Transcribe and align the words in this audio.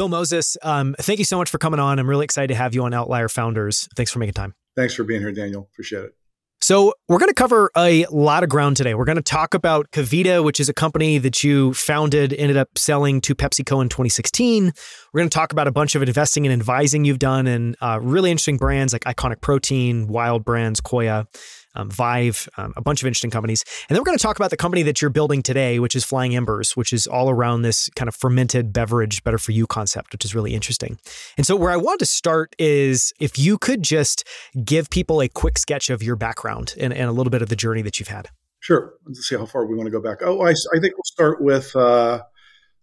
Bill 0.00 0.08
Moses, 0.08 0.56
um, 0.62 0.96
thank 0.98 1.18
you 1.18 1.26
so 1.26 1.36
much 1.36 1.50
for 1.50 1.58
coming 1.58 1.78
on. 1.78 1.98
I'm 1.98 2.08
really 2.08 2.24
excited 2.24 2.48
to 2.48 2.54
have 2.54 2.74
you 2.74 2.84
on 2.84 2.94
Outlier 2.94 3.28
Founders. 3.28 3.86
Thanks 3.96 4.10
for 4.10 4.18
making 4.18 4.32
time. 4.32 4.54
Thanks 4.74 4.94
for 4.94 5.04
being 5.04 5.20
here, 5.20 5.30
Daniel. 5.30 5.68
Appreciate 5.74 6.04
it. 6.04 6.14
So, 6.62 6.94
we're 7.06 7.18
going 7.18 7.28
to 7.28 7.34
cover 7.34 7.70
a 7.76 8.06
lot 8.06 8.42
of 8.42 8.48
ground 8.48 8.78
today. 8.78 8.94
We're 8.94 9.04
going 9.04 9.16
to 9.16 9.22
talk 9.22 9.52
about 9.52 9.90
KeVita, 9.90 10.42
which 10.42 10.58
is 10.58 10.70
a 10.70 10.72
company 10.72 11.18
that 11.18 11.44
you 11.44 11.74
founded, 11.74 12.32
ended 12.32 12.56
up 12.56 12.78
selling 12.78 13.20
to 13.20 13.34
PepsiCo 13.34 13.82
in 13.82 13.90
2016. 13.90 14.72
We're 15.12 15.18
going 15.20 15.28
to 15.28 15.34
talk 15.34 15.52
about 15.52 15.68
a 15.68 15.70
bunch 15.70 15.94
of 15.94 16.00
investing 16.00 16.46
and 16.46 16.52
advising 16.54 17.04
you've 17.04 17.18
done 17.18 17.46
and 17.46 17.76
uh, 17.82 17.98
really 18.00 18.30
interesting 18.30 18.56
brands 18.56 18.94
like 18.94 19.02
Iconic 19.04 19.42
Protein, 19.42 20.06
Wilde 20.06 20.46
Brands, 20.46 20.80
Koia 20.80 21.26
um, 21.74 21.90
Vive, 21.90 22.48
um, 22.56 22.72
a 22.76 22.80
bunch 22.80 23.02
of 23.02 23.06
interesting 23.06 23.30
companies. 23.30 23.64
And 23.88 23.94
then 23.94 24.00
we're 24.00 24.06
going 24.06 24.18
to 24.18 24.22
talk 24.22 24.36
about 24.36 24.50
the 24.50 24.56
company 24.56 24.82
that 24.82 25.00
you're 25.00 25.10
building 25.10 25.42
today, 25.42 25.78
which 25.78 25.94
is 25.94 26.04
Flying 26.04 26.34
Embers, 26.34 26.76
which 26.76 26.92
is 26.92 27.06
all 27.06 27.30
around 27.30 27.62
this 27.62 27.88
kind 27.96 28.08
of 28.08 28.14
fermented 28.14 28.72
beverage, 28.72 29.22
better 29.24 29.38
for 29.38 29.52
you 29.52 29.66
concept, 29.66 30.12
which 30.12 30.24
is 30.24 30.34
really 30.34 30.54
interesting. 30.54 30.98
And 31.36 31.46
so, 31.46 31.56
where 31.56 31.70
I 31.70 31.76
want 31.76 32.00
to 32.00 32.06
start 32.06 32.54
is 32.58 33.12
if 33.20 33.38
you 33.38 33.58
could 33.58 33.82
just 33.82 34.26
give 34.64 34.90
people 34.90 35.20
a 35.20 35.28
quick 35.28 35.58
sketch 35.58 35.90
of 35.90 36.02
your 36.02 36.16
background 36.16 36.74
and, 36.78 36.92
and 36.92 37.08
a 37.08 37.12
little 37.12 37.30
bit 37.30 37.42
of 37.42 37.48
the 37.48 37.56
journey 37.56 37.82
that 37.82 37.98
you've 37.98 38.08
had. 38.08 38.28
Sure. 38.60 38.94
Let's 39.06 39.26
see 39.26 39.36
how 39.36 39.46
far 39.46 39.66
we 39.66 39.74
want 39.74 39.86
to 39.86 39.90
go 39.90 40.02
back. 40.02 40.18
Oh, 40.22 40.42
I, 40.42 40.50
I 40.50 40.80
think 40.80 40.94
we'll 40.94 41.04
start 41.04 41.40
with 41.40 41.74
uh, 41.74 42.22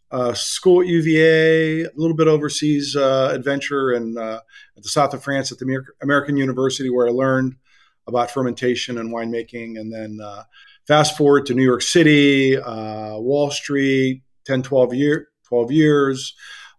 uh, 0.09 0.33
school 0.33 0.81
at 0.81 0.87
UVA, 0.87 1.83
a 1.83 1.89
little 1.95 2.15
bit 2.15 2.27
overseas 2.27 2.95
uh, 2.95 3.31
adventure 3.31 3.91
and 3.91 4.17
uh, 4.17 4.41
at 4.75 4.83
the 4.83 4.89
south 4.89 5.13
of 5.13 5.23
France 5.23 5.51
at 5.51 5.59
the 5.59 5.83
American 6.01 6.37
University, 6.37 6.89
where 6.89 7.07
I 7.07 7.11
learned 7.11 7.55
about 8.07 8.31
fermentation 8.31 8.97
and 8.97 9.13
winemaking. 9.13 9.79
And 9.79 9.93
then 9.93 10.19
uh, 10.23 10.43
fast 10.87 11.17
forward 11.17 11.45
to 11.47 11.53
New 11.53 11.63
York 11.63 11.81
City, 11.81 12.57
uh, 12.57 13.17
Wall 13.17 13.51
Street, 13.51 14.23
10, 14.45 14.63
12, 14.63 14.93
year, 14.93 15.27
12 15.47 15.71
years, 15.71 16.33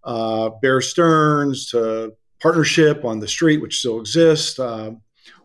uh, 0.04 0.50
Bear 0.62 0.80
Stearns 0.80 1.70
to 1.70 2.14
partnership 2.40 3.04
on 3.04 3.20
the 3.20 3.28
street, 3.28 3.60
which 3.60 3.78
still 3.78 4.00
exists. 4.00 4.58
Uh, 4.58 4.92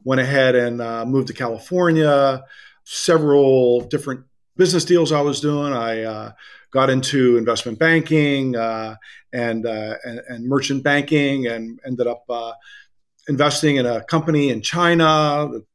went 0.05 0.21
ahead 0.21 0.55
and 0.55 0.81
uh, 0.81 1.05
moved 1.05 1.27
to 1.27 1.33
California, 1.33 2.43
several 2.85 3.81
different 3.81 4.25
business 4.55 4.85
deals 4.85 5.11
I 5.11 5.21
was 5.21 5.41
doing. 5.41 5.73
I 5.73 6.03
uh, 6.03 6.31
got 6.71 6.89
into 6.89 7.37
investment 7.37 7.79
banking 7.79 8.55
and, 8.55 8.97
and, 9.65 9.65
and 9.65 10.45
merchant 10.45 10.83
banking, 10.83 11.47
and 11.47 11.79
ended 11.85 12.07
up 12.07 12.25
investing 13.27 13.77
in 13.77 13.85
a 13.85 14.03
company 14.03 14.49
in 14.49 14.61
China. 14.61 15.05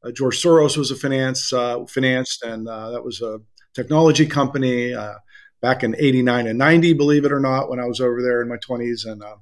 Uh, 0.03 0.11
George 0.11 0.41
Soros 0.41 0.77
was 0.77 0.91
a 0.91 0.95
finance 0.95 1.51
uh, 1.53 1.85
financed, 1.85 2.43
and 2.43 2.67
uh, 2.67 2.91
that 2.91 3.03
was 3.03 3.21
a 3.21 3.39
technology 3.73 4.25
company 4.25 4.93
uh, 4.93 5.15
back 5.61 5.83
in 5.83 5.95
'89 5.97 6.47
and 6.47 6.59
'90, 6.59 6.93
believe 6.93 7.25
it 7.25 7.31
or 7.31 7.39
not, 7.39 7.69
when 7.69 7.79
I 7.79 7.85
was 7.85 7.99
over 7.99 8.21
there 8.21 8.41
in 8.41 8.49
my 8.49 8.57
20s, 8.57 9.05
and 9.05 9.23
uh, 9.23 9.35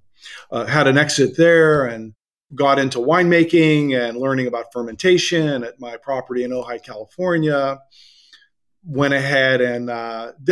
uh, 0.52 0.66
had 0.66 0.88
an 0.88 0.98
exit 0.98 1.38
there 1.38 1.86
and 1.86 2.14
got 2.56 2.80
into 2.80 3.00
winemaking 3.00 3.98
and 3.98 4.18
learning 4.18 4.48
about 4.48 4.72
fermentation 4.72 5.64
at 5.64 5.80
my 5.80 5.98
property 5.98 6.44
in 6.44 6.52
Ojai, 6.52 6.82
California. 6.82 7.80
Went 8.86 9.14
ahead 9.14 9.60
and 9.60 9.90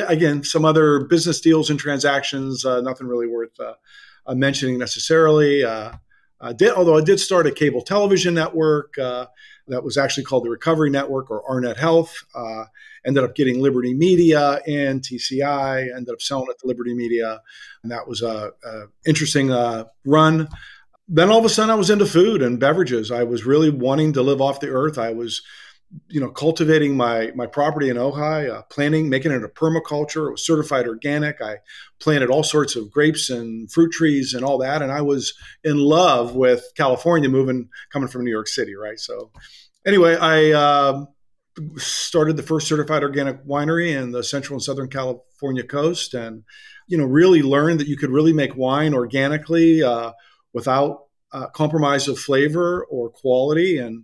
again 0.09 0.43
some 0.43 0.65
other 0.65 1.05
business 1.05 1.39
deals 1.39 1.69
and 1.69 1.79
transactions, 1.79 2.65
nothing 2.65 3.07
really 3.07 3.27
worth 3.27 3.57
mentioning 4.27 4.77
necessarily. 4.77 5.63
Uh, 6.41 6.53
did, 6.53 6.73
although 6.73 6.97
I 6.97 7.01
did 7.01 7.19
start 7.19 7.47
a 7.47 7.51
cable 7.51 7.81
television 7.81 8.33
network 8.33 8.97
uh, 8.97 9.27
that 9.67 9.83
was 9.83 9.97
actually 9.97 10.25
called 10.25 10.45
the 10.45 10.49
Recovery 10.49 10.89
Network 10.89 11.31
or 11.31 11.43
Arnet 11.49 11.77
Health. 11.77 12.13
Uh, 12.35 12.65
ended 13.05 13.23
up 13.23 13.35
getting 13.35 13.61
Liberty 13.61 13.93
Media 13.93 14.59
and 14.67 15.01
TCI. 15.01 15.95
Ended 15.95 16.13
up 16.13 16.21
selling 16.21 16.47
it 16.49 16.59
to 16.59 16.67
Liberty 16.67 16.93
Media, 16.93 17.41
and 17.83 17.91
that 17.91 18.07
was 18.07 18.21
a, 18.21 18.51
a 18.63 18.83
interesting 19.05 19.51
uh, 19.51 19.85
run. 20.05 20.49
Then 21.07 21.29
all 21.29 21.39
of 21.39 21.45
a 21.45 21.49
sudden, 21.49 21.69
I 21.69 21.75
was 21.75 21.89
into 21.89 22.05
food 22.05 22.41
and 22.41 22.59
beverages. 22.59 23.11
I 23.11 23.23
was 23.23 23.45
really 23.45 23.69
wanting 23.69 24.13
to 24.13 24.21
live 24.21 24.41
off 24.41 24.59
the 24.59 24.69
earth. 24.69 24.97
I 24.97 25.13
was 25.13 25.41
you 26.07 26.19
know, 26.19 26.29
cultivating 26.29 26.97
my 26.97 27.31
my 27.35 27.45
property 27.45 27.89
in 27.89 27.97
Ojai, 27.97 28.49
uh, 28.49 28.63
planting, 28.63 29.09
making 29.09 29.31
it 29.31 29.43
a 29.43 29.47
permaculture. 29.47 30.27
It 30.27 30.31
was 30.31 30.45
certified 30.45 30.87
organic. 30.87 31.41
I 31.41 31.57
planted 31.99 32.29
all 32.29 32.43
sorts 32.43 32.75
of 32.75 32.91
grapes 32.91 33.29
and 33.29 33.71
fruit 33.71 33.91
trees 33.91 34.33
and 34.33 34.43
all 34.43 34.57
that, 34.59 34.81
and 34.81 34.91
I 34.91 35.01
was 35.01 35.33
in 35.63 35.77
love 35.77 36.35
with 36.35 36.65
California, 36.75 37.29
moving 37.29 37.69
coming 37.91 38.09
from 38.09 38.23
New 38.23 38.31
York 38.31 38.47
City, 38.47 38.75
right? 38.75 38.99
So, 38.99 39.31
anyway, 39.85 40.15
I 40.15 40.51
uh, 40.51 41.05
started 41.77 42.37
the 42.37 42.43
first 42.43 42.67
certified 42.67 43.03
organic 43.03 43.45
winery 43.45 43.95
in 43.95 44.11
the 44.11 44.23
Central 44.23 44.55
and 44.55 44.63
Southern 44.63 44.89
California 44.89 45.63
coast, 45.63 46.13
and 46.13 46.43
you 46.87 46.97
know, 46.97 47.05
really 47.05 47.41
learned 47.41 47.79
that 47.79 47.87
you 47.87 47.97
could 47.97 48.11
really 48.11 48.33
make 48.33 48.55
wine 48.55 48.93
organically 48.93 49.81
uh, 49.81 50.11
without 50.53 51.05
uh, 51.31 51.47
compromise 51.47 52.07
of 52.07 52.19
flavor 52.19 52.85
or 52.85 53.09
quality, 53.09 53.77
and 53.77 54.03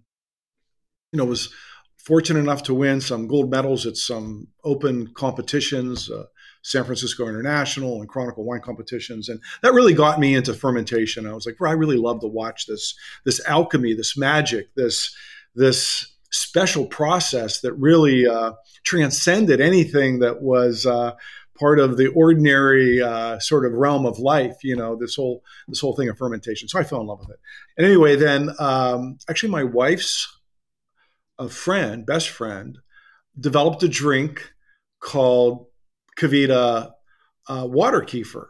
you 1.12 1.18
know, 1.18 1.26
was 1.26 1.54
fortunate 2.06 2.40
enough 2.40 2.64
to 2.64 2.74
win 2.74 3.02
some 3.02 3.28
gold 3.28 3.52
medals 3.52 3.86
at 3.86 3.98
some 3.98 4.48
open 4.64 5.14
competitions, 5.14 6.10
uh, 6.10 6.24
San 6.64 6.84
Francisco 6.84 7.28
International 7.28 8.00
and 8.00 8.10
Chronicle 8.10 8.44
wine 8.44 8.62
competitions, 8.62 9.30
and 9.30 9.40
that 9.64 9.74
really 9.74 9.94
got 9.94 10.20
me 10.20 10.36
into 10.36 10.54
fermentation. 10.54 11.28
I 11.28 11.34
was 11.34 11.46
like, 11.46 11.60
well, 11.60 11.72
I 11.72 11.76
really 11.76 11.98
love 11.98 12.22
to 12.22 12.28
watch 12.28 12.66
this 12.68 12.96
this 13.26 13.44
alchemy, 13.48 13.94
this 13.94 14.18
magic, 14.18 14.74
this 14.76 15.16
this 15.56 16.08
special 16.32 16.86
process 16.86 17.62
that 17.62 17.74
really 17.74 18.28
uh, 18.28 18.54
transcended 18.84 19.62
anything 19.62 20.20
that 20.20 20.42
was. 20.42 20.86
Uh, 20.86 21.14
part 21.60 21.80
of 21.80 21.96
the 21.96 22.08
ordinary 22.08 23.04
uh, 23.04 23.38
sort 23.38 23.68
of 23.68 23.74
realm 23.74 24.04
of 24.04 24.18
life, 24.18 24.64
you 24.64 24.76
know, 24.76 24.96
this 24.96 25.16
whole 25.16 25.44
this 25.68 25.80
whole 25.80 25.96
thing 25.96 26.10
of 26.10 26.18
fermentation. 26.18 26.68
So 26.68 26.80
I 26.80 26.84
fell 26.84 27.02
in 27.02 27.06
love 27.06 27.20
with 27.20 27.30
it. 27.30 27.40
And 27.78 27.86
anyway, 27.86 28.16
then 28.16 28.50
um, 28.58 29.20
actually 29.30 29.52
my 29.52 29.64
wife's 29.64 30.41
a 31.42 31.50
friend, 31.50 32.06
best 32.06 32.30
friend, 32.30 32.78
developed 33.40 33.82
a 33.82 33.88
drink 33.88 34.52
called 35.00 35.66
KeVita 36.18 36.92
uh, 37.50 37.68
Water 37.68 38.02
Kefir. 38.02 38.46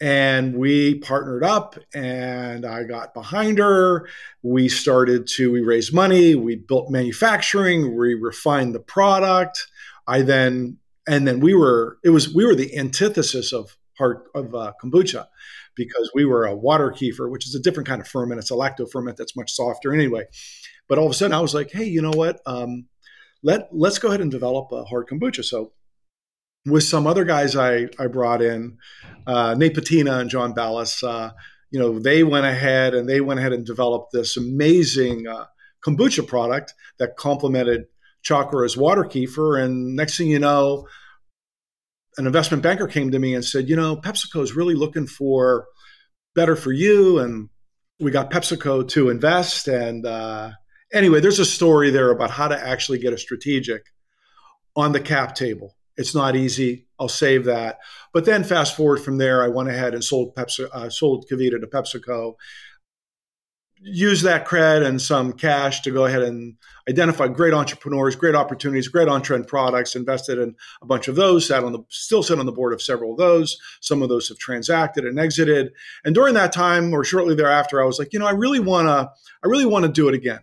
And 0.00 0.56
we 0.56 0.96
partnered 0.98 1.44
up 1.44 1.78
and 1.94 2.64
I 2.64 2.82
got 2.84 3.14
behind 3.14 3.58
her. 3.58 4.08
We 4.42 4.68
started 4.68 5.28
to, 5.34 5.52
we 5.52 5.60
raised 5.60 5.94
money, 5.94 6.34
we 6.34 6.56
built 6.56 6.90
manufacturing, 6.90 7.96
we 7.96 8.14
refined 8.14 8.74
the 8.74 8.80
product. 8.80 9.64
I 10.08 10.22
then, 10.22 10.78
and 11.06 11.28
then 11.28 11.38
we 11.38 11.54
were, 11.54 11.98
it 12.02 12.10
was, 12.10 12.34
we 12.34 12.44
were 12.44 12.56
the 12.56 12.76
antithesis 12.76 13.52
of 13.52 13.76
hard, 13.98 14.22
of 14.34 14.54
uh, 14.54 14.72
kombucha 14.82 15.26
because 15.76 16.10
we 16.14 16.24
were 16.24 16.46
a 16.46 16.56
water 16.56 16.90
kefir, 16.90 17.30
which 17.30 17.46
is 17.46 17.54
a 17.54 17.60
different 17.60 17.88
kind 17.88 18.00
of 18.00 18.08
ferment. 18.08 18.40
It's 18.40 18.50
a 18.50 18.54
lacto 18.54 18.90
ferment 18.90 19.16
that's 19.16 19.36
much 19.36 19.52
softer 19.52 19.92
anyway. 19.92 20.24
But 20.88 20.98
all 20.98 21.06
of 21.06 21.12
a 21.12 21.14
sudden, 21.14 21.34
I 21.34 21.40
was 21.40 21.54
like, 21.54 21.70
hey, 21.70 21.84
you 21.84 22.02
know 22.02 22.10
what? 22.10 22.40
Um, 22.46 22.86
let 23.42 23.68
let's 23.72 23.98
go 23.98 24.08
ahead 24.08 24.20
and 24.20 24.30
develop 24.30 24.70
a 24.72 24.84
hard 24.84 25.08
kombucha. 25.08 25.44
So 25.44 25.72
with 26.66 26.84
some 26.84 27.06
other 27.06 27.24
guys 27.24 27.56
I 27.56 27.88
I 27.98 28.06
brought 28.06 28.42
in, 28.42 28.78
uh, 29.26 29.54
Nate 29.54 29.74
Patina 29.74 30.18
and 30.18 30.30
John 30.30 30.54
Ballas, 30.54 31.02
uh, 31.02 31.32
you 31.70 31.80
know, 31.80 31.98
they 31.98 32.22
went 32.22 32.46
ahead 32.46 32.94
and 32.94 33.08
they 33.08 33.20
went 33.20 33.40
ahead 33.40 33.52
and 33.52 33.64
developed 33.64 34.12
this 34.12 34.36
amazing 34.36 35.26
uh, 35.26 35.46
kombucha 35.84 36.26
product 36.26 36.74
that 36.98 37.16
complemented 37.16 37.86
Chakra's 38.22 38.76
water 38.76 39.04
kefir. 39.04 39.62
And 39.62 39.96
next 39.96 40.16
thing 40.16 40.28
you 40.28 40.38
know, 40.38 40.86
an 42.18 42.26
investment 42.26 42.62
banker 42.62 42.86
came 42.86 43.10
to 43.10 43.18
me 43.18 43.34
and 43.34 43.44
said, 43.44 43.68
you 43.68 43.76
know, 43.76 43.96
PepsiCo 43.96 44.42
is 44.42 44.54
really 44.54 44.74
looking 44.74 45.06
for 45.06 45.66
better 46.34 46.56
for 46.56 46.72
you, 46.72 47.18
and 47.18 47.48
we 48.00 48.10
got 48.10 48.30
PepsiCo 48.30 48.86
to 48.88 49.10
invest 49.10 49.68
and 49.68 50.06
uh, 50.06 50.50
anyway, 50.92 51.20
there's 51.20 51.38
a 51.38 51.44
story 51.44 51.90
there 51.90 52.10
about 52.10 52.30
how 52.30 52.48
to 52.48 52.58
actually 52.58 52.98
get 52.98 53.12
a 53.12 53.18
strategic 53.18 53.86
on 54.76 54.92
the 54.92 55.00
cap 55.00 55.34
table. 55.34 55.76
It's 55.96 56.14
not 56.14 56.36
easy. 56.36 56.86
I'll 56.98 57.08
save 57.08 57.44
that. 57.44 57.78
But 58.12 58.24
then 58.24 58.44
fast 58.44 58.76
forward 58.76 58.98
from 58.98 59.18
there, 59.18 59.42
I 59.42 59.48
went 59.48 59.68
ahead 59.68 59.94
and 59.94 60.02
sold 60.02 60.34
Pepsi, 60.34 60.68
uh, 60.72 60.88
sold 60.88 61.26
KeVita 61.30 61.60
to 61.60 61.66
PepsiCo. 61.66 62.34
Use 63.84 64.22
that 64.22 64.46
cred 64.46 64.86
and 64.86 65.02
some 65.02 65.32
cash 65.32 65.82
to 65.82 65.90
go 65.90 66.06
ahead 66.06 66.22
and 66.22 66.54
identify 66.88 67.26
great 67.26 67.52
entrepreneurs, 67.52 68.14
great 68.14 68.36
opportunities, 68.36 68.86
great 68.86 69.08
on-trend 69.08 69.48
products. 69.48 69.96
Invested 69.96 70.38
in 70.38 70.54
a 70.80 70.86
bunch 70.86 71.08
of 71.08 71.16
those. 71.16 71.48
Sat 71.48 71.64
on 71.64 71.72
the 71.72 71.80
still 71.88 72.22
sit 72.22 72.38
on 72.38 72.46
the 72.46 72.52
board 72.52 72.72
of 72.72 72.80
several 72.80 73.12
of 73.12 73.18
those. 73.18 73.58
Some 73.80 74.00
of 74.00 74.08
those 74.08 74.28
have 74.28 74.38
transacted 74.38 75.04
and 75.04 75.18
exited. 75.18 75.72
And 76.04 76.14
during 76.14 76.34
that 76.34 76.52
time, 76.52 76.94
or 76.94 77.04
shortly 77.04 77.34
thereafter, 77.34 77.82
I 77.82 77.84
was 77.84 77.98
like, 77.98 78.12
you 78.12 78.20
know, 78.20 78.26
I 78.26 78.32
really 78.32 78.60
want 78.60 78.86
to, 78.86 79.10
I 79.44 79.48
really 79.48 79.66
want 79.66 79.84
to 79.84 79.90
do 79.90 80.08
it 80.08 80.14
again. 80.14 80.40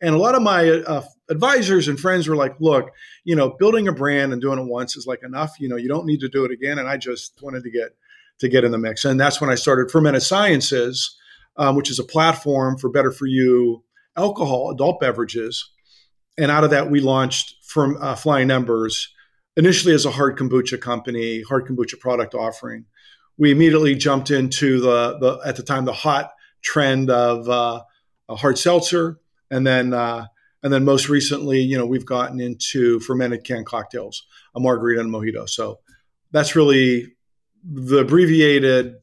And 0.00 0.14
a 0.14 0.18
lot 0.18 0.34
of 0.34 0.42
my 0.42 0.68
uh, 0.68 1.04
advisors 1.30 1.88
and 1.88 1.98
friends 1.98 2.28
were 2.28 2.36
like, 2.36 2.54
look, 2.60 2.90
you 3.24 3.34
know, 3.34 3.56
building 3.58 3.88
a 3.88 3.92
brand 3.92 4.32
and 4.32 4.42
doing 4.42 4.58
it 4.58 4.66
once 4.66 4.96
is 4.96 5.06
like 5.06 5.22
enough. 5.22 5.54
You 5.58 5.68
know, 5.68 5.76
you 5.76 5.88
don't 5.88 6.06
need 6.06 6.20
to 6.20 6.28
do 6.28 6.44
it 6.44 6.50
again. 6.50 6.78
And 6.78 6.88
I 6.88 6.96
just 6.98 7.40
wanted 7.42 7.62
to 7.62 7.70
get 7.70 7.96
to 8.40 8.48
get 8.48 8.64
in 8.64 8.72
the 8.72 8.78
mix. 8.78 9.04
And 9.04 9.18
that's 9.18 9.40
when 9.40 9.48
I 9.48 9.54
started 9.54 9.90
Fermented 9.90 10.22
Sciences, 10.22 11.16
um, 11.56 11.76
which 11.76 11.90
is 11.90 11.98
a 11.98 12.04
platform 12.04 12.76
for 12.76 12.90
better 12.90 13.10
for 13.10 13.26
you 13.26 13.82
alcohol, 14.16 14.70
adult 14.70 15.00
beverages. 15.00 15.70
And 16.36 16.50
out 16.50 16.64
of 16.64 16.70
that, 16.70 16.90
we 16.90 17.00
launched 17.00 17.54
from 17.64 17.96
uh, 17.98 18.14
Flying 18.14 18.50
Embers 18.50 19.10
initially 19.56 19.94
as 19.94 20.04
a 20.04 20.10
hard 20.10 20.36
kombucha 20.36 20.78
company, 20.78 21.40
hard 21.42 21.66
kombucha 21.66 21.98
product 21.98 22.34
offering. 22.34 22.84
we 23.38 23.50
immediately 23.50 23.94
jumped 23.94 24.30
into 24.30 24.80
the, 24.80 25.18
the 25.18 25.40
at 25.48 25.56
the 25.56 25.62
time 25.62 25.84
the 25.84 25.92
hot 25.92 26.32
trend 26.62 27.10
of 27.10 27.48
uh, 27.48 27.82
hard 28.30 28.58
seltzer, 28.58 29.18
and 29.50 29.66
then 29.66 29.92
uh, 29.92 30.26
and 30.62 30.72
then 30.72 30.84
most 30.84 31.08
recently, 31.08 31.60
you 31.60 31.76
know, 31.76 31.86
we've 31.86 32.06
gotten 32.06 32.40
into 32.40 33.00
fermented 33.00 33.44
canned 33.44 33.66
cocktails, 33.66 34.24
a 34.54 34.60
margarita 34.60 35.00
and 35.00 35.14
a 35.14 35.18
mojito. 35.18 35.48
So 35.48 35.80
that's 36.32 36.56
really 36.56 37.14
the 37.64 37.98
abbreviated 37.98 38.94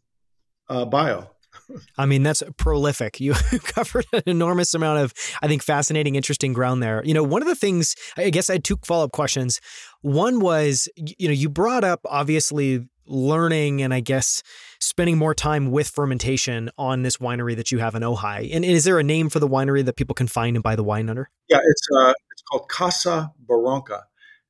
uh, 0.69 0.85
bio. 0.85 1.29
I 1.97 2.05
mean, 2.05 2.23
that's 2.23 2.43
prolific. 2.57 3.19
You 3.19 3.33
covered 3.63 4.05
an 4.11 4.23
enormous 4.25 4.73
amount 4.73 4.99
of, 4.99 5.13
I 5.41 5.47
think, 5.47 5.63
fascinating, 5.63 6.15
interesting 6.15 6.53
ground 6.53 6.83
there. 6.83 7.03
You 7.05 7.13
know, 7.13 7.23
one 7.23 7.41
of 7.41 7.47
the 7.47 7.55
things, 7.55 7.95
I 8.17 8.29
guess 8.29 8.49
I 8.49 8.53
had 8.53 8.63
two 8.63 8.77
follow 8.83 9.05
up 9.05 9.11
questions. 9.11 9.61
One 10.01 10.39
was, 10.39 10.87
you 10.97 11.27
know, 11.27 11.33
you 11.33 11.49
brought 11.49 11.83
up 11.83 12.01
obviously 12.05 12.87
learning 13.05 13.81
and 13.81 13.93
I 13.93 13.99
guess 13.99 14.43
spending 14.83 15.17
more 15.17 15.33
time 15.33 15.71
with 15.71 15.89
fermentation 15.89 16.69
on 16.77 17.03
this 17.03 17.17
winery 17.17 17.55
that 17.55 17.71
you 17.71 17.79
have 17.79 17.95
in 17.95 18.01
Ojai. 18.01 18.53
And 18.53 18.65
is 18.65 18.83
there 18.83 18.99
a 18.99 19.03
name 19.03 19.29
for 19.29 19.39
the 19.39 19.47
winery 19.47 19.83
that 19.85 19.95
people 19.95 20.15
can 20.15 20.27
find 20.27 20.55
and 20.55 20.63
buy 20.63 20.75
the 20.75 20.83
wine 20.83 21.09
under? 21.09 21.29
Yeah, 21.49 21.59
it's 21.63 21.87
uh, 21.99 22.13
it's 22.31 22.41
called 22.49 22.69
Casa 22.69 23.31
Barranca 23.47 24.03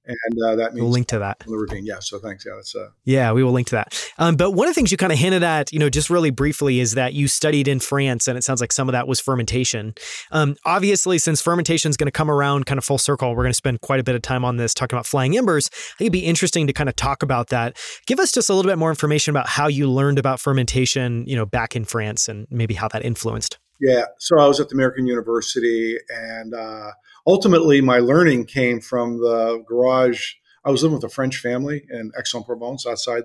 and 0.05 0.43
uh, 0.45 0.55
that 0.55 0.73
means 0.73 0.81
we'll 0.81 0.91
link 0.91 1.07
to 1.07 1.19
that. 1.19 1.39
The 1.39 1.57
ravine, 1.57 1.85
yeah. 1.85 1.99
So 1.99 2.19
thanks, 2.19 2.45
yeah. 2.45 2.53
That's 2.55 2.75
uh, 2.75 2.89
yeah, 3.05 3.31
we 3.31 3.43
will 3.43 3.51
link 3.51 3.67
to 3.67 3.75
that. 3.75 4.11
Um, 4.17 4.35
but 4.35 4.51
one 4.51 4.67
of 4.67 4.71
the 4.71 4.75
things 4.75 4.91
you 4.91 4.97
kind 4.97 5.11
of 5.11 5.17
hinted 5.17 5.43
at, 5.43 5.71
you 5.71 5.79
know, 5.79 5.89
just 5.89 6.09
really 6.09 6.29
briefly, 6.29 6.79
is 6.79 6.93
that 6.93 7.13
you 7.13 7.27
studied 7.27 7.67
in 7.67 7.79
France, 7.79 8.27
and 8.27 8.37
it 8.37 8.43
sounds 8.43 8.61
like 8.61 8.71
some 8.71 8.89
of 8.89 8.93
that 8.93 9.07
was 9.07 9.19
fermentation. 9.19 9.93
Um, 10.31 10.55
obviously, 10.65 11.17
since 11.17 11.41
fermentation 11.41 11.89
is 11.89 11.97
going 11.97 12.07
to 12.07 12.11
come 12.11 12.29
around 12.29 12.65
kind 12.65 12.77
of 12.77 12.83
full 12.85 12.97
circle, 12.97 13.29
we're 13.29 13.43
going 13.43 13.49
to 13.49 13.53
spend 13.53 13.81
quite 13.81 13.99
a 13.99 14.03
bit 14.03 14.15
of 14.15 14.21
time 14.21 14.43
on 14.43 14.57
this 14.57 14.73
talking 14.73 14.95
about 14.95 15.05
flying 15.05 15.37
embers. 15.37 15.69
I 15.73 15.77
think 15.97 16.07
it'd 16.07 16.13
be 16.13 16.25
interesting 16.25 16.67
to 16.67 16.73
kind 16.73 16.89
of 16.89 16.95
talk 16.95 17.23
about 17.23 17.47
that. 17.49 17.77
Give 18.05 18.19
us 18.19 18.31
just 18.31 18.49
a 18.49 18.53
little 18.53 18.69
bit 18.69 18.77
more 18.77 18.89
information 18.89 19.31
about 19.31 19.47
how 19.47 19.67
you 19.67 19.89
learned 19.89 20.19
about 20.19 20.39
fermentation, 20.39 21.25
you 21.27 21.35
know, 21.35 21.45
back 21.45 21.75
in 21.75 21.85
France, 21.85 22.27
and 22.27 22.47
maybe 22.49 22.73
how 22.73 22.87
that 22.89 23.05
influenced. 23.05 23.57
Yeah, 23.79 24.05
so 24.19 24.39
I 24.39 24.47
was 24.47 24.59
at 24.59 24.69
the 24.69 24.75
American 24.75 25.07
University, 25.07 25.97
and 26.09 26.53
uh, 26.53 26.91
ultimately, 27.25 27.81
my 27.81 27.99
learning 27.99 28.45
came 28.45 28.81
from 28.81 29.17
the 29.17 29.63
garage 29.67 30.33
I 30.65 30.71
was 30.71 30.83
living 30.83 30.95
with 30.95 31.03
a 31.03 31.09
French 31.09 31.37
family 31.37 31.85
in 31.89 32.11
Aix-en-Provence 32.17 32.87
outside 32.87 33.23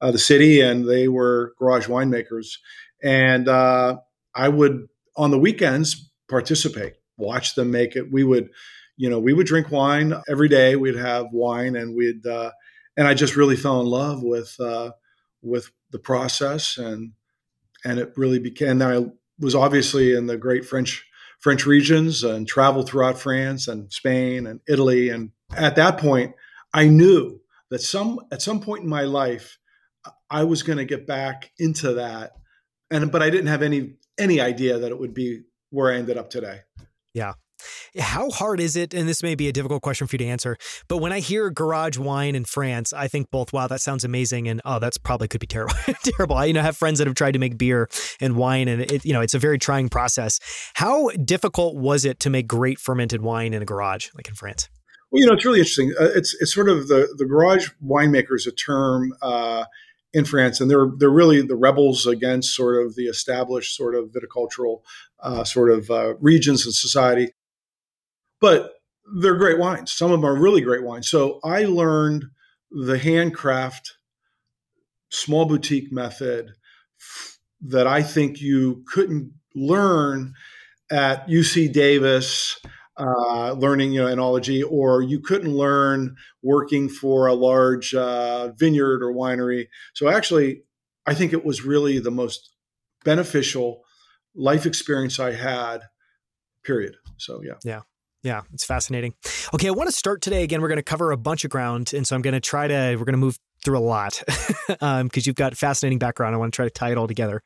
uh, 0.00 0.10
the 0.10 0.18
city, 0.18 0.60
and 0.60 0.88
they 0.88 1.08
were 1.08 1.54
garage 1.58 1.86
winemakers. 1.86 2.58
And 3.02 3.48
uh, 3.48 3.98
I 4.34 4.48
would, 4.48 4.88
on 5.16 5.30
the 5.30 5.38
weekends, 5.38 6.10
participate, 6.28 6.94
watch 7.16 7.54
them 7.54 7.70
make 7.70 7.94
it. 7.94 8.10
We 8.10 8.24
would, 8.24 8.50
you 8.96 9.08
know, 9.08 9.20
we 9.20 9.32
would 9.32 9.46
drink 9.46 9.70
wine 9.70 10.14
every 10.28 10.48
day. 10.48 10.74
We'd 10.74 10.96
have 10.96 11.26
wine, 11.32 11.76
and 11.76 11.94
we'd, 11.94 12.26
uh, 12.26 12.50
and 12.96 13.06
I 13.06 13.14
just 13.14 13.36
really 13.36 13.56
fell 13.56 13.80
in 13.80 13.86
love 13.86 14.22
with 14.22 14.58
uh, 14.58 14.92
with 15.40 15.70
the 15.92 15.98
process, 15.98 16.78
and 16.78 17.12
and 17.84 17.98
it 17.98 18.12
really 18.16 18.38
became. 18.38 18.82
I 18.82 19.06
was 19.38 19.54
obviously 19.54 20.14
in 20.14 20.26
the 20.26 20.36
great 20.36 20.64
French 20.64 21.04
French 21.42 21.66
regions 21.66 22.22
and 22.24 22.46
traveled 22.46 22.88
throughout 22.88 23.18
France 23.18 23.68
and 23.68 23.92
Spain 23.92 24.46
and 24.46 24.60
Italy, 24.68 25.10
and 25.10 25.32
at 25.54 25.76
that 25.76 25.98
point 25.98 26.34
I 26.72 26.86
knew 26.86 27.40
that 27.70 27.80
some 27.80 28.20
at 28.30 28.40
some 28.40 28.60
point 28.60 28.84
in 28.84 28.88
my 28.88 29.02
life 29.02 29.58
I 30.30 30.44
was 30.44 30.62
going 30.62 30.78
to 30.78 30.84
get 30.84 31.06
back 31.06 31.50
into 31.58 31.94
that, 31.94 32.32
and 32.90 33.12
but 33.12 33.22
I 33.22 33.30
didn't 33.30 33.48
have 33.48 33.62
any 33.62 33.94
any 34.18 34.40
idea 34.40 34.78
that 34.78 34.90
it 34.90 34.98
would 34.98 35.14
be 35.14 35.42
where 35.70 35.92
I 35.92 35.96
ended 35.96 36.16
up 36.16 36.30
today. 36.30 36.60
Yeah. 37.14 37.32
How 37.98 38.30
hard 38.30 38.60
is 38.60 38.76
it? 38.76 38.94
And 38.94 39.08
this 39.08 39.22
may 39.22 39.34
be 39.34 39.48
a 39.48 39.52
difficult 39.52 39.82
question 39.82 40.06
for 40.06 40.14
you 40.14 40.18
to 40.18 40.26
answer, 40.26 40.56
but 40.88 40.98
when 40.98 41.12
I 41.12 41.20
hear 41.20 41.50
garage 41.50 41.98
wine 41.98 42.34
in 42.34 42.44
France, 42.44 42.92
I 42.92 43.08
think 43.08 43.30
both, 43.30 43.52
wow, 43.52 43.66
that 43.66 43.80
sounds 43.80 44.04
amazing, 44.04 44.48
and 44.48 44.60
oh, 44.64 44.78
that's 44.78 44.98
probably 44.98 45.28
could 45.28 45.40
be 45.40 45.46
terrible. 45.46 45.74
terrible. 46.04 46.36
I, 46.36 46.46
you 46.46 46.52
know, 46.52 46.62
have 46.62 46.76
friends 46.76 46.98
that 46.98 47.06
have 47.06 47.16
tried 47.16 47.32
to 47.32 47.38
make 47.38 47.58
beer 47.58 47.88
and 48.20 48.36
wine, 48.36 48.68
and 48.68 48.82
it, 48.82 49.04
you 49.04 49.12
know, 49.12 49.20
it's 49.20 49.34
a 49.34 49.38
very 49.38 49.58
trying 49.58 49.88
process. 49.88 50.38
How 50.74 51.10
difficult 51.10 51.76
was 51.76 52.04
it 52.04 52.20
to 52.20 52.30
make 52.30 52.46
great 52.46 52.78
fermented 52.78 53.22
wine 53.22 53.54
in 53.54 53.62
a 53.62 53.66
garage, 53.66 54.08
like 54.14 54.28
in 54.28 54.34
France? 54.34 54.68
Well, 55.10 55.20
you 55.20 55.26
know, 55.26 55.34
it's 55.34 55.44
really 55.44 55.58
interesting. 55.58 55.92
Uh, 56.00 56.08
it's 56.14 56.34
it's 56.40 56.54
sort 56.54 56.70
of 56.70 56.88
the 56.88 57.14
the 57.18 57.26
garage 57.26 57.68
winemaker 57.84 58.34
is 58.34 58.46
a 58.46 58.52
term 58.52 59.12
uh, 59.20 59.66
in 60.14 60.24
France, 60.24 60.60
and 60.60 60.70
they're 60.70 60.88
they're 60.98 61.10
really 61.10 61.42
the 61.42 61.56
rebels 61.56 62.06
against 62.06 62.54
sort 62.54 62.82
of 62.82 62.94
the 62.94 63.04
established 63.04 63.76
sort 63.76 63.94
of 63.94 64.10
viticultural 64.10 64.80
uh, 65.22 65.44
sort 65.44 65.70
of 65.70 65.90
uh, 65.90 66.14
regions 66.16 66.64
and 66.64 66.74
society. 66.74 67.32
But 68.42 68.74
they're 69.20 69.36
great 69.36 69.58
wines. 69.58 69.90
Some 69.92 70.12
of 70.12 70.20
them 70.20 70.28
are 70.28 70.38
really 70.38 70.60
great 70.60 70.82
wines. 70.82 71.08
So 71.08 71.40
I 71.42 71.64
learned 71.64 72.26
the 72.70 72.98
handcraft 72.98 73.94
small 75.10 75.46
boutique 75.46 75.90
method 75.90 76.52
that 77.62 77.86
I 77.86 78.02
think 78.02 78.40
you 78.40 78.84
couldn't 78.86 79.32
learn 79.54 80.34
at 80.90 81.26
UC 81.26 81.72
Davis 81.72 82.58
uh, 82.96 83.52
learning 83.52 83.92
you 83.92 84.02
know 84.02 84.14
enology, 84.14 84.62
or 84.68 85.02
you 85.02 85.20
couldn't 85.20 85.54
learn 85.54 86.16
working 86.42 86.88
for 86.88 87.26
a 87.26 87.34
large 87.34 87.94
uh, 87.94 88.52
vineyard 88.52 89.02
or 89.02 89.12
winery. 89.12 89.68
So 89.94 90.08
actually, 90.08 90.62
I 91.06 91.14
think 91.14 91.32
it 91.32 91.44
was 91.44 91.64
really 91.64 91.98
the 91.98 92.10
most 92.10 92.54
beneficial 93.04 93.82
life 94.34 94.66
experience 94.66 95.18
I 95.18 95.32
had. 95.32 95.82
Period. 96.64 96.94
So 97.16 97.42
yeah. 97.42 97.54
Yeah. 97.64 97.80
Yeah, 98.22 98.42
it's 98.52 98.64
fascinating. 98.64 99.14
Okay, 99.52 99.68
I 99.68 99.72
want 99.72 99.88
to 99.88 99.96
start 99.96 100.22
today. 100.22 100.44
Again, 100.44 100.62
we're 100.62 100.68
going 100.68 100.76
to 100.76 100.82
cover 100.84 101.10
a 101.10 101.16
bunch 101.16 101.44
of 101.44 101.50
ground. 101.50 101.92
And 101.92 102.06
so 102.06 102.14
I'm 102.14 102.22
going 102.22 102.34
to 102.34 102.40
try 102.40 102.68
to, 102.68 102.96
we're 102.96 103.04
going 103.04 103.14
to 103.14 103.18
move 103.18 103.36
through 103.64 103.78
a 103.78 103.80
lot 103.80 104.22
because 104.26 104.76
um, 104.80 105.10
you've 105.14 105.34
got 105.34 105.56
fascinating 105.56 105.98
background. 105.98 106.34
I 106.34 106.38
want 106.38 106.52
to 106.52 106.56
try 106.56 106.64
to 106.64 106.70
tie 106.70 106.92
it 106.92 106.98
all 106.98 107.08
together. 107.08 107.42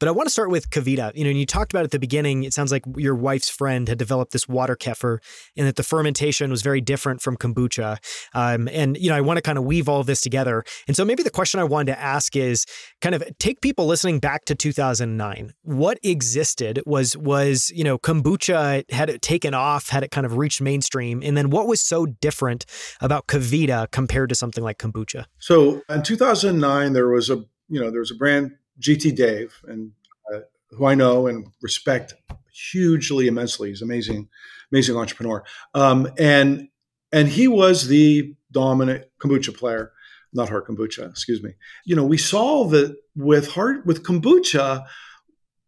But 0.00 0.08
I 0.08 0.12
want 0.12 0.26
to 0.26 0.32
start 0.32 0.50
with 0.50 0.70
KeVita. 0.70 1.12
You 1.14 1.24
know, 1.24 1.30
you 1.30 1.44
talked 1.44 1.72
about 1.72 1.84
at 1.84 1.90
the 1.90 1.98
beginning, 1.98 2.42
it 2.44 2.54
sounds 2.54 2.72
like 2.72 2.82
your 2.96 3.14
wife's 3.14 3.50
friend 3.50 3.86
had 3.86 3.98
developed 3.98 4.32
this 4.32 4.48
water 4.48 4.74
kefir 4.74 5.18
and 5.58 5.66
that 5.66 5.76
the 5.76 5.82
fermentation 5.82 6.50
was 6.50 6.62
very 6.62 6.80
different 6.80 7.20
from 7.20 7.36
kombucha. 7.36 7.98
Um, 8.32 8.66
and, 8.68 8.96
you 8.96 9.10
know, 9.10 9.16
I 9.16 9.20
want 9.20 9.36
to 9.36 9.42
kind 9.42 9.58
of 9.58 9.64
weave 9.64 9.90
all 9.90 10.00
of 10.00 10.06
this 10.06 10.22
together. 10.22 10.64
And 10.88 10.96
so 10.96 11.04
maybe 11.04 11.22
the 11.22 11.30
question 11.30 11.60
I 11.60 11.64
wanted 11.64 11.92
to 11.92 12.00
ask 12.00 12.34
is 12.34 12.64
kind 13.02 13.14
of 13.14 13.22
take 13.38 13.60
people 13.60 13.86
listening 13.86 14.20
back 14.20 14.46
to 14.46 14.54
2009. 14.54 15.52
What 15.62 15.98
existed 16.02 16.82
was, 16.86 17.14
was, 17.14 17.70
you 17.74 17.84
know, 17.84 17.98
kombucha 17.98 18.90
had 18.90 19.10
it 19.10 19.20
taken 19.20 19.52
off, 19.52 19.90
had 19.90 20.02
it 20.02 20.10
kind 20.10 20.24
of 20.24 20.38
reached 20.38 20.62
mainstream. 20.62 21.22
And 21.22 21.36
then 21.36 21.50
what 21.50 21.66
was 21.66 21.82
so 21.82 22.06
different 22.06 22.64
about 23.02 23.26
KeVita 23.26 23.90
compared 23.90 24.30
to 24.30 24.34
something 24.34 24.64
like 24.64 24.78
kombucha? 24.78 25.26
So 25.40 25.82
in 25.90 26.02
2009, 26.02 26.94
there 26.94 27.08
was 27.08 27.28
a, 27.28 27.44
you 27.68 27.78
know, 27.78 27.90
there 27.90 28.00
was 28.00 28.10
a 28.10 28.14
brand 28.16 28.52
GT 28.80 29.14
Dave, 29.14 29.60
and 29.66 29.92
uh, 30.32 30.40
who 30.70 30.86
I 30.86 30.94
know 30.94 31.26
and 31.26 31.46
respect 31.62 32.14
hugely, 32.52 33.26
immensely. 33.26 33.68
He's 33.68 33.82
amazing, 33.82 34.28
amazing 34.72 34.96
entrepreneur. 34.96 35.44
Um, 35.74 36.08
and 36.18 36.68
and 37.12 37.28
he 37.28 37.48
was 37.48 37.88
the 37.88 38.34
dominant 38.52 39.06
kombucha 39.20 39.56
player, 39.56 39.92
not 40.32 40.48
hard 40.48 40.64
kombucha, 40.64 41.08
excuse 41.10 41.42
me. 41.42 41.54
You 41.84 41.96
know, 41.96 42.04
we 42.04 42.18
saw 42.18 42.64
that 42.66 42.96
with 43.16 43.52
hard 43.52 43.86
with 43.86 44.02
kombucha 44.02 44.86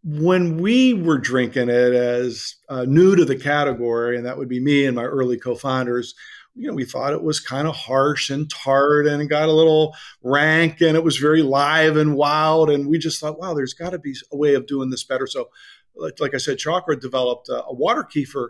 when 0.04 0.58
we 0.58 0.94
were 0.94 1.18
drinking 1.18 1.68
it 1.68 1.94
as 1.94 2.56
uh, 2.68 2.84
new 2.84 3.14
to 3.14 3.24
the 3.24 3.36
category, 3.36 4.16
and 4.16 4.26
that 4.26 4.36
would 4.36 4.48
be 4.48 4.60
me 4.60 4.84
and 4.84 4.96
my 4.96 5.04
early 5.04 5.38
co-founders 5.38 6.14
you 6.54 6.68
know, 6.68 6.74
we 6.74 6.84
thought 6.84 7.12
it 7.12 7.22
was 7.22 7.40
kind 7.40 7.66
of 7.66 7.74
harsh 7.74 8.30
and 8.30 8.50
tart 8.50 9.06
and 9.06 9.22
it 9.22 9.26
got 9.26 9.48
a 9.48 9.52
little 9.52 9.94
rank 10.22 10.80
and 10.80 10.96
it 10.96 11.04
was 11.04 11.16
very 11.16 11.42
live 11.42 11.96
and 11.96 12.14
wild. 12.14 12.70
And 12.70 12.88
we 12.88 12.98
just 12.98 13.20
thought, 13.20 13.38
wow, 13.38 13.54
there's 13.54 13.74
got 13.74 13.90
to 13.90 13.98
be 13.98 14.14
a 14.30 14.36
way 14.36 14.54
of 14.54 14.66
doing 14.66 14.90
this 14.90 15.04
better. 15.04 15.26
So, 15.26 15.48
like, 15.94 16.20
like 16.20 16.34
I 16.34 16.38
said, 16.38 16.58
Chakra 16.58 16.98
developed 16.98 17.48
a, 17.48 17.64
a 17.64 17.74
water 17.74 18.04
kefir, 18.04 18.48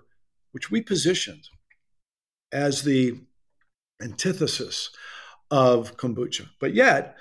which 0.53 0.71
we 0.71 0.83
positioned 0.83 1.49
as 2.51 2.83
the 2.83 3.21
antithesis 4.01 4.91
of 5.51 5.97
kombucha. 5.97 6.49
But 6.61 6.75
yet, 6.75 7.17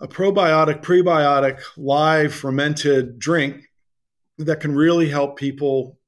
a 0.00 0.08
probiotic, 0.08 0.82
prebiotic, 0.82 1.60
live 1.76 2.34
fermented 2.34 3.18
drink 3.18 3.68
that 4.38 4.60
can 4.60 4.74
really 4.74 5.08
help 5.08 5.36
people 5.36 5.98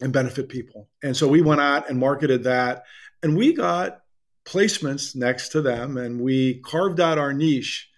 and 0.00 0.12
benefit 0.12 0.48
people. 0.48 0.88
And 1.02 1.16
so 1.16 1.28
we 1.28 1.42
went 1.42 1.60
out 1.60 1.88
and 1.88 1.98
marketed 1.98 2.44
that 2.44 2.84
and 3.22 3.36
we 3.36 3.52
got 3.52 4.00
placements 4.44 5.14
next 5.14 5.50
to 5.50 5.62
them 5.62 5.96
and 5.96 6.20
we 6.20 6.60
carved 6.60 7.00
out 7.00 7.18
our 7.18 7.32
niche. 7.32 7.88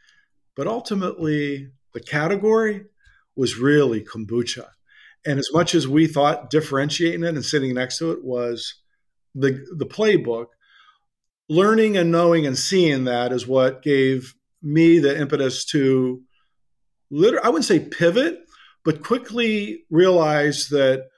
But 0.56 0.66
ultimately, 0.66 1.70
the 1.92 2.00
category 2.00 2.84
was 3.36 3.58
really 3.58 4.02
kombucha. 4.02 4.68
And 5.26 5.38
as 5.38 5.48
much 5.52 5.74
as 5.74 5.88
we 5.88 6.06
thought 6.06 6.50
differentiating 6.50 7.24
it 7.24 7.34
and 7.34 7.44
sitting 7.44 7.74
next 7.74 7.98
to 7.98 8.12
it 8.12 8.22
was 8.22 8.74
the, 9.34 9.64
the 9.74 9.86
playbook, 9.86 10.46
learning 11.48 11.96
and 11.96 12.12
knowing 12.12 12.46
and 12.46 12.58
seeing 12.58 13.04
that 13.04 13.32
is 13.32 13.46
what 13.46 13.82
gave 13.82 14.34
me 14.62 14.98
the 14.98 15.18
impetus 15.18 15.64
to 15.66 16.22
literally, 17.10 17.44
I 17.44 17.48
wouldn't 17.48 17.64
say 17.64 17.80
pivot, 17.80 18.40
but 18.84 19.02
quickly 19.02 19.84
realize 19.90 20.68
that 20.68 21.08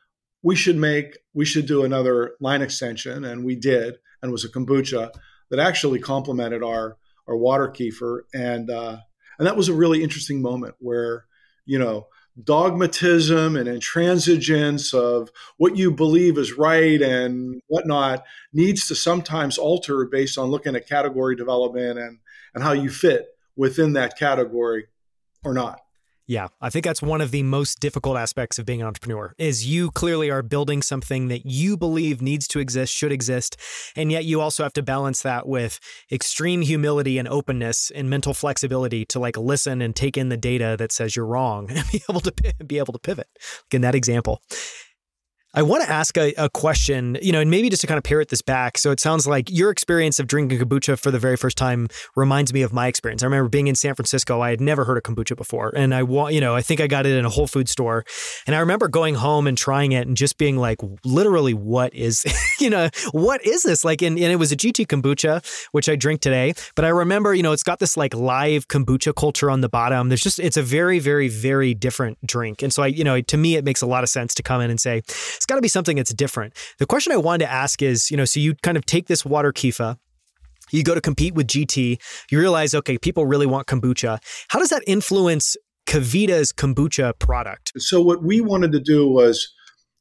we 0.47 0.55
should 0.55 0.77
make 0.77 1.19
we 1.35 1.45
should 1.45 1.67
do 1.67 1.85
another 1.85 2.37
line 2.41 2.63
extension 2.63 3.25
and 3.25 3.45
we 3.45 3.57
did 3.57 3.97
and 4.23 4.31
was 4.31 4.45
a 4.45 4.49
kombucha 4.49 5.11
that 5.51 5.59
actually 5.59 5.99
complemented 5.99 6.63
our 6.63 6.97
our 7.27 7.37
water 7.37 7.69
kefir 7.69 8.21
and 8.33 8.71
uh, 8.71 8.99
And 9.39 9.47
that 9.47 9.57
was 9.57 9.69
a 9.69 9.75
really 9.75 10.03
interesting 10.03 10.41
moment 10.41 10.75
where, 10.79 11.27
you 11.65 11.79
know, 11.79 12.07
dogmatism 12.43 13.57
and 13.59 13.67
intransigence 13.67 14.93
of 14.93 15.31
what 15.57 15.77
you 15.77 15.91
believe 15.91 16.39
is 16.39 16.53
right 16.53 17.01
and 17.01 17.61
whatnot 17.69 18.25
needs 18.53 18.87
to 18.89 18.95
sometimes 18.95 19.59
alter 19.59 20.07
based 20.07 20.39
on 20.39 20.51
looking 20.51 20.77
at 20.77 20.89
category 20.89 21.35
development 21.35 21.99
and, 21.99 22.19
and 22.55 22.63
how 22.63 22.73
you 22.73 22.91
fit 22.91 23.27
within 23.57 23.95
that 23.95 24.19
category 24.19 24.87
or 25.45 25.55
not. 25.55 25.81
Yeah, 26.29 26.49
I 26.61 26.71
think 26.71 26.85
that's 26.85 27.01
one 27.01 27.21
of 27.21 27.31
the 27.31 27.45
most 27.45 27.79
difficult 27.79 28.17
aspects 28.17 28.59
of 28.59 28.67
being 28.67 28.81
an 28.81 28.89
entrepreneur 28.89 29.33
is 29.39 29.65
you 29.65 29.93
clearly 29.93 30.29
are 30.29 30.43
building 30.43 30.83
something 30.83 31.29
that 31.29 31.47
you 31.47 31.77
believe 31.77 32.21
needs 32.21 32.49
to 32.49 32.59
exist, 32.59 32.93
should 32.93 33.13
exist, 33.13 33.57
and 33.95 34.11
yet 34.11 34.25
you 34.25 34.41
also 34.41 34.65
have 34.65 34.73
to 34.73 34.83
balance 34.83 35.23
that 35.23 35.47
with 35.47 35.79
extreme 36.11 36.63
humility 36.63 37.19
and 37.19 37.29
openness 37.29 37.93
and 37.95 38.11
mental 38.11 38.35
flexibility 38.35 39.05
to 39.05 39.21
like 39.21 39.37
listen 39.37 39.81
and 39.81 39.95
take 39.95 40.17
in 40.17 40.29
the 40.29 40.37
data 40.37 40.75
that 40.77 40.91
says 40.91 41.15
you're 41.15 41.27
wrong 41.27 41.71
and 41.71 41.85
be 41.93 42.03
able 42.11 42.21
to 42.21 42.33
be 42.67 42.79
able 42.79 42.93
to 42.93 42.99
pivot. 42.99 43.29
Like 43.67 43.75
in 43.75 43.83
that 43.83 43.95
example. 43.95 44.43
I 45.57 45.63
want 45.63 45.83
to 45.83 45.91
ask 45.91 46.19
a, 46.19 46.35
a, 46.35 46.51
question, 46.51 47.17
you 47.23 47.33
know, 47.33 47.41
and 47.41 47.51
maybe 47.51 47.71
just 47.71 47.81
to 47.81 47.87
kind 47.87 47.97
of 47.97 48.05
parrot 48.05 48.29
this 48.29 48.43
back. 48.43 48.77
So 48.77 48.91
it 48.91 49.01
sounds 49.01 49.27
like 49.27 49.49
your 49.51 49.71
experience 49.71 50.21
of 50.21 50.27
drinking 50.27 50.59
kombucha 50.59 50.99
for 50.99 51.11
the 51.11 51.19
very 51.19 51.39
first 51.39 51.57
time 51.57 51.89
reminds 52.15 52.53
me 52.53 52.61
of 52.61 52.75
my 52.75 52.89
experience. 52.89 53.23
I 53.23 53.27
remember 53.27 53.49
being 53.49 53.67
in 53.67 53.75
San 53.75 53.95
Francisco. 53.95 54.43
I 54.43 54.51
had 54.51 54.61
never 54.61 54.85
heard 54.85 54.99
of 54.99 55.03
kombucha 55.05 55.35
before. 55.35 55.73
And 55.75 55.95
I 55.95 56.03
want, 56.03 56.35
you 56.35 56.43
know, 56.43 56.55
I 56.55 56.61
think 56.61 56.83
I 56.83 56.87
got 56.87 57.07
it 57.07 57.17
in 57.17 57.25
a 57.25 57.31
Whole 57.31 57.47
Food 57.47 57.71
store. 57.71 58.05
And 58.47 58.55
I 58.55 58.59
remember 58.59 58.87
going 58.87 59.15
home 59.15 59.47
and 59.47 59.57
trying 59.57 59.93
it 59.93 60.07
and 60.07 60.15
just 60.15 60.37
being 60.37 60.59
like, 60.59 60.79
literally, 61.07 61.55
what 61.55 61.95
is, 61.95 62.27
you 62.61 62.69
know, 62.69 62.91
what 63.13 63.43
is 63.47 63.63
this? 63.63 63.83
Like, 63.83 64.03
and, 64.03 64.19
and 64.19 64.31
it 64.31 64.37
was 64.37 64.53
a 64.53 64.57
GT 64.57 64.87
kombucha, 64.87 65.43
which 65.73 65.89
I 65.89 65.97
drink 65.97 66.21
today. 66.21 66.53
But 66.75 66.85
I 66.85 66.89
remember, 66.89 67.35
you 67.35 67.43
know, 67.43 67.53
it's 67.53 67.63
got 67.63 67.79
this 67.79 67.97
like 67.97 68.13
live 68.15 68.69
kombucha 68.69 69.15
culture 69.17 69.51
on 69.51 69.63
the 69.63 69.71
bottom. 69.71 70.11
There's 70.11 70.23
just, 70.23 70.39
it's 70.39 70.59
a 70.59 70.63
very, 70.63 70.99
very, 70.99 71.29
very 71.29 71.73
different 71.73 72.19
drink. 72.27 72.63
And 72.63 72.75
so 72.75 72.83
I, 72.83 72.89
you 72.89 73.05
know, 73.05 73.23
to 73.23 73.37
me, 73.39 73.57
it 73.57 73.65
makes 73.65 73.81
a 73.81 73.87
lot 73.87 74.03
of 74.03 74.11
sense 74.11 74.35
to 74.35 74.43
come 74.43 74.61
in 74.61 74.69
and 74.69 74.79
say, 74.79 75.01
it's 75.47 75.53
got 75.53 75.57
to 75.57 75.63
be 75.63 75.69
something 75.69 75.97
that's 75.97 76.13
different. 76.13 76.55
The 76.79 76.87
question 76.87 77.13
I 77.13 77.19
wanted 77.19 77.45
to 77.45 77.53
ask 77.53 77.81
is, 77.81 78.11
you 78.11 78.17
know, 78.17 78.25
so 78.25 78.41
you 78.41 78.57
kind 78.65 78.77
of 78.77 78.85
take 78.85 79.07
this 79.07 79.25
water 79.25 79.53
kefir, 79.53 79.97
you 80.73 80.83
go 80.83 80.93
to 80.93 81.01
compete 81.01 81.35
with 81.35 81.47
GT, 81.47 82.01
you 82.33 82.41
realize, 82.41 82.75
okay, 82.75 82.99
people 82.99 83.27
really 83.27 83.47
want 83.47 83.69
kombucha. 83.69 84.19
How 84.49 84.59
does 84.59 84.71
that 84.71 84.83
influence 84.89 85.57
KeVita's 85.87 86.53
kombucha 86.53 87.17
product? 87.21 87.71
So 87.77 88.03
what 88.03 88.25
we 88.25 88.41
wanted 88.41 88.73
to 88.73 88.81
do 88.81 89.07
was, 89.09 89.55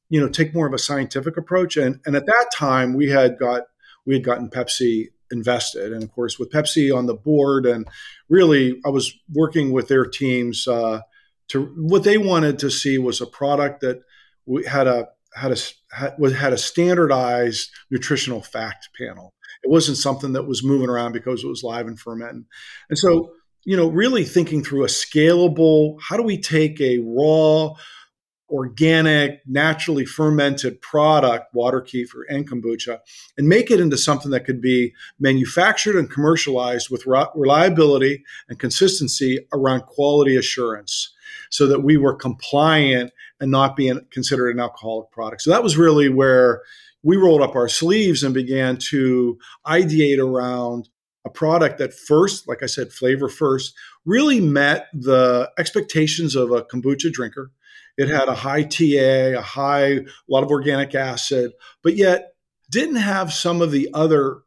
you 0.09 0.19
know, 0.19 0.29
take 0.29 0.55
more 0.55 0.65
of 0.65 0.73
a 0.73 0.79
scientific 0.79 1.37
approach. 1.37 1.77
And 1.77 1.99
and 2.07 2.15
at 2.15 2.25
that 2.25 2.47
time 2.51 2.95
we 2.95 3.11
had 3.11 3.37
got 3.37 3.65
we 4.07 4.15
had 4.15 4.23
gotten 4.23 4.49
Pepsi 4.49 5.09
invested. 5.29 5.93
And 5.93 6.01
of 6.01 6.11
course, 6.11 6.39
with 6.39 6.51
Pepsi 6.51 6.91
on 6.91 7.05
the 7.05 7.13
board, 7.13 7.67
and 7.67 7.87
really, 8.29 8.81
I 8.83 8.89
was 8.89 9.13
working 9.31 9.71
with 9.71 9.89
their 9.89 10.05
teams 10.05 10.67
uh, 10.67 11.01
to 11.49 11.65
what 11.77 12.03
they 12.03 12.17
wanted 12.17 12.57
to 12.59 12.71
see 12.71 12.97
was 12.97 13.21
a 13.21 13.27
product 13.27 13.81
that 13.81 14.01
we 14.47 14.65
had 14.65 14.87
a 14.87 15.09
had 15.36 15.51
a 15.51 15.58
had, 15.96 16.54
a 16.54 16.58
standardized 16.58 17.70
nutritional 17.92 18.42
fact 18.42 18.89
panel. 18.98 19.34
It 19.63 19.70
wasn't 19.70 19.98
something 19.98 20.34
that 20.34 20.48
was 20.48 20.63
moving 20.63 20.89
around 20.89 21.12
because 21.12 21.44
it 21.44 21.48
was 21.48 21.63
live 21.63 21.88
and 21.88 22.00
fermenting. 22.00 22.46
And 22.89 22.98
so, 22.98 23.32
you 23.63 23.75
know, 23.75 23.88
really 23.88 24.24
thinking 24.24 24.63
through 24.63 24.84
a 24.84 24.88
scalable, 24.88 25.98
how 26.01 26.18
do 26.18 26.24
we 26.24 26.39
take 26.39 26.80
a 26.80 27.00
raw, 27.00 27.74
organic, 28.50 29.42
naturally 29.48 30.06
fermented 30.06 30.80
product, 30.82 31.48
water 31.54 31.82
kefir 31.82 32.22
and 32.30 32.50
kombucha, 32.50 33.00
and 33.38 33.50
make 33.50 33.72
it 33.72 33.80
into 33.80 33.98
something 33.98 34.32
that 34.32 34.46
could 34.46 34.62
be 34.62 34.94
manufactured 35.20 35.96
and 35.96 36.12
commercialized 36.12 36.89
with 36.89 37.06
reliability 37.36 38.24
and 38.48 38.60
consistency 38.60 39.39
around 39.51 39.82
quality 39.82 40.36
assurance 40.36 41.14
so 41.50 41.68
that 41.68 41.82
we 41.82 41.98
were 41.98 42.15
compliant 42.15 43.12
and 43.39 43.51
not 43.51 43.75
being 43.75 44.01
considered 44.12 44.50
an 44.50 44.60
alcoholic 44.60 45.12
product. 45.12 45.42
So 45.42 45.51
that 45.51 45.63
was 45.63 45.77
really 45.77 46.10
where 46.10 46.62
we 47.04 47.18
rolled 47.18 47.42
up 47.42 47.56
our 47.56 47.70
sleeves 47.70 48.24
and 48.24 48.34
began 48.34 48.77
to 48.89 49.38
ideate 49.68 50.20
around 50.20 50.89
a 51.25 51.30
product 51.30 51.80
that 51.80 51.94
first, 51.94 52.48
like 52.48 52.63
I 52.63 52.68
said, 52.68 52.92
flavor 52.92 53.30
first, 53.30 53.74
really 54.06 54.39
met 54.39 54.88
the 54.94 55.51
expectations 55.58 56.36
of 56.36 56.51
a 56.51 56.63
kombucha 56.63 57.12
drinker. 57.12 57.51
It 57.98 58.10
had 58.10 58.27
a 58.27 58.36
high 58.36 58.63
TA, 58.63 59.38
a 59.38 59.42
high, 59.42 59.86
a 59.88 60.04
lot 60.27 60.44
of 60.44 60.50
organic 60.50 60.96
acid, 60.96 61.54
but 61.82 61.96
yet 61.96 62.34
didn't 62.70 62.98
have 62.98 63.34
some 63.34 63.62
of 63.62 63.72
the 63.72 63.89
other 63.94 64.42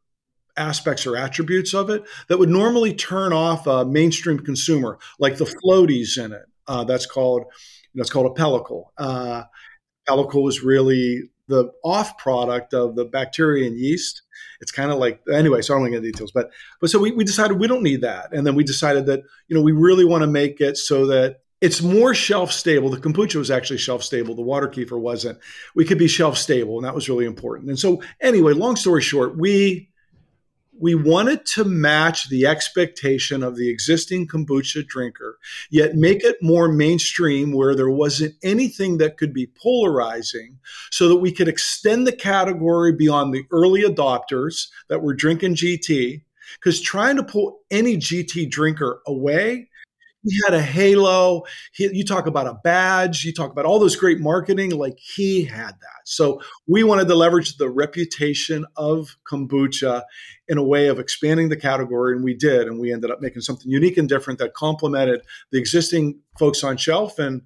aspects 0.57 1.07
or 1.07 1.17
attributes 1.17 1.73
of 1.73 1.89
it 1.89 2.03
that 2.29 2.39
would 2.39 2.49
normally 2.49 2.93
turn 2.93 3.33
off 3.33 3.67
a 3.67 3.85
mainstream 3.85 4.39
consumer, 4.39 4.99
like 5.19 5.37
the 5.37 5.45
floaties 5.45 6.23
in 6.23 6.33
it. 6.33 6.47
Uh, 6.69 6.85
that's 6.85 7.07
called 7.07 7.45
that's 7.95 8.11
called 8.11 8.39
a 8.39 8.41
pellicle. 8.41 8.85
Uh, 8.97 9.45
pellicle 10.09 10.49
is 10.49 10.63
really 10.63 11.31
the 11.49 11.73
off 11.83 12.17
product 12.19 12.75
of 12.75 12.95
the 12.95 13.05
bacteria 13.05 13.67
and 13.67 13.79
yeast. 13.79 14.23
It's 14.61 14.71
kind 14.71 14.91
of 14.91 14.99
like 14.99 15.21
anyway. 15.33 15.63
So 15.63 15.75
I 15.75 15.79
don't 15.79 15.91
get 15.91 15.97
into 15.97 16.13
details, 16.13 16.31
but 16.31 16.51
but 16.81 16.91
so 16.91 16.99
we, 16.99 17.13
we 17.13 17.25
decided 17.25 17.59
we 17.59 17.67
don't 17.67 17.83
need 17.83 18.03
that, 18.03 18.33
and 18.33 18.47
then 18.47 18.55
we 18.55 18.65
decided 18.65 19.07
that 19.07 19.23
you 19.49 19.57
know 19.57 19.63
we 19.63 19.73
really 19.73 20.05
want 20.05 20.23
to 20.23 20.29
make 20.29 20.61
it 20.61 20.77
so 20.77 21.07
that 21.07 21.41
it's 21.61 21.83
more 21.83 22.15
shelf 22.15 22.53
stable. 22.53 22.91
The 22.91 22.99
kombucha 22.99 23.37
was 23.37 23.51
actually 23.51 23.79
shelf 23.79 24.03
stable. 24.03 24.35
The 24.35 24.43
water 24.43 24.69
kefir 24.69 25.01
wasn't. 25.01 25.39
We 25.75 25.85
could 25.85 25.99
be 25.99 26.07
shelf 26.07 26.39
stable, 26.39 26.77
and 26.77 26.85
that 26.85 26.95
was 26.95 27.09
really 27.09 27.25
important. 27.25 27.69
And 27.69 27.79
so 27.79 28.03
anyway, 28.21 28.53
long 28.53 28.77
story 28.77 29.03
short, 29.03 29.37
we 29.37 29.89
we 30.81 30.95
wanted 30.95 31.45
to 31.45 31.65
match 31.65 32.29
the 32.29 32.47
expectation 32.47 33.43
of 33.43 33.57
the 33.57 33.69
existing 33.69 34.27
kombucha 34.27 34.87
drinker, 34.87 35.39
yet 35.71 35.95
make 35.95 36.25
it 36.25 36.37
more 36.41 36.71
mainstream 36.71 37.53
where 37.53 37.75
there 37.75 37.91
wasn't 37.91 38.35
anything 38.43 38.99
that 38.99 39.17
could 39.17 39.33
be 39.33 39.51
polarizing 39.61 40.59
so 40.91 41.09
that 41.09 41.17
we 41.17 41.33
could 41.33 41.49
extend 41.49 42.07
the 42.07 42.13
category 42.13 42.93
beyond 42.93 43.35
the 43.35 43.45
early 43.51 43.83
adopters 43.83 44.69
that 44.89 45.03
were 45.03 45.15
drinking 45.15 45.55
GT. 45.57 46.23
Because 46.55 46.81
trying 46.81 47.17
to 47.17 47.23
pull 47.23 47.61
any 47.71 47.99
GT 47.99 48.51
drinker 48.51 49.03
away 49.07 49.68
he 50.31 50.41
had 50.45 50.55
a 50.55 50.63
halo. 50.63 51.43
He, 51.73 51.89
you 51.93 52.05
talk 52.05 52.27
about 52.27 52.47
a 52.47 52.55
badge. 52.63 53.25
You 53.25 53.33
talk 53.33 53.51
about 53.51 53.65
all 53.65 53.79
this 53.79 53.97
great 53.97 54.21
marketing. 54.21 54.71
Like 54.71 54.99
he 54.99 55.45
had 55.45 55.73
that. 55.73 56.03
So 56.05 56.41
we 56.67 56.85
wanted 56.85 57.09
to 57.09 57.15
leverage 57.15 57.57
the 57.57 57.69
reputation 57.69 58.65
of 58.77 59.17
kombucha 59.31 60.03
in 60.49 60.59
a 60.59 60.65
way 60.65 60.89
of 60.89 60.99
expanding 60.99 61.49
the 61.49 61.57
category, 61.57 62.15
and 62.15 62.25
we 62.25 62.35
did. 62.35 62.67
And 62.67 62.79
we 62.79 62.93
ended 62.93 63.11
up 63.11 63.21
making 63.21 63.43
something 63.43 63.71
unique 63.71 63.97
and 63.97 64.09
different 64.09 64.39
that 64.39 64.55
complemented 64.55 65.23
the 65.53 65.59
existing 65.59 66.21
folks 66.39 66.65
on 66.65 66.77
shelf, 66.77 67.19
and 67.19 67.43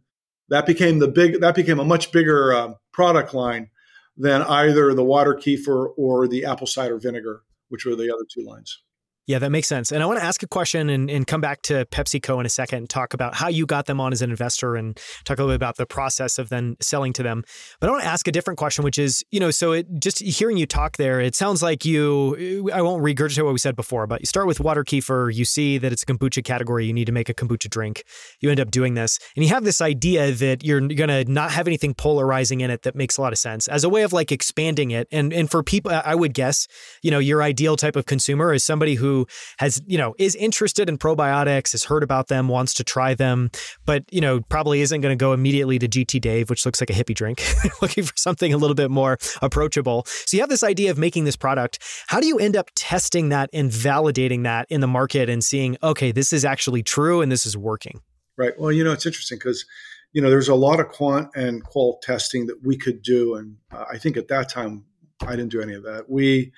that 0.49 0.67
became 0.67 0.99
the 0.99 1.09
big. 1.09 1.41
That 1.41 1.55
became 1.55 1.81
a 1.81 1.85
much 1.85 2.13
bigger 2.13 2.53
uh, 2.53 2.75
product 2.93 3.35
line 3.35 3.71
than 4.17 4.43
either 4.43 4.95
the 4.95 5.05
water 5.05 5.35
kefir 5.35 5.93
or 5.97 6.29
the 6.29 6.45
apple 6.45 6.67
cider 6.67 6.99
vinegar, 6.99 7.43
which 7.69 7.87
were 7.87 7.97
the 7.97 8.13
other 8.13 8.25
two 8.33 8.45
lines. 8.45 8.83
Yeah, 9.27 9.39
that 9.39 9.51
makes 9.51 9.69
sense. 9.69 9.93
And 9.93 10.03
I 10.03 10.07
want 10.07 10.19
to 10.19 10.25
ask 10.25 10.43
a 10.43 10.49
question 10.49 10.91
and, 10.91 11.09
and 11.09 11.25
come 11.25 11.41
back 11.41 11.63
to 11.63 11.85
PepsiCo 11.87 12.41
in 12.41 12.47
a 12.47 12.49
second 12.49 12.79
and 12.79 12.91
talk 12.91 13.15
about 13.15 13.37
how 13.37 13.47
you 13.47 13.67
got 13.67 13.87
them 13.87 14.01
on 14.01 14.13
as 14.13 14.21
an 14.21 14.31
investor 14.31 14.75
and 14.75 14.99
talk 15.25 15.39
a 15.39 15.43
little 15.43 15.53
bit 15.53 15.57
about 15.57 15.77
the 15.77 15.87
process 15.87 16.41
of 16.41 16.49
then 16.49 16.77
selling 16.81 17.13
to 17.13 17.23
them. 17.23 17.45
But 17.79 17.89
I 17.89 17.93
want 17.93 18.03
to 18.03 18.09
ask 18.09 18.27
a 18.27 18.33
different 18.33 18.59
question, 18.59 18.83
which 18.83 18.99
is, 18.99 19.25
you 19.31 19.39
know, 19.39 19.53
so 19.53 19.71
it 19.71 19.87
just 20.01 20.21
hearing 20.21 20.57
you 20.57 20.67
talk 20.67 20.97
there, 20.97 21.21
it 21.21 21.37
sounds 21.37 21.63
like 21.63 21.85
you, 21.85 22.69
I 22.75 22.83
won't 22.83 23.05
regurgitate 23.05 23.45
what 23.45 23.53
we 23.53 23.61
said 23.61 23.77
before, 23.77 24.09
but 24.09 24.21
you 24.23 24.27
start 24.27 24.49
with 24.49 24.59
water 24.59 24.83
kefir, 24.83 25.33
you 25.33 25.45
see 25.45 25.79
that 25.79 25.93
it's 25.93 26.03
a 26.03 26.07
kombucha 26.07 26.43
category, 26.43 26.87
you 26.87 26.93
need 26.93 27.07
to 27.07 27.13
make 27.13 27.29
a 27.29 27.35
kombucha 27.35 27.71
drink. 27.71 28.03
You 28.41 28.51
end 28.51 28.59
up 28.59 28.73
doing 28.73 28.95
this. 28.95 29.21
And 29.37 29.45
you 29.45 29.51
have 29.51 29.63
this 29.63 29.81
idea 29.81 30.33
that 30.33 30.65
you're 30.65 30.81
going 30.81 31.11
to 31.11 31.25
not 31.31 31.53
have 31.53 31.69
anything 31.69 31.95
polarizing 31.95 32.61
in 32.61 32.73
it 32.73 32.83
that 32.83 32.97
makes 32.97 33.19
a 33.19 33.21
lot 33.21 33.33
of 33.33 33.39
sense 33.39 33.69
as 33.69 33.85
a 33.85 33.89
way 33.89 34.03
of 34.03 34.13
like 34.13 34.33
expanding 34.33 34.91
it. 34.91 35.07
And, 35.13 35.33
and 35.33 35.49
for 35.49 35.63
people, 35.63 35.93
I 35.93 36.17
would 36.17 36.35
guess, 36.35 36.67
you 37.03 37.13
know, 37.13 37.21
your 37.21 37.41
ideal 37.41 37.77
type 37.77 37.95
of 37.95 38.07
consumer 38.07 38.53
is 38.53 38.65
somebody 38.65 38.97
who, 38.97 39.12
has, 39.59 39.83
you 39.87 39.99
know, 39.99 40.15
is 40.19 40.35
interested 40.35 40.89
in 40.89 40.99
probiotics, 40.99 41.73
has 41.73 41.85
heard 41.85 42.03
about 42.03 42.29
them, 42.29 42.49
wants 42.49 42.75
to 42.75 42.85
try 42.85 43.15
them, 43.15 43.51
but, 43.85 44.05
you 44.11 44.21
know, 44.21 44.41
probably 44.49 44.81
isn't 44.81 45.01
going 45.01 45.17
to 45.17 45.23
go 45.23 45.33
immediately 45.33 45.79
to 45.79 45.89
GT 45.89 46.21
Dave, 46.21 46.51
which 46.51 46.65
looks 46.67 46.81
like 46.81 46.91
a 46.91 46.93
hippie 46.93 47.15
drink, 47.15 47.43
looking 47.83 48.05
for 48.05 48.17
something 48.17 48.53
a 48.53 48.57
little 48.57 48.75
bit 48.75 48.91
more 48.91 49.19
approachable. 49.41 50.05
So 50.07 50.37
you 50.37 50.43
have 50.43 50.51
this 50.51 50.63
idea 50.63 50.91
of 50.91 50.99
making 50.99 51.25
this 51.25 51.37
product. 51.37 51.79
How 52.09 52.21
do 52.21 52.27
you 52.27 52.39
end 52.39 52.57
up 52.57 52.71
testing 52.75 53.29
that 53.31 53.51
and 53.53 53.71
validating 53.71 54.45
that 54.45 54.67
in 54.71 54.81
the 54.81 54.89
market 54.89 55.29
and 55.29 55.43
seeing, 55.43 55.77
okay, 55.83 56.13
this 56.13 56.33
is 56.33 56.45
actually 56.45 56.83
true 56.83 57.21
and 57.21 57.31
this 57.31 57.47
is 57.47 57.57
working? 57.57 58.01
Right. 58.37 58.53
Well, 58.59 58.73
you 58.73 58.83
know, 58.83 58.93
it's 58.93 59.07
interesting 59.07 59.39
because 59.39 59.65
you 60.13 60.21
know, 60.21 60.29
there's 60.29 60.49
a 60.49 60.55
lot 60.55 60.79
of 60.79 60.89
quant 60.89 61.31
and 61.35 61.65
qual 61.65 61.99
testing 62.03 62.47
that 62.47 62.65
we 62.65 62.77
could 62.77 63.03
do. 63.03 63.35
And 63.35 63.57
uh, 63.73 63.85
I 63.91 63.99
think 63.99 64.17
at 64.17 64.29
that 64.29 64.49
time, 64.49 64.85
I 65.27 65.31
didn't 65.37 65.51
do 65.51 65.61
any 65.61 65.75
of 65.75 65.83
that. 65.85 66.09
We 66.09 66.53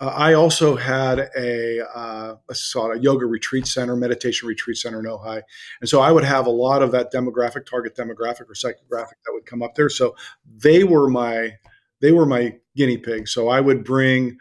uh, 0.00 0.06
I 0.06 0.34
also 0.34 0.76
had 0.76 1.30
a, 1.36 1.80
uh, 1.94 2.34
a, 2.48 2.54
sort 2.54 2.96
of 2.96 3.02
yoga 3.02 3.26
retreat 3.26 3.66
center, 3.66 3.94
meditation 3.96 4.48
retreat 4.48 4.76
center 4.76 4.98
in 4.98 5.06
Ojai. 5.06 5.42
And 5.80 5.88
so 5.88 6.00
I 6.00 6.10
would 6.10 6.24
have 6.24 6.46
a 6.46 6.50
lot 6.50 6.82
of 6.82 6.92
that 6.92 7.12
demographic, 7.12 7.66
target 7.66 7.96
demographic 7.96 8.48
or 8.48 8.54
psychographic 8.54 9.18
that 9.24 9.32
would 9.32 9.46
come 9.46 9.62
up 9.62 9.76
there. 9.76 9.88
So 9.88 10.16
they 10.46 10.84
were 10.84 11.08
my, 11.08 11.52
they 12.00 12.12
were 12.12 12.26
my 12.26 12.56
guinea 12.76 12.98
pigs. 12.98 13.32
So 13.32 13.48
I 13.48 13.60
would 13.60 13.84
bring 13.84 14.38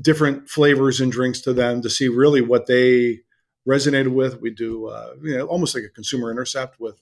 different 0.00 0.48
flavors 0.48 1.00
and 1.00 1.12
drinks 1.12 1.40
to 1.42 1.52
them 1.52 1.82
to 1.82 1.90
see 1.90 2.08
really 2.08 2.40
what 2.40 2.66
they 2.66 3.20
resonated 3.68 4.08
with. 4.08 4.40
We 4.40 4.50
do 4.50 4.86
uh, 4.86 5.14
you 5.22 5.36
know 5.36 5.46
almost 5.46 5.74
like 5.74 5.84
a 5.84 5.88
consumer 5.88 6.30
intercept 6.30 6.80
with 6.80 6.96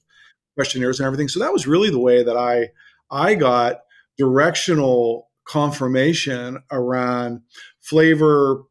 questionnaires 0.54 1.00
and 1.00 1.06
everything. 1.06 1.28
So 1.28 1.40
that 1.40 1.52
was 1.52 1.66
really 1.66 1.90
the 1.90 1.98
way 1.98 2.22
that 2.22 2.36
I 2.36 2.70
I 3.10 3.34
got 3.34 3.80
directional 4.18 5.30
confirmation 5.44 6.58
around 6.70 7.40
flavor, 7.80 8.62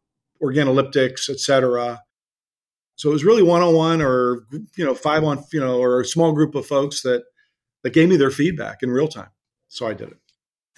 organoleptics, 0.42 1.30
et 1.30 1.40
cetera. 1.40 2.02
So 2.96 3.10
it 3.10 3.14
was 3.14 3.26
really 3.26 3.44
one 3.44 3.62
on 3.62 3.74
one 3.74 4.02
or 4.02 4.46
you 4.78 4.86
know 4.86 4.94
five 4.94 5.24
on 5.24 5.44
you 5.52 5.60
know 5.60 5.80
or 5.80 6.02
a 6.02 6.06
small 6.06 6.34
group 6.34 6.56
of 6.56 6.66
folks 6.66 7.02
that 7.02 7.24
that 7.84 7.94
gave 7.94 8.10
me 8.10 8.16
their 8.16 8.32
feedback 8.32 8.84
in 8.84 8.92
real 8.92 9.08
time. 9.08 9.32
So 9.68 9.88
I 9.88 9.94
did 9.94 10.10
it. 10.10 10.21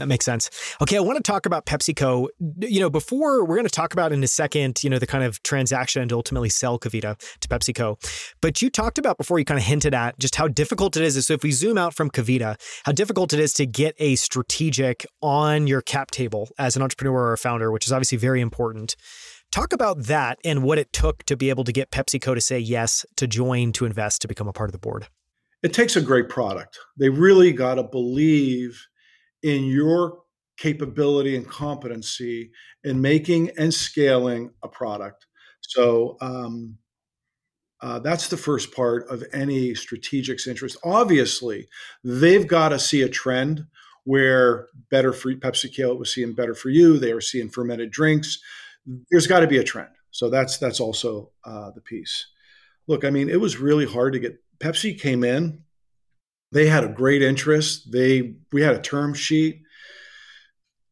That 0.04 0.10
makes 0.10 0.26
sense. 0.26 0.50
Okay, 0.82 0.98
I 0.98 1.00
want 1.00 1.16
to 1.16 1.24
talk 1.24 1.46
about 1.46 1.66
PepsiCo. 1.66 2.28
You 2.60 2.82
know, 2.82 2.90
before 2.90 3.46
we're 3.46 3.56
going 3.56 3.64
to 3.64 3.70
talk 3.70 3.94
about 3.94 4.12
in 4.12 4.22
a 4.22 4.28
second, 4.28 4.84
you 4.84 4.90
know, 4.90 5.00
the 5.00 5.08
kind 5.08 5.24
of 5.24 5.42
transaction 5.44 6.10
to 6.10 6.16
ultimately 6.16 6.50
sell 6.50 6.78
KeVita 6.78 7.18
to 7.40 7.48
PepsiCo. 7.48 7.96
But 8.42 8.62
you 8.62 8.70
talked 8.70 8.98
about 8.98 9.18
before, 9.18 9.40
you 9.40 9.46
kind 9.46 9.58
of 9.58 9.64
hinted 9.66 9.94
at 9.94 10.20
just 10.20 10.36
how 10.36 10.50
difficult 10.50 10.98
it 10.98 11.04
is. 11.04 11.26
So 11.26 11.36
if 11.36 11.42
we 11.42 11.52
zoom 11.52 11.78
out 11.78 11.94
from 11.94 12.10
KeVita, 12.10 12.60
how 12.84 12.92
difficult 12.92 13.32
it 13.32 13.40
is 13.40 13.54
to 13.54 13.66
get 13.66 13.96
a 13.98 14.18
strategic 14.18 15.06
on 15.22 15.68
your 15.68 15.82
cap 15.82 16.12
table 16.12 16.50
as 16.60 16.76
an 16.76 16.82
entrepreneur 16.82 17.30
or 17.30 17.32
a 17.32 17.38
founder, 17.38 17.72
which 17.72 17.86
is 17.86 17.94
obviously 17.94 18.18
very 18.18 18.42
important. 18.42 18.98
Talk 19.54 19.72
about 19.72 20.04
that 20.08 20.38
and 20.44 20.64
what 20.64 20.80
it 20.80 20.92
took 20.92 21.24
to 21.28 21.38
be 21.38 21.50
able 21.50 21.64
to 21.64 21.72
get 21.72 21.92
PepsiCo 21.92 22.36
to 22.36 22.42
say 22.42 22.60
yes, 22.60 23.06
to 23.16 23.26
join, 23.26 23.72
to 23.72 23.86
invest, 23.86 24.22
to 24.24 24.28
become 24.28 24.50
a 24.50 24.54
part 24.54 24.68
of 24.68 24.74
the 24.74 24.80
board. 24.80 25.08
It 25.62 25.72
takes 25.72 25.96
a 25.96 26.02
great 26.02 26.28
product. 26.28 26.78
They 26.98 27.08
really 27.08 27.54
got 27.54 27.76
to 27.76 27.84
believe 27.84 28.86
in 29.44 29.66
your 29.66 30.20
capability 30.58 31.36
and 31.36 31.48
competency 31.48 32.52
in 32.84 33.02
making 33.02 33.52
and 33.58 33.74
scaling 33.74 34.52
a 34.64 34.68
product. 34.68 35.26
So 35.62 36.18
um, 36.22 36.78
uh, 37.82 38.00
that's 38.00 38.30
the 38.30 38.38
first 38.38 38.74
part 38.74 39.08
of 39.10 39.24
any 39.34 39.76
strategic's 39.76 40.48
interest. 40.48 40.78
Obviously, 40.84 41.68
they've 42.04 42.48
got 42.48 42.70
to 42.70 42.80
see 42.80 43.02
a 43.02 43.10
trend 43.10 43.66
where 44.06 44.68
better 44.90 45.14
for 45.14 45.34
PepsiCo 45.34 45.98
was 45.98 46.14
seeing 46.14 46.34
better 46.34 46.54
for 46.54 46.70
you. 46.70 46.98
They 46.98 47.14
were 47.14 47.22
seeing 47.22 47.50
fermented 47.50 47.92
drinks. 47.92 48.40
There's 49.12 49.28
got 49.28 49.42
to 49.42 49.48
be 49.48 49.58
a 49.58 49.64
trend. 49.64 49.90
So 50.12 50.30
that's 50.30 50.58
that's 50.58 50.80
also 50.80 51.32
uh, 51.44 51.72
the 51.72 51.82
piece. 51.82 52.28
Look, 52.88 53.04
I 53.04 53.10
mean, 53.10 53.30
it 53.30 53.40
was 53.40 53.58
really 53.58 53.86
hard 53.86 54.14
to 54.14 54.20
get. 54.20 54.38
Pepsi 54.60 55.00
came 55.00 55.24
in 55.24 55.64
they 56.54 56.68
had 56.68 56.84
a 56.84 56.90
great 56.90 57.22
interest. 57.22 57.92
They 57.92 58.36
we 58.52 58.62
had 58.62 58.76
a 58.76 58.82
term 58.82 59.14
sheet, 59.14 59.62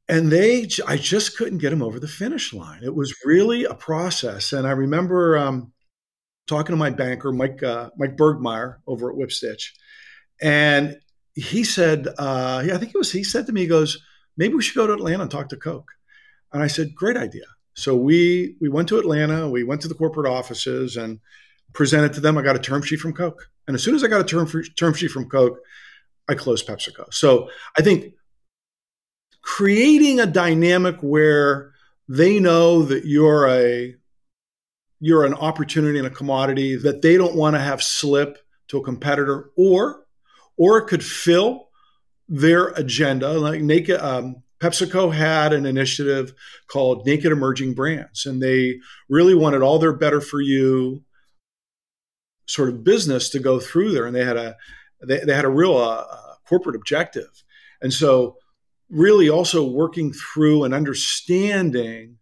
and 0.09 0.31
they 0.31 0.67
I 0.87 0.97
just 0.97 1.37
couldn't 1.37 1.59
get 1.59 1.69
them 1.69 1.83
over 1.83 1.99
the 1.99 2.07
finish 2.07 2.53
line. 2.53 2.83
It 2.83 2.95
was 2.95 3.15
really 3.23 3.63
a 3.65 3.75
process. 3.75 4.53
And 4.53 4.67
I 4.67 4.71
remember 4.71 5.37
um, 5.37 5.71
talking 6.47 6.73
to 6.73 6.77
my 6.77 6.89
banker, 6.89 7.31
Mike 7.31 7.61
uh, 7.63 7.91
Mike 7.97 8.17
Bergmeyer, 8.17 8.77
over 8.87 9.11
at 9.11 9.17
Whipstitch, 9.17 9.71
and 10.41 10.97
he 11.33 11.63
said, 11.63 12.07
uh, 12.17 12.63
I 12.63 12.77
think 12.77 12.93
it 12.93 12.97
was 12.97 13.11
he 13.11 13.23
said 13.23 13.45
to 13.45 13.53
me, 13.53 13.61
he 13.61 13.67
goes, 13.67 14.03
maybe 14.37 14.55
we 14.55 14.63
should 14.63 14.75
go 14.75 14.87
to 14.87 14.93
Atlanta 14.93 15.23
and 15.23 15.31
talk 15.31 15.49
to 15.49 15.57
Coke. 15.57 15.91
And 16.51 16.61
I 16.61 16.67
said, 16.67 16.95
great 16.95 17.17
idea. 17.17 17.45
So 17.75 17.95
we 17.95 18.55
we 18.59 18.67
went 18.67 18.89
to 18.89 18.99
Atlanta. 18.99 19.49
We 19.49 19.63
went 19.63 19.81
to 19.81 19.87
the 19.87 19.93
corporate 19.95 20.31
offices 20.31 20.97
and 20.97 21.19
presented 21.73 22.13
to 22.13 22.21
them. 22.21 22.37
I 22.37 22.41
got 22.41 22.55
a 22.55 22.59
term 22.59 22.81
sheet 22.81 22.99
from 22.99 23.13
Coke. 23.13 23.49
And 23.67 23.75
as 23.75 23.83
soon 23.83 23.95
as 23.95 24.03
I 24.03 24.07
got 24.07 24.21
a 24.21 24.23
term, 24.23 24.47
term 24.75 24.93
sheet 24.93 25.11
from 25.11 25.29
Coke, 25.29 25.59
I 26.27 26.35
closed 26.35 26.67
PepsiCo. 26.67 27.13
So 27.13 27.49
I 27.77 27.81
think 27.81 28.13
creating 29.41 30.19
a 30.19 30.25
dynamic 30.25 30.97
where 31.01 31.71
they 32.07 32.39
know 32.39 32.83
that 32.83 33.05
you're 33.05 33.47
a 33.47 33.95
you're 34.99 35.25
an 35.25 35.33
opportunity 35.33 35.97
and 35.97 36.07
a 36.07 36.11
commodity 36.11 36.75
that 36.75 37.01
they 37.01 37.17
don't 37.17 37.35
want 37.35 37.55
to 37.55 37.59
have 37.59 37.81
slip 37.81 38.37
to 38.67 38.77
a 38.77 38.83
competitor 38.83 39.49
or 39.57 40.05
or 40.57 40.77
it 40.77 40.87
could 40.87 41.03
fill 41.03 41.69
their 42.27 42.67
agenda 42.69 43.33
like 43.33 43.61
naked 43.61 43.99
um, 43.99 44.43
pepsico 44.59 45.13
had 45.13 45.53
an 45.53 45.65
initiative 45.65 46.33
called 46.67 47.05
naked 47.05 47.31
emerging 47.31 47.73
brands 47.73 48.25
and 48.25 48.41
they 48.41 48.79
really 49.09 49.33
wanted 49.33 49.61
all 49.61 49.79
their 49.79 49.93
better 49.93 50.21
for 50.21 50.39
you 50.39 51.03
sort 52.51 52.69
of 52.69 52.83
business 52.83 53.29
to 53.29 53.39
go 53.39 53.59
through 53.59 53.91
there, 53.91 54.05
and 54.05 54.15
they 54.15 54.25
had 54.25 54.37
a 54.37 54.55
they, 55.07 55.19
they 55.19 55.33
had 55.33 55.45
a 55.45 55.49
real 55.49 55.77
uh, 55.77 56.05
uh, 56.09 56.33
corporate 56.47 56.75
objective, 56.75 57.43
and 57.81 57.93
so 57.93 58.35
really 58.89 59.29
also 59.29 59.65
working 59.65 60.11
through 60.11 60.65
and 60.65 60.73
understanding 60.73 62.17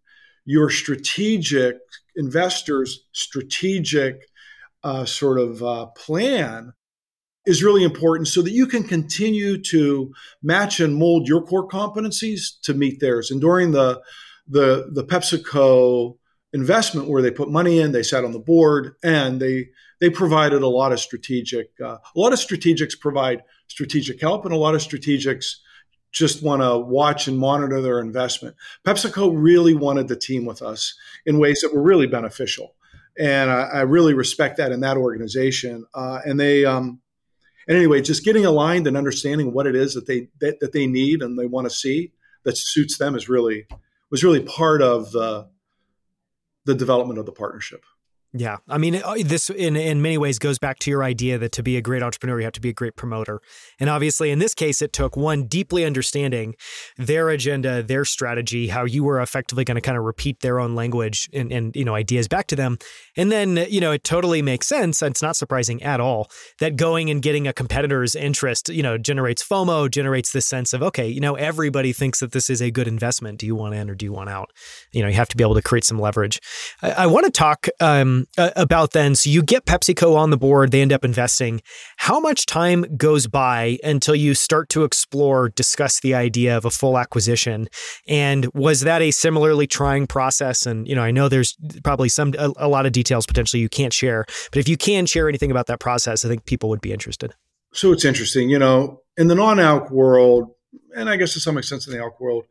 your 0.45 0.69
strategic 0.69 1.77
investors' 2.15 3.07
strategic 3.11 4.29
uh, 4.83 5.03
sort 5.03 5.39
of 5.39 5.63
uh, 5.63 5.87
plan 5.87 6.73
is 7.45 7.63
really 7.63 7.83
important 7.83 8.27
so 8.27 8.41
that 8.43 8.51
you 8.51 8.67
can 8.67 8.83
continue 8.83 9.59
to 9.61 10.13
match 10.43 10.79
and 10.79 10.95
mold 10.95 11.27
your 11.27 11.41
core 11.41 11.67
competencies 11.67 12.59
to 12.61 12.73
meet 12.73 12.99
theirs. 12.99 13.31
And 13.31 13.41
during 13.41 13.71
the 13.71 14.01
the 14.47 14.89
the 14.91 15.03
PepsiCo 15.03 16.17
investment 16.53 17.09
where 17.09 17.21
they 17.21 17.31
put 17.31 17.49
money 17.49 17.79
in, 17.79 17.91
they 17.91 18.03
sat 18.03 18.25
on 18.25 18.31
the 18.31 18.39
board, 18.39 18.93
and 19.03 19.41
they 19.41 19.69
they 19.99 20.09
provided 20.09 20.61
a 20.61 20.67
lot 20.67 20.91
of 20.91 20.99
strategic. 20.99 21.71
Uh, 21.81 21.97
a 22.15 22.19
lot 22.19 22.33
of 22.33 22.39
strategics 22.39 22.99
provide 22.99 23.43
strategic 23.67 24.21
help, 24.21 24.45
and 24.45 24.53
a 24.53 24.57
lot 24.57 24.75
of 24.75 24.81
strategics 24.81 25.55
just 26.11 26.41
want 26.41 26.61
to 26.61 26.77
watch 26.77 27.27
and 27.27 27.37
monitor 27.37 27.81
their 27.81 27.99
investment. 27.99 28.55
PepsiCo 28.85 29.31
really 29.35 29.75
wanted 29.75 30.07
the 30.07 30.15
team 30.15 30.45
with 30.45 30.61
us 30.61 30.95
in 31.25 31.37
ways 31.37 31.61
that 31.61 31.73
were 31.73 31.83
really 31.83 32.07
beneficial, 32.07 32.75
and 33.17 33.49
I, 33.49 33.61
I 33.61 33.81
really 33.81 34.13
respect 34.13 34.57
that 34.57 34.71
in 34.71 34.79
that 34.81 34.97
organization. 34.97 35.85
Uh, 35.93 36.19
and 36.25 36.39
they, 36.39 36.65
um, 36.65 37.01
and 37.67 37.77
anyway, 37.77 38.01
just 38.01 38.25
getting 38.25 38.45
aligned 38.45 38.87
and 38.87 38.97
understanding 38.97 39.53
what 39.53 39.67
it 39.67 39.75
is 39.75 39.93
that 39.93 40.07
they 40.07 40.29
that, 40.39 40.59
that 40.61 40.71
they 40.71 40.87
need 40.87 41.21
and 41.21 41.37
they 41.37 41.45
want 41.45 41.69
to 41.69 41.75
see 41.75 42.13
that 42.43 42.57
suits 42.57 42.97
them 42.97 43.15
is 43.15 43.29
really 43.29 43.67
was 44.09 44.23
really 44.23 44.41
part 44.41 44.81
of 44.81 45.11
the 45.11 45.47
the 46.65 46.75
development 46.75 47.19
of 47.19 47.25
the 47.25 47.31
partnership. 47.31 47.83
Yeah, 48.31 48.57
I 48.67 48.77
mean, 48.77 48.93
uh, 48.95 49.15
this 49.25 49.49
in 49.49 49.75
in 49.75 50.03
many 50.03 50.15
ways 50.15 50.37
goes 50.37 50.59
back 50.59 50.77
to 50.79 50.91
your 50.91 51.03
idea 51.03 51.39
that 51.39 51.51
to 51.53 51.63
be 51.63 51.77
a 51.77 51.81
great 51.81 52.03
entrepreneur, 52.03 52.39
you 52.39 52.43
have 52.43 52.53
to 52.53 52.61
be 52.61 52.69
a 52.69 52.73
great 52.73 52.95
promoter. 52.95 53.41
And 53.79 53.89
obviously, 53.89 54.29
in 54.29 54.37
this 54.37 54.53
case, 54.53 54.83
it 54.83 54.93
took 54.93 55.17
one 55.17 55.45
deeply 55.45 55.83
understanding 55.83 56.53
their 56.95 57.29
agenda, 57.29 57.81
their 57.81 58.05
strategy, 58.05 58.67
how 58.67 58.85
you 58.85 59.03
were 59.03 59.19
effectively 59.19 59.63
going 59.65 59.75
to 59.75 59.81
kind 59.81 59.97
of 59.97 60.03
repeat 60.03 60.41
their 60.41 60.59
own 60.59 60.75
language 60.75 61.27
and, 61.33 61.51
and 61.51 61.75
you 61.75 61.83
know 61.83 61.95
ideas 61.95 62.27
back 62.27 62.45
to 62.47 62.55
them. 62.55 62.77
And 63.17 63.31
then 63.31 63.65
you 63.67 63.81
know 63.81 63.91
it 63.91 64.03
totally 64.03 64.43
makes 64.43 64.67
sense. 64.67 65.01
It's 65.01 65.23
not 65.23 65.35
surprising 65.35 65.81
at 65.81 65.99
all 65.99 66.29
that 66.59 66.75
going 66.75 67.09
and 67.09 67.23
getting 67.23 67.47
a 67.47 67.53
competitor's 67.53 68.13
interest, 68.13 68.69
you 68.69 68.83
know, 68.83 68.99
generates 68.99 69.41
FOMO, 69.41 69.89
generates 69.89 70.33
this 70.33 70.45
sense 70.45 70.71
of 70.71 70.83
okay, 70.83 71.07
you 71.07 71.19
know, 71.19 71.33
everybody 71.33 71.93
thinks 71.93 72.19
that 72.19 72.33
this 72.33 72.51
is 72.51 72.61
a 72.61 72.69
good 72.69 72.87
investment. 72.87 73.39
Do 73.39 73.47
you 73.47 73.55
want 73.55 73.73
in 73.73 73.89
or 73.89 73.95
do 73.95 74.05
you 74.05 74.13
want 74.13 74.29
out? 74.29 74.51
You 74.91 75.01
know, 75.01 75.07
you 75.07 75.15
have 75.15 75.29
to 75.29 75.37
be 75.37 75.43
able 75.43 75.55
to 75.55 75.63
create 75.63 75.83
some 75.83 75.97
leverage. 75.97 76.39
I, 76.83 76.91
I 76.91 77.05
want 77.07 77.25
to 77.25 77.31
talk. 77.31 77.67
Um, 77.79 78.18
about 78.37 78.91
then. 78.91 79.15
So 79.15 79.29
you 79.29 79.43
get 79.43 79.65
PepsiCo 79.65 80.15
on 80.15 80.29
the 80.29 80.37
board, 80.37 80.71
they 80.71 80.81
end 80.81 80.93
up 80.93 81.05
investing. 81.05 81.61
How 81.97 82.19
much 82.19 82.45
time 82.45 82.85
goes 82.97 83.27
by 83.27 83.77
until 83.83 84.15
you 84.15 84.33
start 84.33 84.69
to 84.69 84.83
explore, 84.83 85.49
discuss 85.49 85.99
the 85.99 86.13
idea 86.13 86.55
of 86.55 86.65
a 86.65 86.69
full 86.69 86.97
acquisition? 86.97 87.67
And 88.07 88.45
was 88.53 88.81
that 88.81 89.01
a 89.01 89.11
similarly 89.11 89.67
trying 89.67 90.07
process? 90.07 90.65
And, 90.65 90.87
you 90.87 90.95
know, 90.95 91.03
I 91.03 91.11
know 91.11 91.29
there's 91.29 91.55
probably 91.83 92.09
some, 92.09 92.33
a, 92.37 92.51
a 92.57 92.67
lot 92.67 92.85
of 92.85 92.91
details 92.91 93.25
potentially 93.25 93.61
you 93.61 93.69
can't 93.69 93.93
share, 93.93 94.25
but 94.51 94.59
if 94.59 94.67
you 94.67 94.77
can 94.77 95.05
share 95.05 95.29
anything 95.29 95.51
about 95.51 95.67
that 95.67 95.79
process, 95.79 96.25
I 96.25 96.27
think 96.27 96.45
people 96.45 96.69
would 96.69 96.81
be 96.81 96.93
interested. 96.93 97.33
So 97.73 97.91
it's 97.91 98.05
interesting, 98.05 98.49
you 98.49 98.59
know, 98.59 99.01
in 99.17 99.27
the 99.27 99.35
non 99.35 99.59
alc 99.59 99.91
world, 99.91 100.51
and 100.95 101.09
I 101.09 101.17
guess 101.17 101.33
to 101.33 101.39
some 101.39 101.57
extent 101.57 101.85
in 101.87 101.93
the 101.93 101.99
alc 101.99 102.19
world, 102.19 102.45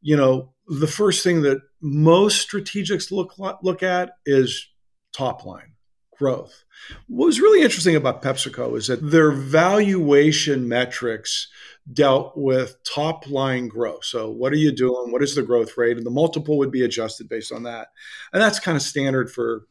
you 0.00 0.16
know, 0.16 0.52
the 0.66 0.86
first 0.86 1.22
thing 1.22 1.42
that 1.42 1.60
most 1.80 2.48
strategics 2.48 3.10
look 3.10 3.34
look 3.62 3.82
at 3.82 4.12
is 4.24 4.68
top 5.12 5.44
line 5.44 5.72
growth. 6.18 6.64
What 7.08 7.26
was 7.26 7.40
really 7.40 7.62
interesting 7.62 7.96
about 7.96 8.22
PepsiCo 8.22 8.76
is 8.76 8.86
that 8.86 9.10
their 9.10 9.32
valuation 9.32 10.68
metrics 10.68 11.48
dealt 11.92 12.36
with 12.36 12.76
top 12.84 13.28
line 13.28 13.66
growth. 13.68 14.04
So, 14.04 14.30
what 14.30 14.52
are 14.52 14.56
you 14.56 14.72
doing? 14.72 15.10
What 15.10 15.22
is 15.22 15.34
the 15.34 15.42
growth 15.42 15.76
rate? 15.76 15.96
And 15.96 16.06
the 16.06 16.10
multiple 16.10 16.58
would 16.58 16.70
be 16.70 16.84
adjusted 16.84 17.28
based 17.28 17.52
on 17.52 17.64
that. 17.64 17.88
And 18.32 18.40
that's 18.40 18.60
kind 18.60 18.76
of 18.76 18.82
standard 18.82 19.30
for 19.32 19.66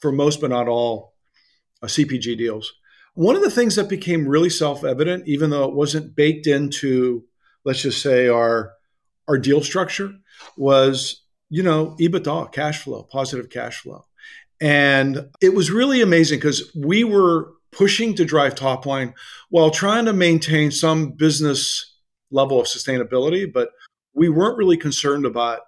for 0.00 0.12
most, 0.12 0.40
but 0.40 0.50
not 0.50 0.68
all, 0.68 1.14
uh, 1.82 1.86
CPG 1.86 2.36
deals. 2.38 2.72
One 3.14 3.34
of 3.34 3.42
the 3.42 3.50
things 3.50 3.74
that 3.76 3.88
became 3.88 4.28
really 4.28 4.50
self 4.50 4.84
evident, 4.84 5.26
even 5.26 5.50
though 5.50 5.64
it 5.64 5.74
wasn't 5.74 6.14
baked 6.14 6.46
into, 6.46 7.24
let's 7.64 7.82
just 7.82 8.02
say, 8.02 8.28
our 8.28 8.74
our 9.26 9.38
deal 9.38 9.62
structure, 9.62 10.12
was 10.56 11.22
you 11.48 11.62
know 11.62 11.96
EBITDA, 11.98 12.52
cash 12.52 12.82
flow, 12.82 13.02
positive 13.04 13.50
cash 13.50 13.80
flow. 13.80 14.04
And 14.60 15.28
it 15.40 15.54
was 15.54 15.70
really 15.70 16.00
amazing 16.00 16.38
because 16.38 16.72
we 16.74 17.04
were 17.04 17.52
pushing 17.70 18.14
to 18.14 18.24
drive 18.24 18.54
top 18.54 18.86
line 18.86 19.14
while 19.50 19.70
trying 19.70 20.04
to 20.06 20.12
maintain 20.12 20.70
some 20.70 21.12
business 21.12 21.96
level 22.30 22.60
of 22.60 22.66
sustainability, 22.66 23.50
but 23.50 23.70
we 24.14 24.28
weren't 24.28 24.58
really 24.58 24.76
concerned 24.76 25.24
about 25.24 25.60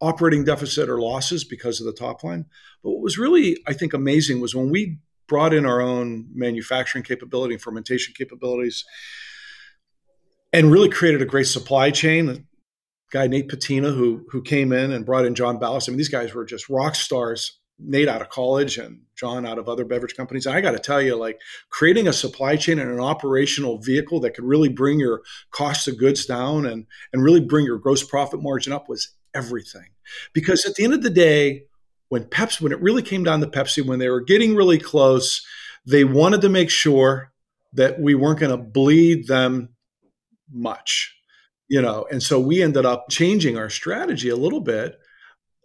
operating 0.00 0.44
deficit 0.44 0.88
or 0.88 1.00
losses 1.00 1.44
because 1.44 1.80
of 1.80 1.86
the 1.86 1.92
top 1.92 2.22
line. 2.22 2.44
But 2.82 2.90
what 2.90 3.02
was 3.02 3.18
really, 3.18 3.58
I 3.66 3.72
think, 3.72 3.94
amazing 3.94 4.40
was 4.40 4.54
when 4.54 4.70
we 4.70 4.98
brought 5.26 5.54
in 5.54 5.66
our 5.66 5.80
own 5.80 6.28
manufacturing 6.34 7.04
capability 7.04 7.54
and 7.54 7.62
fermentation 7.62 8.14
capabilities 8.16 8.84
and 10.52 10.70
really 10.70 10.88
created 10.88 11.22
a 11.22 11.26
great 11.26 11.46
supply 11.46 11.90
chain. 11.90 12.46
Guy 13.12 13.26
Nate 13.26 13.48
Patina, 13.48 13.90
who 13.90 14.26
who 14.30 14.42
came 14.42 14.72
in 14.72 14.92
and 14.92 15.06
brought 15.06 15.24
in 15.24 15.34
John 15.34 15.58
Ballas. 15.58 15.88
I 15.88 15.90
mean, 15.90 15.98
these 15.98 16.08
guys 16.08 16.34
were 16.34 16.44
just 16.44 16.68
rock 16.68 16.94
stars. 16.94 17.58
Nate 17.78 18.08
out 18.08 18.22
of 18.22 18.30
college 18.30 18.78
and 18.78 19.00
John 19.16 19.46
out 19.46 19.58
of 19.58 19.68
other 19.68 19.84
beverage 19.84 20.16
companies. 20.16 20.46
And 20.46 20.56
I 20.56 20.60
got 20.60 20.72
to 20.72 20.78
tell 20.78 21.00
you, 21.02 21.16
like 21.16 21.40
creating 21.70 22.08
a 22.08 22.12
supply 22.12 22.56
chain 22.56 22.78
and 22.78 22.90
an 22.90 23.00
operational 23.00 23.78
vehicle 23.78 24.20
that 24.20 24.34
could 24.34 24.44
really 24.44 24.68
bring 24.68 24.98
your 24.98 25.22
cost 25.50 25.88
of 25.88 25.98
goods 25.98 26.26
down 26.26 26.66
and 26.66 26.86
and 27.12 27.22
really 27.22 27.40
bring 27.40 27.66
your 27.66 27.78
gross 27.78 28.02
profit 28.02 28.42
margin 28.42 28.72
up 28.72 28.88
was 28.88 29.14
everything. 29.34 29.90
Because 30.32 30.64
at 30.64 30.74
the 30.74 30.84
end 30.84 30.94
of 30.94 31.02
the 31.02 31.10
day, 31.10 31.64
when 32.08 32.24
Pepsi, 32.24 32.60
when 32.60 32.72
it 32.72 32.80
really 32.80 33.02
came 33.02 33.24
down 33.24 33.40
to 33.40 33.46
Pepsi, 33.46 33.84
when 33.84 33.98
they 33.98 34.08
were 34.08 34.20
getting 34.20 34.54
really 34.54 34.78
close, 34.78 35.44
they 35.86 36.04
wanted 36.04 36.40
to 36.42 36.48
make 36.48 36.70
sure 36.70 37.32
that 37.72 38.00
we 38.00 38.14
weren't 38.14 38.40
going 38.40 38.50
to 38.50 38.56
bleed 38.56 39.26
them 39.26 39.70
much, 40.50 41.14
you 41.68 41.82
know. 41.82 42.06
And 42.10 42.22
so 42.22 42.40
we 42.40 42.62
ended 42.62 42.86
up 42.86 43.06
changing 43.10 43.58
our 43.58 43.68
strategy 43.68 44.28
a 44.28 44.36
little 44.36 44.60
bit, 44.60 44.96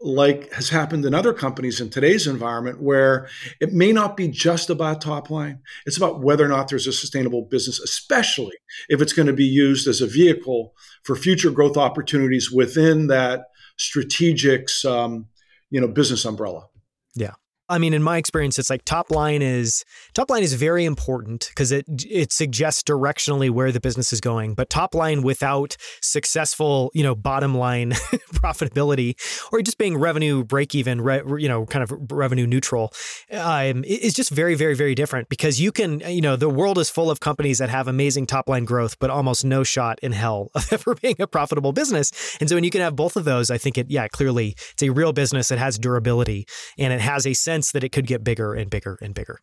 like 0.02 0.52
has 0.54 0.70
happened 0.70 1.06
in 1.06 1.14
other 1.14 1.34
companies 1.34 1.80
in 1.80 1.90
today's 1.90 2.28
environment, 2.28 2.82
where 2.82 3.30
it 3.60 3.72
may 3.74 3.92
not 3.92 4.18
be 4.18 4.28
just 4.28 4.70
about 4.70 5.02
top 5.02 5.30
line. 5.30 5.60
It's 5.86 5.98
about 5.98 6.22
whether 6.22 6.44
or 6.46 6.50
not 6.50 6.68
there's 6.70 6.88
a 6.88 6.94
sustainable 6.94 7.44
business, 7.44 7.80
especially 7.80 8.56
if 8.90 9.02
it's 9.02 9.14
going 9.14 9.28
to 9.28 9.34
be 9.34 9.46
used 9.46 9.88
as 9.88 10.02
a 10.02 10.08
vehicle 10.08 10.74
for 11.04 11.16
future 11.16 11.52
growth 11.52 11.78
opportunities 11.78 12.52
within 12.52 13.08
that 13.08 13.46
strategic 13.78 14.68
um, 14.86 15.28
you 15.70 15.80
know 15.80 15.88
business 15.88 16.26
umbrella. 16.26 16.68
Yeah. 17.16 17.34
I 17.72 17.78
mean, 17.78 17.94
in 17.94 18.04
my 18.04 18.18
experience, 18.18 18.60
it's 18.60 18.70
like 18.70 18.84
top 18.84 19.12
line 19.12 19.42
is 19.42 19.86
top 20.14 20.30
line 20.30 20.44
is 20.44 20.54
very 20.56 20.84
important 20.84 21.48
because 21.50 21.72
it 21.72 21.86
it 21.88 22.34
suggests 22.34 22.84
directionally 22.84 23.50
where 23.50 23.72
the 23.72 23.80
business 23.80 24.12
is 24.12 24.20
going. 24.20 24.56
But 24.56 24.70
top 24.70 24.94
line 24.94 25.22
without 25.22 25.78
successful, 26.02 26.92
you 26.94 27.02
know, 27.02 27.16
bottom 27.16 27.56
line 27.56 27.92
profitability 28.34 29.16
or 29.54 29.62
just 29.62 29.78
being 29.78 29.98
revenue 29.98 30.44
break 30.44 30.76
even, 30.76 31.00
re, 31.00 31.22
you 31.38 31.48
know, 31.48 31.66
kind 31.66 31.82
of 31.82 32.12
revenue 32.12 32.46
neutral, 32.46 32.92
um, 33.32 33.86
is 33.86 34.14
just 34.14 34.32
very, 34.32 34.56
very, 34.56 34.76
very 34.76 34.94
different. 34.94 35.30
Because 35.30 35.62
you 35.62 35.72
can, 35.72 36.02
you 36.02 36.22
know, 36.22 36.36
the 36.36 36.50
world 36.50 36.78
is 36.78 36.90
full 36.90 37.10
of 37.10 37.22
companies 37.22 37.60
that 37.60 37.70
have 37.70 37.88
amazing 37.88 38.26
top 38.26 38.50
line 38.50 38.66
growth, 38.66 39.00
but 39.00 39.10
almost 39.10 39.46
no 39.46 39.64
shot 39.64 39.98
in 40.04 40.12
hell 40.12 40.50
of 40.56 40.74
ever 40.74 40.94
being 40.96 41.16
a 41.20 41.28
profitable 41.28 41.72
business. 41.72 42.12
And 42.42 42.50
so 42.50 42.56
when 42.56 42.66
you 42.66 42.70
can 42.70 42.82
have 42.82 42.98
both 42.98 43.16
of 43.16 43.24
those, 43.24 43.50
I 43.50 43.58
think 43.58 43.78
it, 43.78 43.90
yeah, 43.90 44.10
clearly 44.10 44.58
it's 44.74 44.84
a 44.84 44.90
real 44.90 45.14
business 45.14 45.48
that 45.48 45.58
has 45.58 45.80
durability 45.80 46.46
and 46.78 46.92
it 46.92 47.00
has 47.00 47.26
a 47.26 47.34
sense 47.34 47.61
sense 47.62 47.72
that 47.74 47.84
it 47.84 47.92
could 47.92 48.08
get 48.08 48.24
bigger 48.24 48.54
and 48.54 48.70
bigger 48.70 48.98
and 49.02 49.14
bigger. 49.14 49.40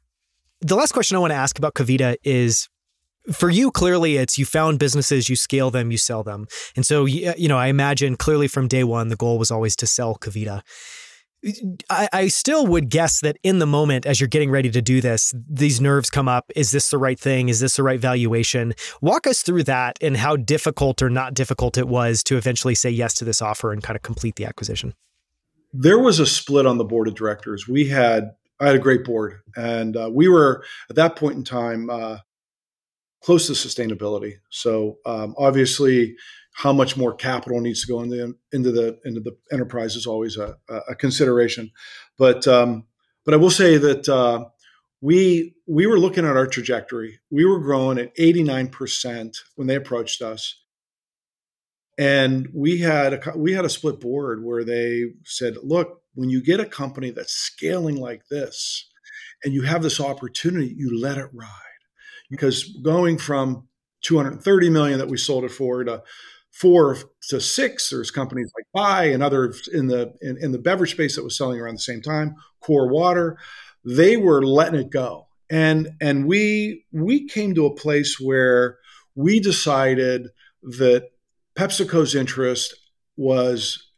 The 0.61 0.75
last 0.75 0.93
question 0.93 1.17
I 1.17 1.21
want 1.21 1.31
to 1.31 1.37
ask 1.37 1.59
about 1.59 1.75
KeVita 1.75 2.17
is 2.25 2.69
for 3.33 3.51
you 3.51 3.71
clearly 3.71 4.17
it's 4.17 4.39
you 4.39 4.47
found 4.47 4.79
businesses 4.79 5.29
you 5.29 5.37
scale 5.37 5.71
them 5.71 5.91
you 5.91 5.99
sell 5.99 6.23
them. 6.23 6.47
And 6.75 6.85
so 6.85 7.05
uh, 7.05 7.35
you 7.37 7.49
know 7.49 7.59
i 7.59 7.67
imagine 7.67 8.17
clearly 8.17 8.49
from 8.49 8.69
day 8.69 8.85
one 8.85 9.09
the 9.09 9.17
goal 9.17 9.39
was 9.39 9.51
always 9.51 9.77
to 9.77 9.87
sell 9.87 10.17
kevita. 10.17 10.63
I, 11.89 12.09
I, 12.13 12.29
still 12.29 12.67
would 12.67 12.89
guess 12.89 13.21
that 13.21 13.37
in 13.45 13.61
the 13.61 13.67
moment 13.67 14.07
as 14.07 14.19
you're 14.19 14.27
getting 14.27 14.51
ready 14.51 14.71
to 14.71 14.83
do 14.83 15.01
this 15.01 15.33
these 15.49 15.81
nerves 15.81 16.11
come 16.11 16.27
up. 16.27 16.51
Is 16.57 16.73
this 16.73 16.91
the 16.91 16.99
right 16.99 17.21
thing? 17.21 17.49
Is 17.49 17.61
this 17.61 17.77
the 17.77 17.85
right 17.85 18.01
valuation? 18.01 18.75
Walk 19.01 19.27
us 19.27 19.43
through 19.43 19.65
that 19.65 19.99
and 20.01 20.17
how 20.17 20.35
difficult 20.37 21.01
or 21.01 21.11
not 21.11 21.35
difficult 21.35 21.79
it 21.79 21.87
was 21.87 22.25
to 22.25 22.37
eventually 22.37 22.75
say 22.75 22.91
yes 22.91 23.15
to 23.15 23.25
this 23.25 23.41
offer 23.41 23.73
and 23.73 23.83
kind 23.85 23.97
of 23.97 24.03
complete 24.03 24.35
the 24.35 24.47
acquisition 24.47 24.95
there 25.73 25.99
was 25.99 26.19
a 26.19 26.27
split 26.27 26.67
on 26.67 26.79
the 26.79 26.85
board 26.85 27.09
of 27.09 27.15
directors. 27.15 27.69
We 27.69 27.89
had 27.89 28.33
I 28.61 28.67
had 28.67 28.77
a 28.77 28.81
great 28.81 29.05
board, 29.05 29.41
and 29.57 29.97
uh, 29.97 30.11
we 30.13 30.29
were 30.29 30.65
at 30.91 30.97
that 30.97 31.17
point 31.17 31.37
in 31.37 31.45
time 31.45 31.91
uh, 31.91 32.19
close 33.23 33.47
to 33.47 33.53
sustainability. 33.53 34.35
So 34.51 34.99
um, 35.07 35.35
obviously, 35.39 36.17
how 36.53 36.73
much 36.73 36.97
more 36.97 37.15
capital 37.15 37.61
needs 37.61 37.83
to 37.83 37.93
go 37.93 38.03
into 38.03 38.35
into 38.53 38.73
the 38.73 38.99
into 39.05 39.21
the 39.21 39.37
enterprise 39.53 39.95
is 39.95 40.07
always 40.07 40.37
a, 40.37 40.57
a 40.89 40.95
consideration. 40.95 41.71
But 42.17 42.49
um, 42.49 42.85
but 43.25 43.35
I 43.35 43.37
will 43.37 43.51
say 43.51 43.77
that 43.79 44.09
uh, 44.09 44.47
we 45.01 45.55
we 45.67 45.87
were 45.87 45.99
looking 45.99 46.25
at 46.25 46.37
our 46.37 46.47
trajectory. 46.47 47.21
We 47.31 47.45
were 47.45 47.61
growing 47.61 47.99
at 47.99 48.13
eighty 48.19 48.43
nine 48.43 48.69
percent 48.69 49.37
when 49.55 49.69
they 49.69 49.77
approached 49.77 50.23
us 50.23 50.61
and 51.99 52.49
we 52.55 52.79
had 52.79 53.15
a 53.15 53.33
we 53.37 53.53
had 53.53 53.65
a 53.65 53.71
split 53.71 54.01
board 54.01 54.45
where 54.45 54.65
they 54.65 55.07
said 55.25 55.57
look 55.63 56.03
when 56.15 56.31
you 56.31 56.43
get 56.43 56.61
a 56.61 56.65
company 56.65 57.11
that's 57.11 57.33
scaling 57.33 57.97
like 57.97 58.23
this 58.29 58.89
and 59.45 59.53
you 59.53 59.63
have 59.63 59.83
this 59.83 60.01
opportunity 60.01 60.75
you 60.77 60.99
let 61.01 61.19
it 61.19 61.29
ride. 61.33 61.49
Because 62.31 62.65
going 62.83 63.19
from 63.19 63.69
230 64.03 64.71
million 64.71 64.99
that 64.99 65.09
we 65.09 65.17
sold 65.17 65.45
it 65.45 65.51
for 65.51 65.83
to 65.85 66.03
four 66.51 66.97
to 67.29 67.41
six 67.41 67.91
there's 67.91 68.11
companies 68.11 68.51
like 68.57 68.67
Bai 68.73 69.05
and 69.07 69.23
others 69.23 69.69
in 69.73 69.87
the 69.87 70.15
in, 70.23 70.37
in 70.41 70.53
the 70.53 70.59
beverage 70.59 70.93
space 70.93 71.17
that 71.17 71.25
was 71.25 71.37
selling 71.37 71.61
around 71.61 71.75
the 71.75 71.81
same 71.81 72.03
time 72.03 72.37
core 72.61 72.89
water 72.89 73.39
they 73.85 74.17
were 74.17 74.45
letting 74.45 74.81
it 74.81 74.91
go. 74.91 75.29
And 75.51 75.91
and 76.01 76.27
we 76.27 76.85
we 76.93 77.27
came 77.27 77.55
to 77.55 77.67
a 77.67 77.75
place 77.75 78.21
where 78.21 78.79
we 79.15 79.41
decided 79.41 80.29
that 80.63 81.11
PepsiCo's 81.59 82.15
interest 82.15 82.75
was, 83.17 83.91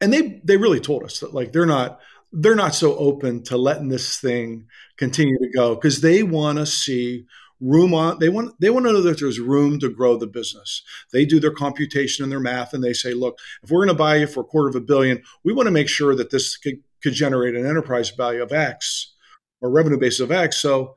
and 0.00 0.12
they 0.12 0.40
they 0.44 0.56
really 0.56 0.80
told 0.80 1.04
us 1.04 1.20
that 1.20 1.32
like 1.32 1.52
they're 1.52 1.64
not 1.64 2.00
they're 2.32 2.56
not 2.56 2.74
so 2.74 2.96
open 2.96 3.44
to 3.44 3.56
letting 3.56 3.88
this 3.88 4.18
thing 4.18 4.66
continue 4.98 5.38
to 5.38 5.48
go 5.54 5.76
because 5.76 6.00
they 6.00 6.24
want 6.24 6.58
to 6.58 6.66
see 6.66 7.24
room 7.60 7.94
on 7.94 8.18
they 8.18 8.28
want 8.28 8.52
they 8.60 8.68
want 8.68 8.84
to 8.84 8.92
know 8.92 9.00
that 9.00 9.20
there's 9.20 9.38
room 9.38 9.78
to 9.78 9.88
grow 9.88 10.16
the 10.16 10.26
business. 10.26 10.82
They 11.12 11.24
do 11.24 11.38
their 11.38 11.52
computation 11.52 12.24
and 12.24 12.32
their 12.32 12.40
math 12.40 12.74
and 12.74 12.82
they 12.82 12.92
say 12.92 13.14
look 13.14 13.38
if 13.62 13.70
we're 13.70 13.86
going 13.86 13.96
to 13.96 14.02
buy 14.02 14.16
you 14.16 14.26
for 14.26 14.40
a 14.40 14.44
quarter 14.44 14.68
of 14.68 14.74
a 14.74 14.80
billion 14.80 15.22
we 15.44 15.52
want 15.52 15.68
to 15.68 15.72
make 15.72 15.88
sure 15.88 16.16
that 16.16 16.30
this 16.30 16.56
could, 16.56 16.82
could 17.00 17.14
generate 17.14 17.54
an 17.54 17.64
enterprise 17.64 18.10
value 18.10 18.42
of 18.42 18.52
x 18.52 19.14
or 19.60 19.70
revenue 19.70 19.98
base 19.98 20.18
of 20.18 20.32
x. 20.32 20.56
So 20.56 20.96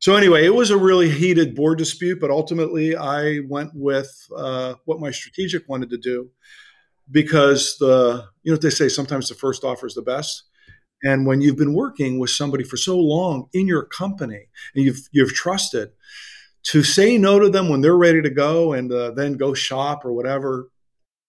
so 0.00 0.14
anyway, 0.14 0.44
it 0.44 0.54
was 0.54 0.70
a 0.70 0.76
really 0.76 1.10
heated 1.10 1.54
board 1.54 1.78
dispute, 1.78 2.20
but 2.20 2.30
ultimately 2.30 2.96
I 2.96 3.40
went 3.48 3.72
with 3.74 4.10
uh, 4.36 4.74
what 4.84 5.00
my 5.00 5.10
strategic 5.10 5.68
wanted 5.68 5.90
to 5.90 5.98
do 5.98 6.30
because 7.10 7.76
the 7.78 8.24
you 8.42 8.52
know 8.52 8.54
what 8.54 8.62
they 8.62 8.70
say 8.70 8.88
sometimes 8.88 9.28
the 9.28 9.34
first 9.34 9.64
offer 9.64 9.86
is 9.86 9.94
the 9.94 10.02
best. 10.02 10.44
And 11.02 11.26
when 11.26 11.40
you've 11.40 11.56
been 11.56 11.74
working 11.74 12.18
with 12.18 12.30
somebody 12.30 12.64
for 12.64 12.76
so 12.76 12.98
long 12.98 13.48
in 13.52 13.66
your 13.66 13.84
company 13.84 14.46
and 14.74 14.84
you've 14.84 15.08
you've 15.10 15.34
trusted 15.34 15.90
to 16.64 16.82
say 16.82 17.18
no 17.18 17.38
to 17.40 17.48
them 17.48 17.68
when 17.68 17.80
they're 17.80 17.96
ready 17.96 18.22
to 18.22 18.30
go 18.30 18.72
and 18.72 18.92
uh, 18.92 19.10
then 19.12 19.34
go 19.34 19.54
shop 19.54 20.04
or 20.04 20.12
whatever, 20.12 20.70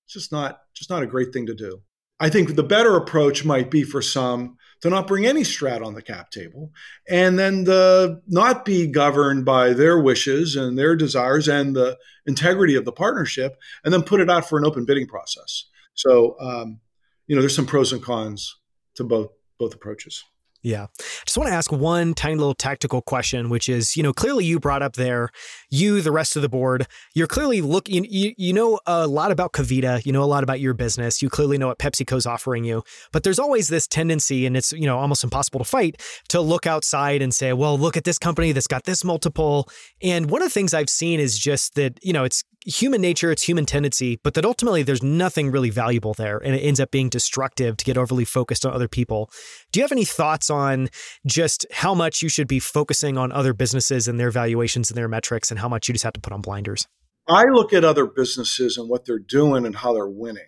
it's 0.05 0.13
just 0.13 0.31
not 0.31 0.61
just 0.75 0.91
not 0.91 1.01
a 1.01 1.07
great 1.07 1.33
thing 1.33 1.47
to 1.47 1.55
do. 1.55 1.81
I 2.19 2.29
think 2.29 2.55
the 2.55 2.63
better 2.63 2.95
approach 2.95 3.45
might 3.45 3.71
be 3.71 3.83
for 3.83 4.01
some 4.01 4.57
to 4.81 4.89
not 4.89 5.07
bring 5.07 5.25
any 5.25 5.41
strat 5.41 5.85
on 5.85 5.93
the 5.93 6.01
cap 6.01 6.31
table 6.31 6.71
and 7.09 7.37
then 7.37 7.65
the, 7.65 8.21
not 8.27 8.65
be 8.65 8.87
governed 8.87 9.45
by 9.45 9.73
their 9.73 9.99
wishes 9.99 10.55
and 10.55 10.77
their 10.77 10.95
desires 10.95 11.47
and 11.47 11.75
the 11.75 11.97
integrity 12.25 12.75
of 12.75 12.85
the 12.85 12.91
partnership 12.91 13.57
and 13.83 13.93
then 13.93 14.03
put 14.03 14.21
it 14.21 14.29
out 14.29 14.47
for 14.47 14.57
an 14.57 14.65
open 14.65 14.85
bidding 14.85 15.07
process. 15.07 15.65
So, 15.93 16.37
um, 16.39 16.79
you 17.27 17.35
know, 17.35 17.41
there's 17.41 17.55
some 17.55 17.65
pros 17.65 17.91
and 17.91 18.01
cons 18.01 18.55
to 18.95 19.03
both 19.03 19.31
both 19.59 19.75
approaches. 19.75 20.23
Yeah. 20.61 20.87
I 20.99 21.23
just 21.25 21.37
want 21.37 21.47
to 21.49 21.53
ask 21.53 21.71
one 21.71 22.13
tiny 22.13 22.35
little 22.35 22.53
tactical 22.53 23.01
question, 23.01 23.49
which 23.49 23.69
is, 23.69 23.95
you 23.95 24.03
know, 24.03 24.11
clearly 24.11 24.43
you 24.43 24.59
brought 24.59 24.81
up 24.81 24.93
there, 24.93 25.29
you, 25.69 26.01
the 26.01 26.11
rest 26.11 26.35
of 26.35 26.41
the 26.41 26.49
board, 26.49 26.85
you're 27.13 27.27
clearly 27.27 27.61
looking, 27.61 28.05
you, 28.09 28.33
you 28.37 28.51
know 28.51 28.77
a 28.85 29.07
lot 29.07 29.31
about 29.31 29.53
KeVita, 29.53 30.05
you 30.05 30.11
know 30.11 30.21
a 30.21 30.25
lot 30.25 30.43
about 30.43 30.59
your 30.59 30.73
business, 30.73 31.21
you 31.21 31.29
clearly 31.29 31.57
know 31.57 31.67
what 31.67 31.79
PepsiCo's 31.79 32.25
offering 32.25 32.65
you, 32.65 32.83
but 33.13 33.23
there's 33.23 33.39
always 33.39 33.69
this 33.69 33.87
tendency, 33.87 34.45
and 34.45 34.57
it's, 34.57 34.73
you 34.73 34.85
know, 34.85 34.97
almost 34.97 35.23
impossible 35.23 35.59
to 35.59 35.65
fight, 35.65 36.01
to 36.27 36.41
look 36.41 36.67
outside 36.67 37.21
and 37.21 37.33
say, 37.33 37.53
well, 37.53 37.77
look 37.79 37.95
at 37.95 38.03
this 38.03 38.19
company 38.19 38.51
that's 38.51 38.67
got 38.67 38.83
this 38.83 39.05
multiple. 39.05 39.69
And 40.01 40.29
one 40.29 40.41
of 40.41 40.47
the 40.47 40.53
things 40.53 40.73
I've 40.73 40.89
seen 40.89 41.21
is 41.21 41.39
just 41.39 41.75
that, 41.75 41.99
you 42.03 42.11
know, 42.11 42.25
it's 42.25 42.43
human 42.65 43.01
nature, 43.01 43.31
it's 43.31 43.43
human 43.43 43.65
tendency, 43.65 44.19
but 44.23 44.33
that 44.33 44.45
ultimately 44.45 44.83
there's 44.83 45.01
nothing 45.01 45.51
really 45.51 45.69
valuable 45.69 46.13
there 46.13 46.37
and 46.37 46.55
it 46.55 46.59
ends 46.59 46.79
up 46.79 46.91
being 46.91 47.09
destructive 47.09 47.77
to 47.77 47.85
get 47.85 47.97
overly 47.97 48.25
focused 48.25 48.65
on 48.65 48.73
other 48.73 48.87
people. 48.87 49.29
Do 49.71 49.79
you 49.79 49.83
have 49.83 49.91
any 49.91 50.05
thoughts 50.05 50.49
on 50.49 50.89
just 51.25 51.65
how 51.71 51.93
much 51.93 52.21
you 52.21 52.29
should 52.29 52.47
be 52.47 52.59
focusing 52.59 53.17
on 53.17 53.31
other 53.31 53.53
businesses 53.53 54.07
and 54.07 54.19
their 54.19 54.31
valuations 54.31 54.89
and 54.89 54.97
their 54.97 55.07
metrics 55.07 55.51
and 55.51 55.59
how 55.59 55.69
much 55.69 55.87
you 55.87 55.93
just 55.93 56.03
have 56.03 56.13
to 56.13 56.19
put 56.19 56.33
on 56.33 56.41
blinders? 56.41 56.87
I 57.27 57.43
look 57.45 57.73
at 57.73 57.85
other 57.85 58.07
businesses 58.07 58.77
and 58.77 58.89
what 58.89 59.05
they're 59.05 59.19
doing 59.19 59.65
and 59.65 59.75
how 59.75 59.93
they're 59.93 60.07
winning 60.07 60.47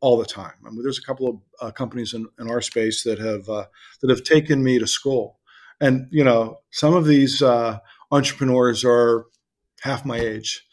all 0.00 0.16
the 0.16 0.24
time. 0.24 0.52
I 0.66 0.70
mean, 0.70 0.82
there's 0.82 0.98
a 0.98 1.02
couple 1.02 1.28
of 1.28 1.40
uh, 1.60 1.70
companies 1.70 2.14
in, 2.14 2.26
in, 2.38 2.50
our 2.50 2.60
space 2.60 3.04
that 3.04 3.18
have 3.18 3.48
uh, 3.48 3.66
that 4.00 4.10
have 4.10 4.22
taken 4.22 4.62
me 4.62 4.78
to 4.78 4.86
school, 4.86 5.38
and 5.80 6.08
you 6.10 6.24
know, 6.24 6.60
some 6.70 6.94
of 6.94 7.06
these 7.06 7.42
uh, 7.42 7.78
entrepreneurs 8.10 8.84
are 8.84 9.26
half 9.80 10.04
my 10.04 10.18
age, 10.18 10.66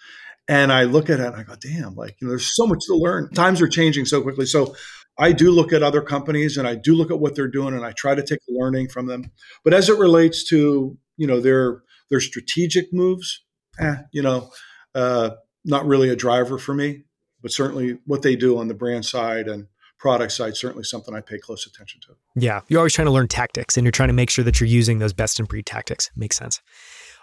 and 0.48 0.72
I 0.72 0.84
look 0.84 1.10
at 1.10 1.20
it 1.22 1.26
and 1.26 1.36
I 1.36 1.44
go, 1.44 1.56
damn, 1.56 1.96
like, 1.96 2.18
you 2.20 2.28
know, 2.28 2.32
there's 2.32 2.54
so 2.56 2.68
much 2.68 2.80
to 2.88 2.96
learn. 2.96 3.30
Times 3.32 3.62
are 3.62 3.70
changing 3.70 4.06
so 4.06 4.22
quickly. 4.22 4.46
So 4.46 4.76
I 5.22 5.34
do 5.34 5.52
look 5.52 5.72
at 5.72 5.84
other 5.84 6.02
companies 6.02 6.58
and 6.58 6.68
I 6.68 6.74
do 6.74 6.96
look 6.96 7.12
at 7.12 7.20
what 7.20 7.36
they're 7.36 7.48
doing 7.48 7.76
and 7.76 7.86
I 7.86 7.92
try 7.92 8.16
to 8.16 8.24
take 8.24 8.40
learning 8.50 8.90
from 8.90 9.06
them. 9.06 9.32
But 9.64 9.74
as 9.74 9.88
it 9.88 10.00
relates 10.00 10.44
to 10.50 10.98
you 11.16 11.28
know 11.28 11.40
their 11.40 11.84
their 12.10 12.20
strategic 12.20 12.92
moves, 12.92 13.44
eh, 13.80 13.98
you 14.12 14.24
know, 14.24 14.50
uh, 14.96 15.32
not 15.64 15.86
really 15.86 16.10
a 16.10 16.16
driver 16.16 16.58
for 16.58 16.74
me. 16.74 17.04
But 17.42 17.52
certainly 17.52 18.00
what 18.06 18.24
they 18.24 18.36
do 18.36 18.58
on 18.58 18.68
the 18.68 18.74
brand 18.74 19.06
side 19.06 19.48
and 19.48 19.68
product 19.98 20.32
side 20.32 20.58
certainly 20.58 20.84
something 20.84 21.14
I 21.14 21.22
pay 21.22 21.38
close 21.38 21.68
attention 21.68 22.02
to. 22.02 22.16
Yeah, 22.36 22.62
you're 22.68 22.80
always 22.80 22.94
trying 22.94 23.06
to 23.06 23.12
learn 23.12 23.28
tactics 23.28 23.78
and 23.78 23.86
you're 23.86 23.92
trying 23.92 24.10
to 24.10 24.14
make 24.14 24.32
sure 24.32 24.44
that 24.44 24.60
you're 24.60 24.68
using 24.68 24.98
those 24.98 25.14
best 25.14 25.40
in 25.40 25.46
breed 25.46 25.68
tactics. 25.68 26.10
Makes 26.16 26.38
sense. 26.38 26.62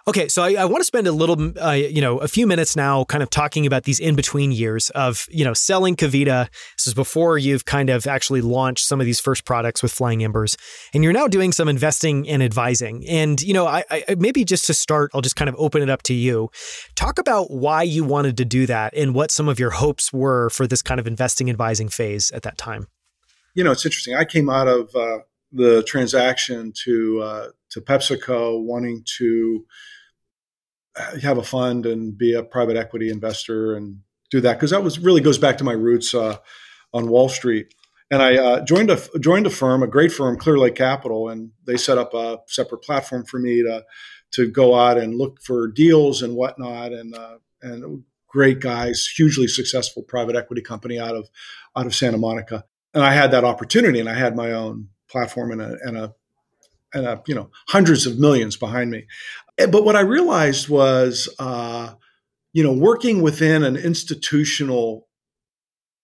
Okay, 0.09 0.27
so 0.29 0.43
I, 0.43 0.55
I 0.55 0.65
want 0.65 0.81
to 0.81 0.87
spend 0.87 1.07
a 1.07 1.13
little, 1.13 1.53
uh, 1.63 1.73
you 1.73 2.01
know, 2.01 2.17
a 2.17 2.29
few 2.29 2.47
minutes 2.47 2.75
now, 2.75 3.05
kind 3.05 3.23
of 3.23 3.29
talking 3.29 3.67
about 3.67 3.83
these 3.85 4.01
in 4.01 4.17
between 4.17 4.53
years 4.53 4.89
of, 4.91 5.27
you 5.29 5.45
know, 5.45 5.53
selling 5.53 5.97
KeVita. 5.97 6.49
This 6.79 6.87
is 6.87 6.95
before 6.95 7.37
you've 7.37 7.67
kind 7.67 7.91
of 7.91 8.07
actually 8.07 8.41
launched 8.41 8.87
some 8.87 9.01
of 9.01 9.05
these 9.05 9.21
first 9.21 9.45
products 9.45 9.83
with 9.83 9.93
Flying 9.93 10.25
Embers, 10.25 10.57
and 10.95 11.05
you're 11.05 11.13
now 11.13 11.29
doing 11.29 11.53
some 11.53 11.69
investing 11.69 12.27
and 12.27 12.43
advising. 12.43 13.07
And 13.07 13.43
you 13.43 13.53
know, 13.53 13.67
I, 13.67 13.85
I 13.91 14.17
maybe 14.17 14.47
just 14.47 14.65
to 14.69 14.75
start, 14.75 15.11
I'll 15.13 15.21
just 15.21 15.37
kind 15.37 15.51
of 15.51 15.55
open 15.59 15.83
it 15.83 15.91
up 15.91 16.03
to 16.05 16.15
you. 16.15 16.49
Talk 16.95 17.19
about 17.19 17.51
why 17.51 17.83
you 17.83 18.03
wanted 18.03 18.39
to 18.39 18.47
do 18.47 18.65
that 18.65 18.95
and 18.97 19.15
what 19.15 19.31
some 19.31 19.47
of 19.47 19.61
your 19.61 19.73
hopes 19.73 20.11
were 20.11 20.49
for 20.49 20.67
this 20.67 20.81
kind 20.81 20.99
of 20.99 21.07
investing 21.07 21.51
advising 21.51 21.91
phase 21.91 22.31
at 22.31 22.45
that 22.45 22.57
time. 22.57 22.87
You 23.53 23.63
know, 23.63 23.73
it's 23.73 23.85
interesting. 23.85 24.15
I 24.15 24.25
came 24.25 24.49
out 24.49 24.69
of 24.69 24.89
uh, 24.97 25.19
the 25.53 25.83
transaction 25.83 26.73
to 26.85 27.21
uh, 27.21 27.49
to 27.73 27.83
PepsiCo 27.83 28.65
wanting 28.65 29.05
to 29.19 29.67
have 31.23 31.39
a 31.39 31.43
fund 31.43 31.87
and 31.87 32.17
be 32.17 32.35
a 32.35 32.43
private 32.43 32.77
equity 32.77 33.11
investor 33.11 33.75
and 33.77 34.01
do 34.31 34.41
that 34.41 34.55
because 34.55 34.71
that 34.71 34.83
was 34.83 34.99
really 34.99 35.21
goes 35.21 35.39
back 35.39 35.59
to 35.59 35.65
my 35.65 35.73
roots 35.73 36.15
uh, 36.15 36.37
on 36.93 37.09
Wall 37.09 37.29
Street. 37.29 37.75
And 38.11 38.23
I 38.23 38.37
uh, 38.37 38.65
joined 38.65 38.91
a 38.91 38.99
joined 39.21 39.47
a 39.47 39.51
firm, 39.51 39.83
a 39.83 39.87
great 39.87 40.13
firm, 40.13 40.39
Clearlake 40.39 40.77
Capital, 40.77 41.29
and 41.29 41.51
they 41.65 41.77
set 41.77 41.99
up 41.99 42.15
a 42.15 42.39
separate 42.47 42.83
platform 42.83 43.25
for 43.25 43.39
me 43.39 43.63
to 43.63 43.85
to 44.33 44.51
go 44.51 44.75
out 44.75 44.99
and 44.99 45.15
look 45.15 45.43
for 45.43 45.69
deals 45.69 46.23
and 46.23 46.35
whatnot. 46.35 46.93
And 46.93 47.15
uh, 47.15 47.39
and 47.61 48.05
great 48.29 48.61
guys, 48.61 49.07
hugely 49.07 49.49
successful 49.49 50.03
private 50.03 50.37
equity 50.37 50.63
company 50.63 50.99
out 50.99 51.17
of 51.17 51.29
out 51.77 51.87
of 51.87 51.95
Santa 51.95 52.19
Monica. 52.19 52.65
And 52.95 53.05
I 53.05 53.13
had 53.13 53.31
that 53.33 53.45
opportunity, 53.45 54.01
and 54.01 54.09
I 54.09 54.15
had 54.15 54.37
my 54.37 54.53
own 54.53 54.89
platform 55.11 55.53
and 55.53 55.61
a 55.61 55.77
and 55.83 55.97
a 55.97 56.15
and 56.95 57.07
a, 57.07 57.23
you 57.27 57.35
know 57.35 57.51
hundreds 57.69 58.07
of 58.07 58.19
millions 58.19 58.57
behind 58.57 58.91
me. 58.91 59.07
But 59.59 59.85
what 59.85 59.97
I 59.97 60.01
realized 60.01 60.69
was, 60.69 61.29
uh, 61.39 61.95
you 62.53 62.63
know, 62.63 62.73
working 62.73 63.23
within 63.23 63.65
an 63.65 63.77
institutional 63.77 65.09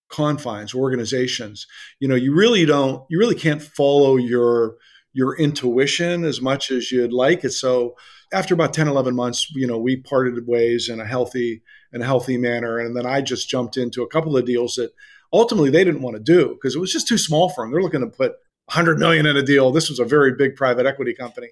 confines, 0.09 0.75
organizations, 0.75 1.67
you 2.01 2.09
know, 2.09 2.15
you 2.15 2.35
really 2.35 2.67
don't, 2.67 3.05
you 3.09 3.19
really 3.19 3.35
can't 3.37 3.63
follow 3.63 4.17
your 4.17 4.77
your 5.15 5.37
intuition 5.37 6.25
as 6.25 6.41
much 6.41 6.73
as 6.73 6.91
you'd 6.91 7.13
like 7.13 7.45
it. 7.45 7.53
So 7.53 7.95
after 8.33 8.53
about 8.53 8.75
10, 8.75 8.89
11 8.89 9.15
months, 9.15 9.49
you 9.55 9.67
know, 9.67 9.79
we 9.79 9.97
parted 9.97 10.47
ways 10.47 10.89
in 10.89 11.01
a 11.01 11.07
healthy, 11.07 11.63
in 11.93 12.03
a 12.03 12.05
healthy 12.05 12.37
manner. 12.37 12.79
And 12.79 12.97
then 12.97 13.07
I 13.07 13.21
just 13.21 13.49
jumped 13.49 13.77
into 13.77 14.03
a 14.03 14.09
couple 14.09 14.37
of 14.37 14.45
deals 14.45 14.75
that 14.75 14.91
ultimately 15.33 15.71
they 15.71 15.85
didn't 15.85 16.03
want 16.03 16.17
to 16.17 16.23
do 16.23 16.49
because 16.55 16.75
it 16.75 16.81
was 16.81 16.93
just 16.93 17.07
too 17.07 17.17
small 17.17 17.49
for 17.49 17.63
them. 17.63 17.71
They're 17.71 17.81
looking 17.81 18.01
to 18.01 18.09
put 18.09 18.33
100 18.67 18.99
million 18.99 19.27
in 19.27 19.37
a 19.37 19.43
deal. 19.43 19.71
This 19.71 19.89
was 19.89 19.99
a 19.99 20.05
very 20.05 20.35
big 20.35 20.57
private 20.57 20.87
equity 20.87 21.15
company. 21.15 21.49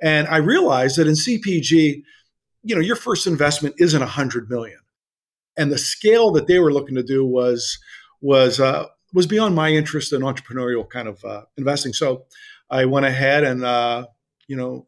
And 0.00 0.26
I 0.28 0.38
realized 0.38 0.96
that 0.96 1.06
in 1.06 1.14
CPG, 1.14 2.02
you 2.62 2.74
know, 2.74 2.80
your 2.80 2.96
first 2.96 3.26
investment 3.26 3.74
isn't 3.78 4.00
100 4.00 4.48
million. 4.48 4.78
And 5.56 5.70
the 5.70 5.78
scale 5.78 6.32
that 6.32 6.46
they 6.46 6.58
were 6.58 6.72
looking 6.72 6.96
to 6.96 7.02
do 7.02 7.24
was 7.24 7.78
was 8.20 8.58
uh, 8.58 8.86
was 9.12 9.26
beyond 9.26 9.54
my 9.54 9.70
interest 9.70 10.12
in 10.12 10.22
entrepreneurial 10.22 10.88
kind 10.88 11.06
of 11.06 11.24
uh, 11.24 11.42
investing. 11.56 11.92
So 11.92 12.24
I 12.70 12.86
went 12.86 13.06
ahead 13.06 13.44
and 13.44 13.64
uh, 13.64 14.06
you 14.48 14.56
know, 14.56 14.86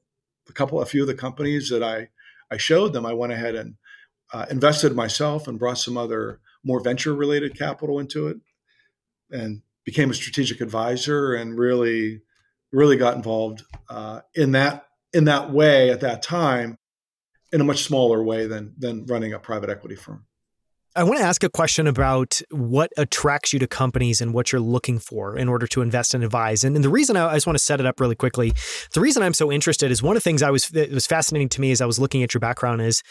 a 0.48 0.52
couple 0.52 0.80
a 0.80 0.86
few 0.86 1.02
of 1.02 1.08
the 1.08 1.14
companies 1.14 1.68
that 1.70 1.82
I 1.82 2.08
I 2.50 2.56
showed 2.56 2.92
them, 2.92 3.06
I 3.06 3.12
went 3.12 3.32
ahead 3.32 3.54
and 3.54 3.76
uh, 4.32 4.46
invested 4.50 4.94
myself 4.94 5.46
and 5.46 5.58
brought 5.58 5.78
some 5.78 5.96
other 5.96 6.40
more 6.64 6.80
venture 6.80 7.14
related 7.14 7.56
capital 7.56 7.98
into 7.98 8.28
it. 8.28 8.38
And 9.30 9.62
became 9.86 10.10
a 10.10 10.14
strategic 10.14 10.60
advisor 10.60 11.34
and 11.34 11.58
really 11.58 12.20
really 12.72 12.96
got 12.96 13.16
involved 13.16 13.62
uh, 13.88 14.20
in 14.34 14.52
that 14.52 14.84
in 15.14 15.24
that 15.24 15.50
way 15.50 15.90
at 15.90 16.00
that 16.00 16.22
time 16.22 16.76
in 17.52 17.60
a 17.60 17.64
much 17.64 17.84
smaller 17.84 18.22
way 18.22 18.46
than 18.46 18.74
than 18.76 19.06
running 19.06 19.32
a 19.32 19.38
private 19.38 19.70
equity 19.70 19.94
firm. 19.94 20.26
I 20.96 21.04
want 21.04 21.18
to 21.18 21.24
ask 21.24 21.44
a 21.44 21.50
question 21.50 21.86
about 21.86 22.40
what 22.50 22.90
attracts 22.96 23.52
you 23.52 23.58
to 23.58 23.66
companies 23.66 24.22
and 24.22 24.32
what 24.32 24.50
you're 24.50 24.60
looking 24.60 24.98
for 24.98 25.36
in 25.36 25.48
order 25.48 25.66
to 25.66 25.82
invest 25.82 26.14
and 26.14 26.24
advise. 26.24 26.64
And, 26.64 26.74
and 26.74 26.82
the 26.84 26.88
reason 26.88 27.16
I, 27.16 27.28
I, 27.28 27.34
just 27.34 27.46
want 27.46 27.58
to 27.58 27.62
set 27.62 27.80
it 27.80 27.86
up 27.86 28.00
really 28.00 28.14
quickly, 28.14 28.52
the 28.94 29.00
reason 29.00 29.22
I'm 29.22 29.34
so 29.34 29.52
interested 29.52 29.90
is 29.90 30.02
one 30.02 30.16
of 30.16 30.22
the 30.22 30.28
things 30.28 30.42
I 30.42 30.50
was 30.50 30.70
that 30.70 30.90
was 30.90 31.06
fascinating 31.06 31.50
to 31.50 31.60
me 31.60 31.70
as 31.70 31.82
I 31.82 31.86
was 31.86 31.98
looking 31.98 32.22
at 32.22 32.32
your 32.32 32.40
background 32.40 32.80
is 32.80 33.02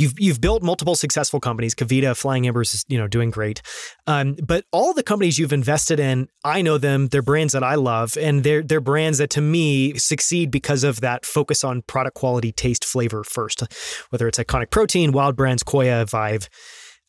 You've 0.00 0.18
you've 0.18 0.40
built 0.40 0.62
multiple 0.62 0.94
successful 0.94 1.40
companies. 1.40 1.74
KeVita, 1.74 2.16
Flying 2.16 2.46
Embers 2.46 2.72
is 2.72 2.84
you 2.88 2.96
know 2.96 3.06
doing 3.06 3.28
great, 3.28 3.60
um, 4.06 4.34
but 4.42 4.64
all 4.72 4.94
the 4.94 5.02
companies 5.02 5.38
you've 5.38 5.52
invested 5.52 6.00
in, 6.00 6.28
I 6.42 6.62
know 6.62 6.78
them. 6.78 7.08
They're 7.08 7.20
brands 7.20 7.52
that 7.52 7.62
I 7.62 7.74
love, 7.74 8.16
and 8.16 8.42
they're 8.42 8.62
they're 8.62 8.80
brands 8.80 9.18
that 9.18 9.28
to 9.30 9.42
me 9.42 9.98
succeed 9.98 10.50
because 10.50 10.84
of 10.84 11.02
that 11.02 11.26
focus 11.26 11.64
on 11.64 11.82
product 11.82 12.16
quality, 12.16 12.50
taste, 12.50 12.82
flavor 12.82 13.24
first. 13.24 13.62
Whether 14.08 14.26
it's 14.26 14.38
iconic 14.38 14.70
protein, 14.70 15.12
Wilde 15.12 15.36
Brands, 15.36 15.62
Koia, 15.62 16.08
Vive. 16.08 16.48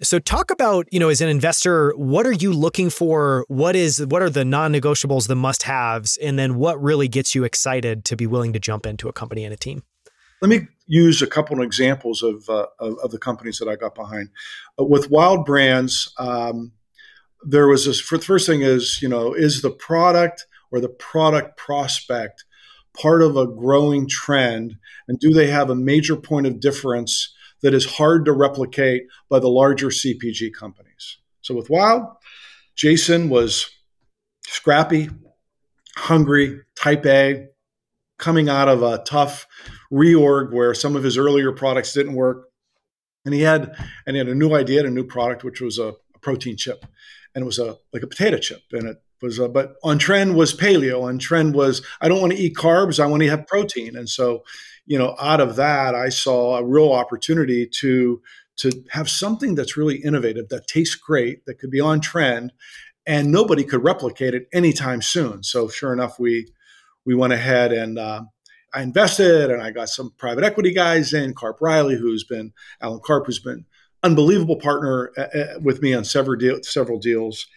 So 0.03 0.17
talk 0.17 0.49
about, 0.49 0.87
you 0.91 0.99
know, 0.99 1.09
as 1.09 1.21
an 1.21 1.29
investor, 1.29 1.93
what 1.95 2.25
are 2.25 2.31
you 2.31 2.51
looking 2.53 2.89
for? 2.89 3.45
What 3.49 3.75
is 3.75 4.03
what 4.07 4.23
are 4.23 4.31
the 4.31 4.43
non-negotiables, 4.43 5.27
the 5.27 5.35
must-haves, 5.35 6.17
and 6.17 6.39
then 6.39 6.55
what 6.55 6.81
really 6.81 7.07
gets 7.07 7.35
you 7.35 7.43
excited 7.43 8.03
to 8.05 8.15
be 8.15 8.25
willing 8.25 8.51
to 8.53 8.59
jump 8.59 8.87
into 8.87 9.07
a 9.07 9.13
company 9.13 9.43
and 9.43 9.53
a 9.53 9.57
team? 9.57 9.83
Let 10.41 10.49
me 10.49 10.67
use 10.87 11.21
a 11.21 11.27
couple 11.27 11.57
of 11.57 11.63
examples 11.63 12.23
of, 12.23 12.49
uh, 12.49 12.65
of, 12.79 12.97
of, 13.03 13.11
the 13.11 13.19
companies 13.19 13.59
that 13.59 13.69
I 13.69 13.75
got 13.75 13.93
behind. 13.93 14.29
Uh, 14.79 14.85
with 14.85 15.11
Wilde 15.11 15.45
Brands, 15.45 16.11
um, 16.17 16.71
there 17.43 17.67
was 17.67 17.85
this. 17.85 17.99
For 17.99 18.17
the 18.17 18.25
first 18.25 18.47
thing 18.47 18.63
is, 18.63 18.99
you 19.03 19.07
know, 19.07 19.33
is 19.35 19.61
the 19.61 19.69
product 19.69 20.47
or 20.71 20.79
the 20.79 20.89
product 20.89 21.57
prospect 21.57 22.43
part 22.99 23.21
of 23.21 23.37
a 23.37 23.45
growing 23.45 24.07
trend, 24.07 24.77
and 25.07 25.19
do 25.19 25.31
they 25.31 25.47
have 25.47 25.69
a 25.69 25.75
major 25.75 26.15
point 26.15 26.47
of 26.47 26.59
difference 26.59 27.33
that 27.61 27.73
is 27.73 27.85
hard 27.85 28.25
to 28.25 28.31
replicate 28.31 29.03
by 29.29 29.39
the 29.39 29.49
larger 29.49 29.87
CPG 29.87 30.53
companies? 30.53 31.17
So 31.41 31.55
with 31.55 31.69
Wilde, 31.69 32.05
Jason 32.75 33.29
was 33.29 33.69
scrappy, 34.47 35.09
hungry, 35.97 36.61
type 36.75 37.05
A, 37.05 37.47
coming 38.17 38.47
out 38.47 38.69
of 38.69 38.83
a 38.83 38.99
tough 38.99 39.47
reorg 39.91 40.53
where 40.53 40.73
some 40.73 40.95
of 40.95 41.03
his 41.03 41.17
earlier 41.17 41.51
products 41.51 41.93
didn't 41.93 42.13
work. 42.13 42.47
And 43.25 43.33
he 43.33 43.41
had 43.41 43.75
and 44.07 44.15
he 44.15 44.17
had 44.17 44.29
a 44.29 44.35
new 44.35 44.55
idea, 44.55 44.85
a 44.85 44.89
new 44.89 45.03
product, 45.03 45.43
which 45.43 45.61
was 45.61 45.77
a, 45.77 45.89
a 46.15 46.19
protein 46.21 46.57
chip, 46.57 46.85
and 47.35 47.43
it 47.43 47.45
was 47.45 47.59
a 47.59 47.77
like 47.93 48.01
a 48.01 48.07
potato 48.07 48.39
chip, 48.39 48.61
and 48.71 48.87
it 48.87 48.97
was 49.21 49.37
a, 49.37 49.47
but 49.47 49.75
on 49.83 49.99
trend 49.99 50.35
was 50.35 50.55
paleo. 50.57 51.03
On 51.03 51.19
trend 51.19 51.53
was 51.53 51.85
I 52.01 52.07
don't 52.07 52.19
want 52.19 52.33
to 52.33 52.39
eat 52.39 52.55
carbs, 52.55 52.99
I 52.99 53.05
want 53.05 53.21
to 53.21 53.29
have 53.29 53.45
protein, 53.45 53.95
and 53.95 54.09
so 54.09 54.43
you 54.91 54.97
know 54.97 55.15
out 55.19 55.39
of 55.39 55.55
that 55.55 55.95
I 55.95 56.09
saw 56.09 56.57
a 56.57 56.65
real 56.65 56.91
opportunity 56.91 57.65
to 57.79 58.21
to 58.57 58.83
have 58.91 59.09
something 59.09 59.55
that's 59.55 59.77
really 59.77 59.95
innovative 60.03 60.49
that 60.49 60.67
tastes 60.67 60.95
great 60.95 61.45
that 61.45 61.59
could 61.59 61.71
be 61.71 61.79
on 61.79 62.01
trend 62.01 62.51
and 63.05 63.31
nobody 63.31 63.63
could 63.63 63.83
replicate 63.83 64.33
it 64.33 64.47
anytime 64.53 65.01
soon 65.01 65.43
so 65.43 65.69
sure 65.69 65.93
enough 65.93 66.19
we 66.19 66.51
we 67.05 67.15
went 67.15 67.31
ahead 67.31 67.71
and 67.71 67.97
uh, 67.97 68.21
I 68.73 68.81
invested 68.81 69.49
and 69.49 69.61
I 69.61 69.71
got 69.71 69.89
some 69.89 70.13
private 70.17 70.43
equity 70.43 70.73
guys 70.73 71.13
in, 71.13 71.33
Karp 71.33 71.57
Reilly, 71.61 71.95
who's 71.95 72.23
been 72.23 72.53
Allan 72.81 73.01
Karp, 73.03 73.25
who's 73.25 73.39
been 73.39 73.65
unbelievable 74.03 74.55
partner 74.55 75.11
uh, 75.17 75.21
uh, 75.21 75.59
with 75.61 75.81
me 75.81 75.93
on 75.93 76.05
several 76.05 76.37
deal, 76.37 76.59
several 76.63 76.99
deals. 76.99 77.47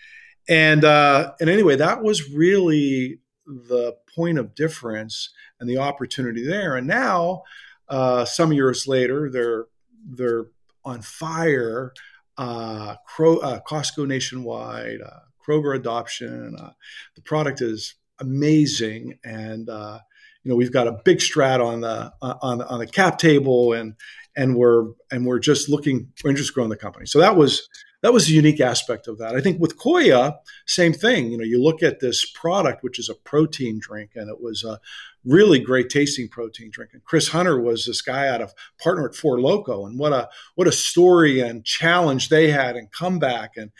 And 0.49 0.85
uh, 0.85 1.33
and 1.40 1.49
anyway, 1.49 1.77
that 1.77 2.03
was 2.03 2.31
really 2.31 3.20
the 3.46 3.96
point 4.14 4.38
of 4.38 4.54
difference 4.54 5.30
and 5.61 5.68
the 5.68 5.78
opportunity 5.78 6.46
there. 6.46 6.76
And 6.76 6.87
now, 6.87 7.42
uh, 7.88 8.24
some 8.24 8.52
years 8.52 8.87
later, 8.87 9.30
they're 9.30 9.66
they're 10.07 10.46
on 10.85 11.02
fire. 11.02 11.92
Uh, 12.37 12.96
Cro- 13.07 13.38
uh, 13.38 13.61
Costco 13.61 14.07
nationwide, 14.07 15.00
uh, 15.00 15.20
Kroger 15.46 15.76
adoption. 15.76 16.57
Uh, 16.59 16.70
the 17.14 17.22
product 17.22 17.61
is 17.61 17.94
amazing, 18.18 19.18
and 19.24 19.68
uh, 19.68 20.00
you 20.44 20.50
know 20.50 20.57
we've 20.57 20.72
got 20.72 20.87
a 20.87 21.00
big 21.04 21.18
strat 21.18 21.64
on 21.64 21.80
the 21.80 22.12
on 22.20 22.62
on 22.62 22.78
the 22.78 22.87
cap 22.87 23.18
table 23.18 23.72
and 23.72 23.94
and 24.37 24.57
we're 24.57 24.90
and 25.11 25.26
we're 25.26 25.38
just 25.38 25.68
looking 25.68 26.12
we're 26.22 26.33
just 26.33 26.54
growing 26.54 26.70
the 26.70 26.76
company 26.76 27.07
so 27.07 27.18
that 27.18 27.37
was 27.37 27.68
that 28.05 28.12
was 28.12 28.29
a 28.29 28.33
unique 28.33 28.61
aspect 28.61 29.09
of 29.09 29.19
that 29.19 29.35
i 29.35 29.40
think 29.40 29.59
with 29.59 29.79
koia 29.79 30.37
same 30.67 30.93
thing 30.93 31.33
you 31.33 31.38
know 31.38 31.45
you 31.45 31.61
look 31.61 31.83
at 31.83 32.01
this 32.01 32.31
product 32.31 32.85
which 32.85 32.99
is 32.99 33.09
a 33.09 33.14
protein 33.14 33.79
drink 33.81 34.11
and 34.14 34.31
it 34.31 34.40
was 34.40 34.62
a 34.62 34.79
really 35.25 35.59
great 35.59 35.88
tasting 35.88 36.29
protein 36.29 36.71
drink 36.71 36.90
and 36.93 37.03
chris 37.05 37.29
hunter 37.29 37.61
was 37.61 37.87
this 37.87 38.03
guy 38.03 38.29
out 38.29 38.43
of 38.43 38.53
partner 38.79 39.09
at 39.09 39.14
Four 39.14 39.38
Loko 39.38 39.87
and 39.87 39.99
what 39.99 40.12
a 40.12 40.29
what 40.55 40.69
a 40.69 40.73
story 40.73 41.40
and 41.40 41.64
challenge 41.64 42.29
they 42.29 42.51
had 42.51 42.77
and 42.77 42.93
comeback 42.93 43.57
and 43.57 43.71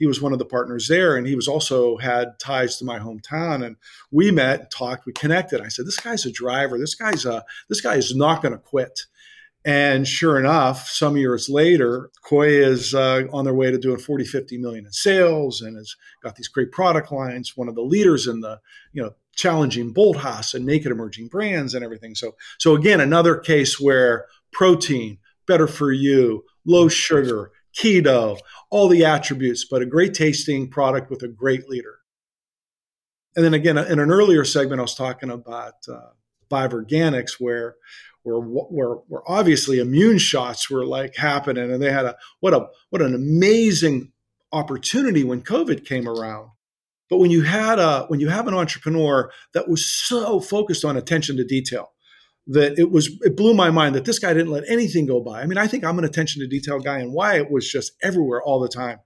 he 0.00 0.06
was 0.06 0.20
one 0.20 0.32
of 0.32 0.38
the 0.38 0.46
partners 0.46 0.88
there, 0.88 1.14
and 1.14 1.26
he 1.26 1.36
was 1.36 1.46
also 1.46 1.98
had 1.98 2.38
ties 2.38 2.78
to 2.78 2.86
my 2.86 2.98
hometown. 2.98 3.62
And 3.62 3.76
we 4.10 4.30
met, 4.30 4.70
talked, 4.70 5.04
we 5.04 5.12
connected. 5.12 5.60
I 5.60 5.68
said, 5.68 5.86
"This 5.86 6.00
guy's 6.00 6.24
a 6.24 6.32
driver. 6.32 6.78
This 6.78 6.94
guy's 6.94 7.26
a 7.26 7.44
this 7.68 7.82
guy 7.82 7.96
is 7.96 8.16
not 8.16 8.40
going 8.40 8.52
to 8.52 8.58
quit." 8.58 9.02
And 9.64 10.08
sure 10.08 10.38
enough, 10.38 10.88
some 10.88 11.18
years 11.18 11.50
later, 11.50 12.10
Koia 12.24 12.62
is 12.64 12.94
uh, 12.94 13.24
on 13.30 13.44
their 13.44 13.54
way 13.54 13.70
to 13.70 13.76
doing 13.76 13.98
40, 13.98 14.24
50 14.24 14.56
million 14.56 14.86
in 14.86 14.92
sales 14.92 15.60
and 15.60 15.76
has 15.76 15.94
got 16.22 16.36
these 16.36 16.48
great 16.48 16.72
product 16.72 17.12
lines, 17.12 17.56
one 17.56 17.68
of 17.68 17.74
the 17.74 17.82
leaders 17.82 18.26
in 18.26 18.40
the, 18.40 18.58
you 18.92 19.02
know, 19.02 19.10
challenging 19.36 19.92
Bolthouse 19.92 20.54
and 20.54 20.64
naked 20.64 20.90
emerging 20.90 21.28
brands 21.28 21.74
and 21.74 21.84
everything. 21.84 22.14
So, 22.14 22.36
so 22.58 22.74
again, 22.74 23.00
another 23.00 23.36
case 23.36 23.78
where 23.78 24.26
protein, 24.50 25.18
better 25.46 25.66
for 25.66 25.92
you, 25.92 26.44
low 26.64 26.88
sugar, 26.88 27.52
keto, 27.74 28.38
all 28.70 28.88
the 28.88 29.04
attributes, 29.04 29.66
but 29.70 29.82
a 29.82 29.86
great 29.86 30.14
tasting 30.14 30.70
product 30.70 31.10
with 31.10 31.22
a 31.22 31.28
great 31.28 31.68
leader. 31.68 31.98
And 33.36 33.44
then 33.44 33.54
again, 33.54 33.78
in 33.78 33.98
an 33.98 34.10
earlier 34.10 34.44
segment, 34.44 34.80
I 34.80 34.82
was 34.82 34.94
talking 34.94 35.30
about 35.30 35.74
uh, 35.88 36.10
Vive 36.50 36.72
Organics, 36.72 37.34
where 37.38 37.76
where, 38.22 38.38
where 38.38 38.94
where 39.08 39.22
obviously 39.26 39.78
immune 39.78 40.18
shots 40.18 40.70
were 40.70 40.84
like 40.84 41.16
happening, 41.16 41.70
and 41.70 41.82
they 41.82 41.92
had 41.92 42.04
a 42.04 42.16
what 42.40 42.54
a 42.54 42.66
what 42.90 43.02
an 43.02 43.14
amazing 43.14 44.12
opportunity 44.52 45.24
when 45.24 45.42
COVID 45.42 45.84
came 45.84 46.08
around. 46.08 46.50
But 47.08 47.18
when 47.18 47.30
you 47.30 47.42
had 47.42 47.78
a 47.78 48.04
when 48.08 48.20
you 48.20 48.28
have 48.28 48.46
an 48.46 48.54
entrepreneur 48.54 49.30
that 49.54 49.68
was 49.68 49.84
so 49.84 50.40
focused 50.40 50.84
on 50.84 50.96
attention 50.96 51.36
to 51.36 51.44
detail, 51.44 51.92
that 52.46 52.78
it 52.78 52.90
was 52.90 53.10
it 53.22 53.36
blew 53.36 53.54
my 53.54 53.70
mind 53.70 53.94
that 53.94 54.04
this 54.04 54.18
guy 54.18 54.32
didn't 54.32 54.52
let 54.52 54.68
anything 54.68 55.06
go 55.06 55.20
by. 55.20 55.40
I 55.40 55.46
mean, 55.46 55.58
I 55.58 55.66
think 55.66 55.84
I'm 55.84 55.98
an 55.98 56.04
attention 56.04 56.40
to 56.40 56.48
detail 56.48 56.78
guy, 56.78 56.98
and 56.98 57.12
why 57.12 57.36
it 57.36 57.50
was 57.50 57.70
just 57.70 57.92
everywhere 58.02 58.42
all 58.42 58.60
the 58.60 58.68
time. 58.68 58.98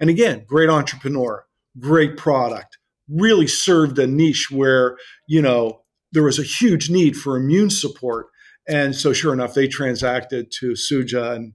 And 0.00 0.10
again, 0.10 0.44
great 0.46 0.68
entrepreneur, 0.68 1.44
great 1.78 2.16
product, 2.16 2.78
really 3.08 3.46
served 3.46 3.98
a 3.98 4.06
niche 4.06 4.50
where 4.50 4.96
you 5.26 5.42
know 5.42 5.82
there 6.12 6.22
was 6.22 6.38
a 6.38 6.44
huge 6.44 6.90
need 6.90 7.16
for 7.16 7.36
immune 7.36 7.70
support. 7.70 8.26
And 8.68 8.94
so, 8.94 9.12
sure 9.12 9.32
enough, 9.32 9.54
they 9.54 9.66
transacted 9.66 10.52
to 10.60 10.72
Suja 10.72 11.34
and 11.34 11.54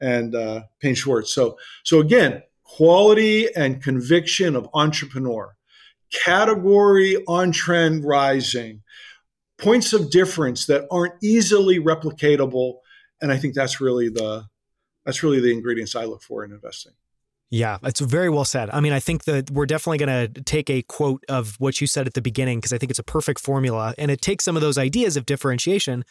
and 0.00 0.34
uh, 0.34 0.62
Paine 0.80 0.94
Schwartz. 0.94 1.32
So, 1.32 1.56
so 1.84 2.00
again, 2.00 2.42
quality 2.64 3.48
and 3.54 3.82
conviction 3.82 4.56
of 4.56 4.68
entrepreneur, 4.74 5.54
category 6.24 7.16
on 7.28 7.52
trend 7.52 8.04
rising, 8.04 8.82
points 9.58 9.92
of 9.92 10.10
difference 10.10 10.66
that 10.66 10.86
aren't 10.90 11.14
easily 11.22 11.78
replicatable. 11.78 12.78
And 13.20 13.30
I 13.30 13.38
think 13.38 13.54
that's 13.54 13.80
really 13.80 14.08
the 14.08 14.46
that's 15.04 15.22
really 15.22 15.40
the 15.40 15.52
ingredients 15.52 15.94
I 15.94 16.04
look 16.04 16.22
for 16.22 16.44
in 16.44 16.52
investing. 16.52 16.92
Yeah, 17.50 17.78
it's 17.84 18.00
very 18.00 18.30
well 18.30 18.44
said. 18.44 18.70
I 18.70 18.80
mean, 18.80 18.92
I 18.92 19.00
think 19.00 19.24
that 19.24 19.50
we're 19.50 19.66
definitely 19.66 19.98
going 19.98 20.32
to 20.32 20.42
take 20.42 20.70
a 20.70 20.82
quote 20.82 21.24
of 21.28 21.54
what 21.60 21.80
you 21.80 21.86
said 21.86 22.06
at 22.06 22.14
the 22.14 22.22
beginning 22.22 22.58
because 22.58 22.72
I 22.72 22.78
think 22.78 22.90
it's 22.90 22.98
a 22.98 23.04
perfect 23.04 23.38
formula 23.38 23.94
and 23.96 24.10
it 24.10 24.20
takes 24.20 24.44
some 24.44 24.56
of 24.56 24.62
those 24.62 24.78
ideas 24.78 25.16
of 25.16 25.26
differentiation 25.26 26.04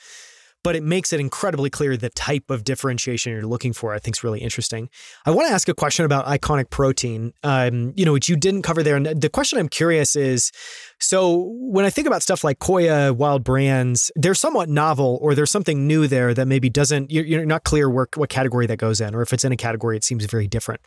but 0.64 0.76
it 0.76 0.84
makes 0.84 1.14
it 1.14 1.20
incredibly 1.20 1.70
clear 1.70 1.98
the 1.98 2.10
type 2.10 2.50
of 2.50 2.64
differentiation 2.64 3.34
you're 3.34 3.44
looking 3.44 3.74
for. 3.74 3.94
I 3.94 4.00
think 4.00 4.16
is 4.16 4.24
really 4.24 4.40
interesting. 4.40 4.90
I 5.26 5.32
want 5.32 5.48
to 5.48 5.54
ask 5.54 5.68
a 5.68 5.74
question 5.74 6.06
about 6.06 6.26
iconic 6.26 6.70
protein, 6.70 7.34
um, 7.44 7.94
you 7.96 8.06
know, 8.06 8.14
which 8.14 8.30
you 8.30 8.36
didn't 8.36 8.62
cover 8.62 8.82
there. 8.82 8.96
And 8.96 9.06
the 9.06 9.30
question 9.30 9.60
I'm 9.60 9.70
curious 9.70 10.16
is, 10.16 10.52
so 11.00 11.54
when 11.60 11.86
I 11.86 11.90
think 11.90 12.08
about 12.08 12.24
stuff 12.24 12.44
like 12.44 12.60
Koia, 12.60 13.16
Wilde 13.16 13.44
Brands, 13.44 14.12
they're 14.16 14.34
somewhat 14.34 14.70
novel, 14.70 15.20
or 15.22 15.36
there's 15.36 15.52
something 15.52 15.86
new 15.86 16.08
there 16.08 16.34
that 16.34 16.48
maybe 16.48 16.70
doesn't. 16.70 17.12
You're, 17.12 17.26
you're 17.26 17.46
not 17.46 17.64
clear 17.64 17.90
where, 17.90 18.08
what 18.16 18.30
category 18.30 18.66
that 18.68 18.78
goes 18.78 19.02
in, 19.02 19.14
or 19.14 19.22
if 19.22 19.34
it's 19.34 19.44
in 19.44 19.52
a 19.52 19.58
category, 19.58 19.98
it 19.98 20.04
seems 20.04 20.26
very 20.26 20.48
different 20.48 20.82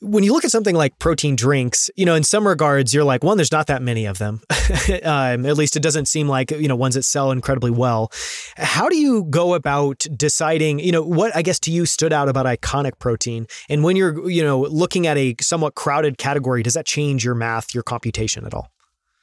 when 0.00 0.22
you 0.22 0.32
look 0.32 0.44
at 0.44 0.50
something 0.50 0.76
like 0.76 0.98
protein 0.98 1.34
drinks, 1.34 1.90
you 1.96 2.06
know, 2.06 2.14
in 2.14 2.22
some 2.22 2.46
regards, 2.46 2.94
you're 2.94 3.04
like, 3.04 3.24
one, 3.24 3.36
there's 3.36 3.50
not 3.50 3.66
that 3.66 3.82
many 3.82 4.06
of 4.06 4.18
them. 4.18 4.40
um, 5.04 5.44
at 5.44 5.56
least 5.56 5.76
it 5.76 5.82
doesn't 5.82 6.06
seem 6.06 6.28
like, 6.28 6.50
you 6.52 6.68
know, 6.68 6.76
ones 6.76 6.94
that 6.94 7.02
sell 7.02 7.32
incredibly 7.32 7.70
well. 7.70 8.12
How 8.56 8.88
do 8.88 8.96
you 8.96 9.24
go 9.24 9.54
about 9.54 10.06
deciding, 10.16 10.78
you 10.78 10.92
know, 10.92 11.02
what 11.02 11.34
I 11.34 11.42
guess 11.42 11.58
to 11.60 11.72
you 11.72 11.84
stood 11.84 12.12
out 12.12 12.28
about 12.28 12.46
iconic 12.46 12.98
protein? 13.00 13.46
And 13.68 13.82
when 13.82 13.96
you're, 13.96 14.28
you 14.30 14.42
know, 14.42 14.60
looking 14.60 15.06
at 15.06 15.16
a 15.16 15.34
somewhat 15.40 15.74
crowded 15.74 16.16
category, 16.16 16.62
does 16.62 16.74
that 16.74 16.86
change 16.86 17.24
your 17.24 17.34
math, 17.34 17.74
your 17.74 17.82
computation 17.82 18.46
at 18.46 18.54
all? 18.54 18.70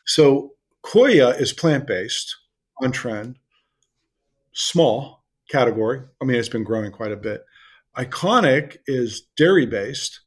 So 0.05 0.51
Koia 0.83 1.39
is 1.39 1.53
plant 1.53 1.87
based 1.87 2.35
on 2.81 2.91
trend, 2.91 3.37
small 4.51 5.23
category. 5.49 6.01
I 6.21 6.25
mean, 6.25 6.37
it's 6.37 6.49
been 6.49 6.65
growing 6.65 6.91
quite 6.91 7.13
a 7.13 7.17
bit. 7.17 7.45
Iconic 7.97 8.77
is 8.87 9.21
dairy 9.37 9.65
based 9.65 10.19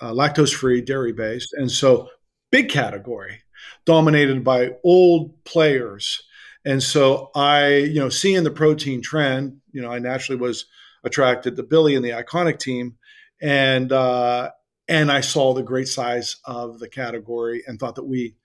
uh, 0.00 0.12
lactose 0.12 0.54
free, 0.54 0.80
dairy 0.80 1.12
based. 1.12 1.52
And 1.54 1.70
so, 1.70 2.08
big 2.50 2.68
category 2.68 3.42
dominated 3.84 4.44
by 4.44 4.70
old 4.84 5.44
players. 5.44 6.22
And 6.64 6.82
so, 6.82 7.30
I, 7.34 7.76
you 7.76 8.00
know, 8.00 8.08
seeing 8.08 8.44
the 8.44 8.50
protein 8.50 9.00
trend, 9.02 9.58
you 9.72 9.80
know, 9.80 9.90
I 9.90 9.98
naturally 9.98 10.40
was 10.40 10.66
attracted 11.04 11.56
to 11.56 11.62
Billy 11.62 11.94
and 11.94 12.04
the 12.04 12.10
iconic 12.10 12.58
team. 12.58 12.96
And, 13.40 13.92
uh, 13.92 14.50
and 14.88 15.12
I 15.12 15.20
saw 15.20 15.54
the 15.54 15.62
great 15.62 15.88
size 15.88 16.36
of 16.44 16.78
the 16.78 16.88
category 16.88 17.62
and 17.66 17.78
thought 17.78 17.94
that 17.94 18.04
we 18.04 18.36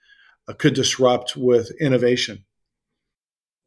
uh, 0.48 0.54
could 0.54 0.74
disrupt 0.74 1.36
with 1.36 1.72
innovation. 1.80 2.46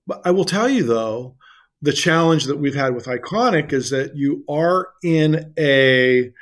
But 0.06 0.22
I 0.24 0.30
will 0.30 0.44
tell 0.44 0.68
you 0.68 0.84
though, 0.84 1.36
the 1.82 1.92
challenge 1.92 2.44
that 2.44 2.56
we've 2.56 2.74
had 2.74 2.94
with 2.94 3.06
Iconic 3.06 3.72
is 3.72 3.90
that 3.90 4.16
you 4.16 4.44
are 4.48 4.88
in 5.02 5.52
a 5.58 6.32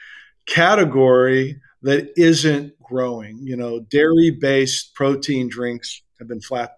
category 0.47 1.61
that 1.83 2.13
isn't 2.17 2.79
growing. 2.83 3.39
You 3.43 3.57
know, 3.57 3.81
dairy 3.81 4.31
based 4.31 4.95
protein 4.95 5.49
drinks 5.49 6.03
have 6.19 6.29
been 6.29 6.41
flat, 6.41 6.77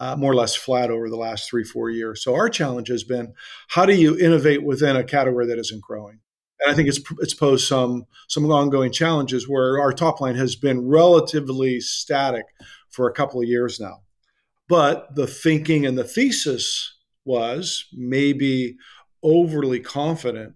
uh, 0.00 0.16
more 0.16 0.32
or 0.32 0.36
less 0.36 0.54
flat 0.54 0.90
over 0.90 1.08
the 1.08 1.16
last 1.16 1.48
three, 1.48 1.64
four 1.64 1.90
years. 1.90 2.22
So 2.22 2.34
our 2.34 2.48
challenge 2.48 2.88
has 2.88 3.04
been 3.04 3.34
how 3.68 3.86
do 3.86 3.94
you 3.94 4.18
innovate 4.18 4.64
within 4.64 4.96
a 4.96 5.04
category 5.04 5.46
that 5.46 5.58
isn't 5.58 5.82
growing? 5.82 6.20
And 6.60 6.72
I 6.72 6.74
think 6.74 6.88
it's 6.88 7.00
it's 7.20 7.34
posed 7.34 7.66
some 7.66 8.06
some 8.28 8.50
ongoing 8.50 8.92
challenges 8.92 9.48
where 9.48 9.80
our 9.80 9.92
top 9.92 10.20
line 10.20 10.34
has 10.36 10.56
been 10.56 10.88
relatively 10.88 11.80
static 11.80 12.46
for 12.90 13.08
a 13.08 13.12
couple 13.12 13.40
of 13.40 13.48
years 13.48 13.78
now. 13.78 14.02
But 14.68 15.14
the 15.14 15.26
thinking 15.26 15.86
and 15.86 15.96
the 15.96 16.04
thesis 16.04 16.94
was 17.24 17.86
maybe 17.92 18.76
overly 19.22 19.80
confident 19.80 20.54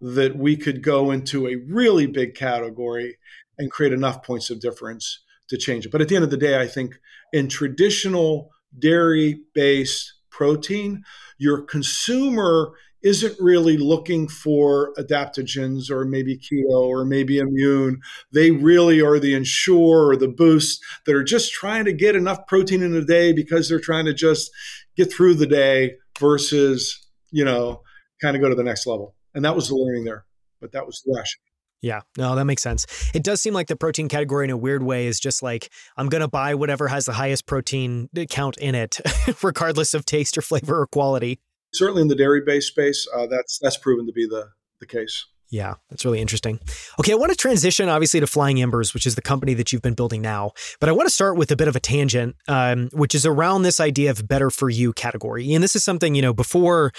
that 0.00 0.36
we 0.36 0.56
could 0.56 0.82
go 0.82 1.10
into 1.10 1.46
a 1.46 1.56
really 1.68 2.06
big 2.06 2.34
category 2.34 3.18
and 3.58 3.70
create 3.70 3.92
enough 3.92 4.22
points 4.22 4.50
of 4.50 4.60
difference 4.60 5.20
to 5.48 5.58
change 5.58 5.84
it. 5.84 5.92
But 5.92 6.00
at 6.00 6.08
the 6.08 6.16
end 6.16 6.24
of 6.24 6.30
the 6.30 6.36
day, 6.36 6.60
I 6.60 6.66
think 6.66 6.98
in 7.32 7.48
traditional 7.48 8.50
dairy 8.78 9.40
based 9.54 10.14
protein, 10.30 11.04
your 11.38 11.62
consumer 11.62 12.72
isn't 13.02 13.34
really 13.40 13.76
looking 13.76 14.28
for 14.28 14.92
adaptogens 14.98 15.90
or 15.90 16.04
maybe 16.04 16.36
keto 16.36 16.86
or 16.86 17.04
maybe 17.04 17.38
immune. 17.38 18.00
They 18.32 18.50
really 18.50 19.00
are 19.00 19.18
the 19.18 19.34
ensure 19.34 20.10
or 20.10 20.16
the 20.16 20.28
boost 20.28 20.82
that 21.06 21.14
are 21.14 21.24
just 21.24 21.52
trying 21.52 21.86
to 21.86 21.92
get 21.92 22.14
enough 22.14 22.46
protein 22.46 22.82
in 22.82 22.94
a 22.94 23.04
day 23.04 23.32
because 23.32 23.68
they're 23.68 23.80
trying 23.80 24.04
to 24.04 24.14
just 24.14 24.50
get 24.96 25.12
through 25.12 25.34
the 25.34 25.46
day 25.46 25.96
versus, 26.18 27.06
you 27.30 27.44
know, 27.44 27.82
kind 28.20 28.36
of 28.36 28.42
go 28.42 28.50
to 28.50 28.54
the 28.54 28.62
next 28.62 28.86
level. 28.86 29.14
And 29.34 29.44
that 29.44 29.54
was 29.54 29.68
the 29.68 29.76
learning 29.76 30.04
there, 30.04 30.24
but 30.60 30.72
that 30.72 30.86
was 30.86 31.02
the 31.04 31.12
rationale. 31.16 31.50
Yeah, 31.82 32.00
no, 32.18 32.34
that 32.34 32.44
makes 32.44 32.62
sense. 32.62 32.86
It 33.14 33.22
does 33.22 33.40
seem 33.40 33.54
like 33.54 33.68
the 33.68 33.76
protein 33.76 34.08
category, 34.08 34.44
in 34.44 34.50
a 34.50 34.56
weird 34.56 34.82
way, 34.82 35.06
is 35.06 35.18
just 35.18 35.42
like 35.42 35.70
I'm 35.96 36.08
going 36.08 36.20
to 36.20 36.28
buy 36.28 36.54
whatever 36.54 36.88
has 36.88 37.06
the 37.06 37.12
highest 37.12 37.46
protein 37.46 38.10
count 38.28 38.58
in 38.58 38.74
it, 38.74 39.00
regardless 39.42 39.94
of 39.94 40.04
taste 40.04 40.36
or 40.36 40.42
flavor 40.42 40.80
or 40.80 40.86
quality. 40.86 41.40
Certainly, 41.72 42.02
in 42.02 42.08
the 42.08 42.16
dairy-based 42.16 42.68
space, 42.68 43.08
uh, 43.14 43.26
that's 43.26 43.58
that's 43.62 43.78
proven 43.78 44.06
to 44.06 44.12
be 44.12 44.26
the 44.26 44.50
the 44.80 44.86
case. 44.86 45.26
Yeah, 45.50 45.74
that's 45.90 46.04
really 46.04 46.20
interesting. 46.20 46.60
Okay, 47.00 47.10
I 47.10 47.16
want 47.16 47.32
to 47.32 47.36
transition 47.36 47.88
obviously 47.88 48.20
to 48.20 48.26
Flying 48.28 48.62
Embers, 48.62 48.94
which 48.94 49.04
is 49.04 49.16
the 49.16 49.22
company 49.22 49.52
that 49.54 49.72
you've 49.72 49.82
been 49.82 49.94
building 49.94 50.22
now. 50.22 50.52
But 50.78 50.88
I 50.88 50.92
want 50.92 51.08
to 51.08 51.14
start 51.14 51.36
with 51.36 51.50
a 51.50 51.56
bit 51.56 51.66
of 51.66 51.74
a 51.74 51.80
tangent, 51.80 52.36
um, 52.46 52.88
which 52.92 53.16
is 53.16 53.26
around 53.26 53.62
this 53.62 53.80
idea 53.80 54.12
of 54.12 54.28
better 54.28 54.50
for 54.50 54.70
you 54.70 54.92
category. 54.92 55.52
And 55.52 55.62
this 55.62 55.74
is 55.74 55.82
something, 55.82 56.14
you 56.14 56.22
know, 56.22 56.32
before 56.32 56.92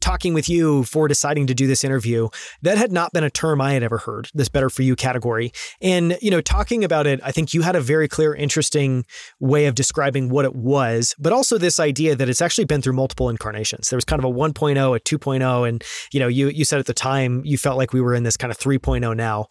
talking 0.00 0.34
with 0.34 0.48
you 0.48 0.82
for 0.82 1.06
deciding 1.06 1.46
to 1.46 1.54
do 1.54 1.68
this 1.68 1.84
interview, 1.84 2.28
that 2.62 2.76
had 2.76 2.90
not 2.90 3.12
been 3.12 3.22
a 3.22 3.30
term 3.30 3.60
I 3.60 3.74
had 3.74 3.84
ever 3.84 3.98
heard, 3.98 4.28
this 4.34 4.48
better 4.48 4.68
for 4.68 4.82
you 4.82 4.96
category. 4.96 5.52
And, 5.80 6.18
you 6.20 6.30
know, 6.32 6.40
talking 6.40 6.82
about 6.82 7.06
it, 7.06 7.20
I 7.22 7.30
think 7.30 7.54
you 7.54 7.62
had 7.62 7.76
a 7.76 7.80
very 7.80 8.08
clear, 8.08 8.34
interesting 8.34 9.06
way 9.38 9.66
of 9.66 9.76
describing 9.76 10.28
what 10.28 10.44
it 10.44 10.56
was, 10.56 11.14
but 11.20 11.32
also 11.32 11.56
this 11.56 11.78
idea 11.78 12.16
that 12.16 12.28
it's 12.28 12.42
actually 12.42 12.64
been 12.64 12.82
through 12.82 12.94
multiple 12.94 13.28
incarnations. 13.28 13.90
There 13.90 13.96
was 13.96 14.04
kind 14.04 14.18
of 14.18 14.28
a 14.28 14.34
1.0, 14.34 14.96
a 14.96 15.00
2.0, 15.00 15.68
and, 15.68 15.84
you 16.12 16.18
know, 16.18 16.26
you, 16.26 16.48
you 16.48 16.64
said 16.64 16.80
at 16.80 16.86
the 16.86 16.94
time 16.94 17.42
you 17.44 17.59
felt 17.60 17.76
like 17.76 17.92
we 17.92 18.00
were 18.00 18.14
in 18.14 18.22
this 18.22 18.36
kind 18.36 18.50
of 18.50 18.58
3.0 18.58 19.16
now. 19.16 19.46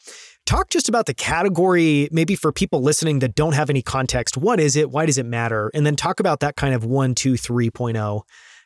Talk 0.46 0.70
just 0.70 0.90
about 0.90 1.06
the 1.06 1.14
category, 1.14 2.10
maybe 2.12 2.36
for 2.36 2.52
people 2.52 2.82
listening 2.82 3.20
that 3.20 3.36
don't 3.36 3.54
have 3.54 3.70
any 3.70 3.82
context. 3.82 4.36
What 4.36 4.60
is 4.60 4.76
it? 4.76 4.90
Why 4.90 5.06
does 5.06 5.18
it 5.18 5.26
matter? 5.26 5.70
And 5.74 5.86
then 5.86 5.96
talk 5.96 6.20
about 6.20 6.40
that 6.40 6.56
kind 6.56 6.74
of 6.74 6.84
1, 6.84 7.16
2, 7.16 7.34
3.0 7.34 8.22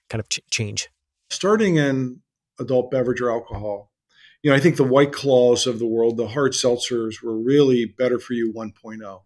kind 0.10 0.20
of 0.20 0.30
ch- 0.30 0.40
change. 0.50 0.90
Starting 1.30 1.76
in 1.76 2.22
adult 2.60 2.92
beverage 2.92 3.20
or 3.20 3.32
alcohol, 3.32 3.92
you 4.44 4.50
know, 4.50 4.56
I 4.58 4.60
think 4.60 4.76
the 4.76 4.84
White 4.84 5.14
Claws 5.14 5.66
of 5.66 5.80
the 5.80 5.88
world, 5.88 6.18
the 6.18 6.28
hard 6.28 6.52
seltzers, 6.52 7.24
were 7.24 7.38
really 7.38 7.86
better 7.86 8.20
for 8.20 8.34
you 8.34 8.54
1.0. 8.54 9.22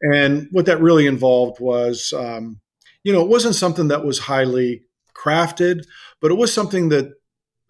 And 0.00 0.48
what 0.52 0.66
that 0.66 0.80
really 0.80 1.06
involved 1.06 1.60
was, 1.60 2.12
um, 2.16 2.60
you 3.02 3.12
know, 3.12 3.20
it 3.20 3.28
wasn't 3.28 3.56
something 3.56 3.88
that 3.88 4.04
was 4.04 4.20
highly 4.20 4.82
crafted, 5.14 5.84
but 6.20 6.30
it 6.30 6.36
was 6.36 6.52
something 6.52 6.88
that 6.90 7.12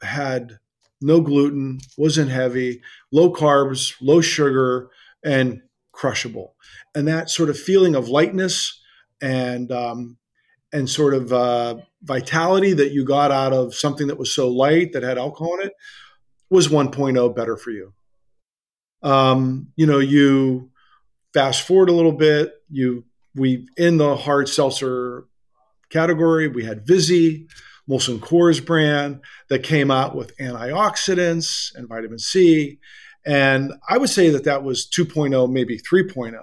had 0.03 0.59
no 1.01 1.21
gluten, 1.21 1.81
wasn't 1.97 2.31
heavy, 2.31 2.83
low 3.11 3.33
carbs, 3.33 3.95
low 4.01 4.21
sugar, 4.21 4.91
and 5.25 5.63
crushable. 5.93 6.55
And 6.95 7.09
that 7.09 7.31
sort 7.31 7.51
of 7.51 7.59
feeling 7.59 7.95
of 7.95 8.09
lightness 8.09 8.81
and 9.21 9.71
um, 9.71 10.17
and 10.73 10.89
sort 10.89 11.15
of 11.15 11.33
uh, 11.33 11.77
vitality 12.03 12.73
that 12.73 12.93
you 12.93 13.05
got 13.05 13.31
out 13.31 13.53
of 13.53 13.75
something 13.75 14.07
that 14.07 14.19
was 14.19 14.33
so 14.33 14.49
light 14.49 14.93
that 14.93 15.03
had 15.03 15.19
alcohol 15.19 15.55
in 15.61 15.67
it 15.67 15.73
was 16.49 16.69
1.0 16.69 17.37
better 17.37 17.57
for 17.57 17.71
you. 17.71 17.93
Um, 19.03 19.69
you 19.77 19.87
know, 19.87 19.99
you 19.99 20.71
fast 21.33 21.67
forward 21.67 21.89
a 21.89 21.95
little 21.95 22.13
bit, 22.13 22.55
you 22.71 23.05
we 23.35 23.69
in 23.77 23.97
the 23.97 24.17
hard 24.17 24.49
seltzer 24.49 25.25
category, 25.89 26.49
we 26.49 26.65
had 26.65 26.87
Vizzy, 26.87 27.49
Molson 27.91 28.21
Coors 28.21 28.65
brand 28.65 29.21
that 29.49 29.63
came 29.63 29.91
out 29.91 30.15
with 30.15 30.37
antioxidants 30.39 31.75
and 31.75 31.89
vitamin 31.89 32.19
C. 32.19 32.79
And 33.27 33.73
I 33.89 33.99
would 33.99 34.11
say 34.11 34.31
that 34.31 34.45
that 34.45 34.63
was 34.63 34.87
2.0, 34.89 35.51
maybe 35.53 35.79
3.0. 35.79 36.39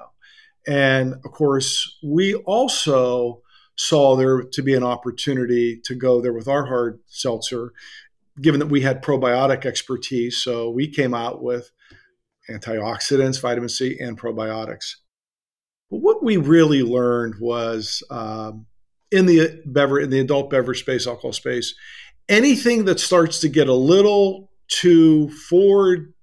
And 0.67 1.13
of 1.13 1.31
course, 1.31 1.97
we 2.03 2.35
also 2.35 3.41
saw 3.77 4.15
there 4.15 4.43
to 4.43 4.61
be 4.61 4.73
an 4.73 4.83
opportunity 4.83 5.79
to 5.85 5.95
go 5.95 6.19
there 6.19 6.33
with 6.33 6.47
our 6.47 6.65
hard 6.65 6.99
seltzer 7.07 7.71
given 8.41 8.59
that 8.59 8.67
we 8.67 8.81
had 8.81 9.03
probiotic 9.03 9.65
expertise. 9.65 10.37
So 10.37 10.69
we 10.69 10.87
came 10.87 11.13
out 11.13 11.41
with 11.41 11.71
antioxidants, 12.49 13.41
vitamin 13.41 13.69
C, 13.69 13.97
and 13.99 14.19
probiotics. 14.19 14.95
But 15.89 16.01
what 16.01 16.23
we 16.23 16.37
really 16.37 16.83
learned 16.83 17.35
was 17.39 18.03
um, 18.09 18.67
in 19.11 19.25
the 19.25 19.61
beverage, 19.65 20.05
in 20.05 20.09
the 20.09 20.19
adult 20.19 20.49
beverage 20.49 20.79
space, 20.81 21.07
alcohol 21.07 21.33
space, 21.33 21.75
anything 22.29 22.85
that 22.85 22.99
starts 22.99 23.39
to 23.41 23.49
get 23.49 23.69
a 23.69 23.73
little 23.73 24.51
too 24.67 25.29
forward 25.29 26.13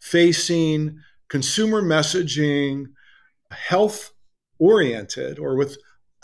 facing, 0.00 1.00
consumer 1.28 1.82
messaging, 1.82 2.86
health 3.50 4.12
oriented, 4.58 5.38
or 5.38 5.56
with 5.56 5.78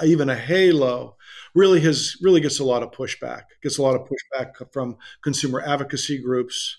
even 0.04 0.28
a 0.28 0.36
halo, 0.36 1.16
really 1.54 1.80
has 1.80 2.16
really 2.22 2.40
gets 2.40 2.58
a 2.58 2.64
lot 2.64 2.82
of 2.82 2.90
pushback. 2.90 3.42
Gets 3.62 3.78
a 3.78 3.82
lot 3.82 3.94
of 3.94 4.08
pushback 4.08 4.72
from 4.72 4.96
consumer 5.22 5.62
advocacy 5.62 6.20
groups. 6.20 6.78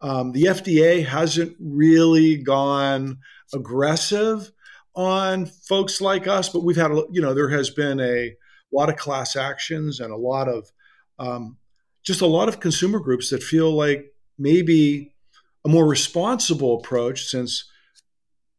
Um, 0.00 0.32
the 0.32 0.44
FDA 0.44 1.04
hasn't 1.06 1.56
really 1.58 2.36
gone 2.36 3.18
aggressive 3.54 4.50
on 4.94 5.46
folks 5.46 6.00
like 6.00 6.26
us, 6.26 6.48
but 6.48 6.62
we've 6.64 6.76
had 6.76 6.90
you 7.10 7.22
know 7.22 7.34
there 7.34 7.50
has 7.50 7.70
been 7.70 8.00
a 8.00 8.34
lot 8.74 8.88
of 8.88 8.96
class 8.96 9.36
actions 9.36 10.00
and 10.00 10.12
a 10.12 10.16
lot 10.16 10.48
of 10.48 10.70
um, 11.18 11.56
just 12.02 12.20
a 12.20 12.26
lot 12.26 12.48
of 12.48 12.60
consumer 12.60 12.98
groups 12.98 13.30
that 13.30 13.42
feel 13.42 13.72
like 13.72 14.12
maybe 14.38 15.14
a 15.64 15.68
more 15.68 15.86
responsible 15.86 16.76
approach 16.78 17.24
since 17.24 17.70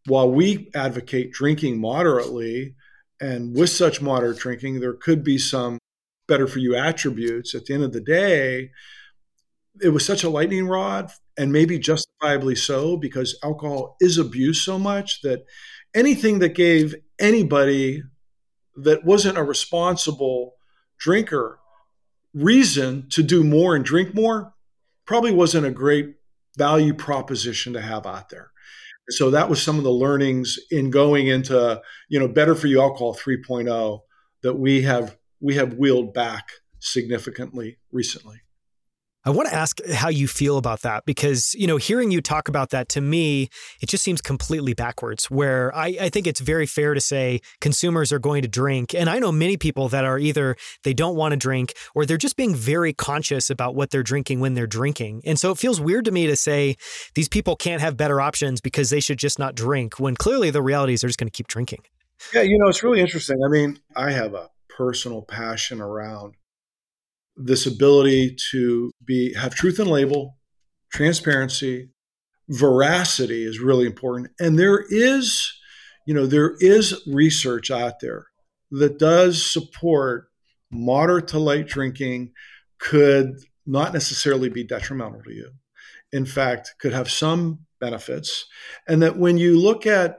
while 0.07 0.31
we 0.31 0.69
advocate 0.73 1.31
drinking 1.31 1.79
moderately 1.79 2.75
and 3.21 3.55
with 3.55 3.69
such 3.69 4.01
moderate 4.01 4.37
drinking, 4.37 4.79
there 4.79 4.93
could 4.93 5.23
be 5.23 5.37
some 5.37 5.79
better 6.27 6.47
for 6.47 6.59
you 6.59 6.75
attributes. 6.75 7.55
At 7.55 7.65
the 7.65 7.73
end 7.73 7.83
of 7.83 7.93
the 7.93 8.01
day, 8.01 8.71
it 9.81 9.89
was 9.89 10.05
such 10.05 10.23
a 10.23 10.29
lightning 10.29 10.67
rod, 10.67 11.11
and 11.37 11.51
maybe 11.51 11.77
justifiably 11.79 12.55
so, 12.55 12.97
because 12.97 13.37
alcohol 13.43 13.97
is 13.99 14.17
abused 14.17 14.63
so 14.63 14.79
much 14.79 15.21
that 15.21 15.45
anything 15.93 16.39
that 16.39 16.55
gave 16.55 16.95
anybody 17.19 18.03
that 18.75 19.05
wasn't 19.05 19.37
a 19.37 19.43
responsible 19.43 20.55
drinker 20.97 21.59
reason 22.33 23.07
to 23.09 23.23
do 23.23 23.43
more 23.43 23.75
and 23.75 23.85
drink 23.85 24.13
more 24.13 24.53
probably 25.05 25.31
wasn't 25.31 25.65
a 25.65 25.71
great 25.71 26.15
value 26.57 26.93
proposition 26.93 27.73
to 27.73 27.81
have 27.81 28.05
out 28.05 28.29
there. 28.29 28.51
So 29.09 29.29
that 29.31 29.49
was 29.49 29.61
some 29.61 29.77
of 29.77 29.83
the 29.83 29.91
learnings 29.91 30.57
in 30.71 30.89
going 30.89 31.27
into, 31.27 31.81
you 32.09 32.19
know, 32.19 32.27
better 32.27 32.55
for 32.55 32.67
you 32.67 32.81
alcohol 32.81 33.15
3.0 33.15 33.99
that 34.41 34.55
we 34.55 34.81
have 34.81 35.17
we 35.39 35.55
have 35.55 35.75
wheeled 35.75 36.13
back 36.13 36.49
significantly 36.79 37.77
recently. 37.91 38.41
I 39.27 39.31
want 39.31 39.49
to 39.49 39.55
ask 39.55 39.83
how 39.87 40.09
you 40.09 40.27
feel 40.27 40.57
about 40.57 40.81
that 40.81 41.03
because, 41.05 41.55
you 41.55 41.65
know, 41.65 41.77
hearing 41.77 42.11
you 42.11 42.21
talk 42.21 42.47
about 42.47 42.69
that 42.69 42.89
to 42.89 43.01
me, 43.01 43.49
it 43.81 43.89
just 43.89 44.03
seems 44.03 44.21
completely 44.21 44.75
backwards. 44.75 45.31
Where 45.31 45.75
I, 45.75 45.97
I, 45.99 46.09
think 46.09 46.27
it's 46.27 46.39
very 46.39 46.67
fair 46.67 46.93
to 46.93 47.01
say 47.01 47.41
consumers 47.59 48.13
are 48.13 48.19
going 48.19 48.43
to 48.43 48.47
drink. 48.47 48.93
And 48.93 49.09
I 49.09 49.17
know 49.17 49.31
many 49.31 49.57
people 49.57 49.89
that 49.89 50.05
are 50.05 50.19
either 50.19 50.55
they 50.83 50.93
don't 50.93 51.15
want 51.15 51.31
to 51.31 51.37
drink 51.37 51.73
or 51.95 52.05
they're 52.05 52.17
just 52.17 52.35
being 52.35 52.53
very 52.53 52.93
conscious 52.93 53.49
about 53.49 53.73
what 53.73 53.89
they're 53.89 54.03
drinking 54.03 54.41
when 54.41 54.53
they're 54.53 54.67
drinking. 54.67 55.23
And 55.25 55.39
so 55.39 55.49
it 55.49 55.57
feels 55.57 55.81
weird 55.81 56.05
to 56.05 56.11
me 56.11 56.27
to 56.27 56.35
say 56.35 56.75
these 57.15 57.27
people 57.27 57.55
can't 57.55 57.81
have 57.81 57.97
better 57.97 58.21
options 58.21 58.61
because 58.61 58.91
they 58.91 58.99
should 58.99 59.17
just 59.17 59.39
not 59.39 59.55
drink 59.55 59.99
when 59.99 60.15
clearly 60.15 60.51
the 60.51 60.61
reality 60.61 60.93
is 60.93 61.01
they're 61.01 61.09
just 61.09 61.19
going 61.19 61.31
to 61.31 61.35
keep 61.35 61.47
drinking. 61.47 61.79
Yeah, 62.31 62.43
you 62.43 62.59
know, 62.59 62.69
it's 62.69 62.83
really 62.83 63.01
interesting. 63.01 63.37
I 63.43 63.49
mean, 63.49 63.79
I 63.95 64.11
have 64.11 64.35
a 64.35 64.51
personal 64.69 65.23
passion 65.23 65.81
around 65.81 66.35
this 67.37 67.65
ability 67.65 68.35
to 68.51 68.91
be 69.03 69.33
have 69.33 69.55
truth 69.55 69.79
in 69.79 69.87
label, 69.87 70.37
transparency, 70.91 71.89
veracity 72.49 73.43
is 73.43 73.59
really 73.59 73.85
important. 73.85 74.29
And 74.39 74.57
there 74.57 74.85
is, 74.89 75.51
you 76.05 76.13
know, 76.13 76.25
there 76.25 76.55
is 76.59 77.01
research 77.07 77.71
out 77.71 77.99
there 77.99 78.27
that 78.71 78.99
does 78.99 79.43
support 79.43 80.27
moderate 80.71 81.27
to 81.29 81.39
light 81.39 81.67
drinking 81.67 82.31
could 82.79 83.35
not 83.65 83.93
necessarily 83.93 84.49
be 84.49 84.63
detrimental 84.63 85.21
to 85.23 85.33
you. 85.33 85.51
In 86.11 86.25
fact, 86.25 86.75
could 86.79 86.93
have 86.93 87.09
some 87.09 87.59
benefits. 87.79 88.45
And 88.87 89.01
that 89.01 89.17
when 89.17 89.37
you 89.37 89.59
look 89.59 89.85
at 89.85 90.17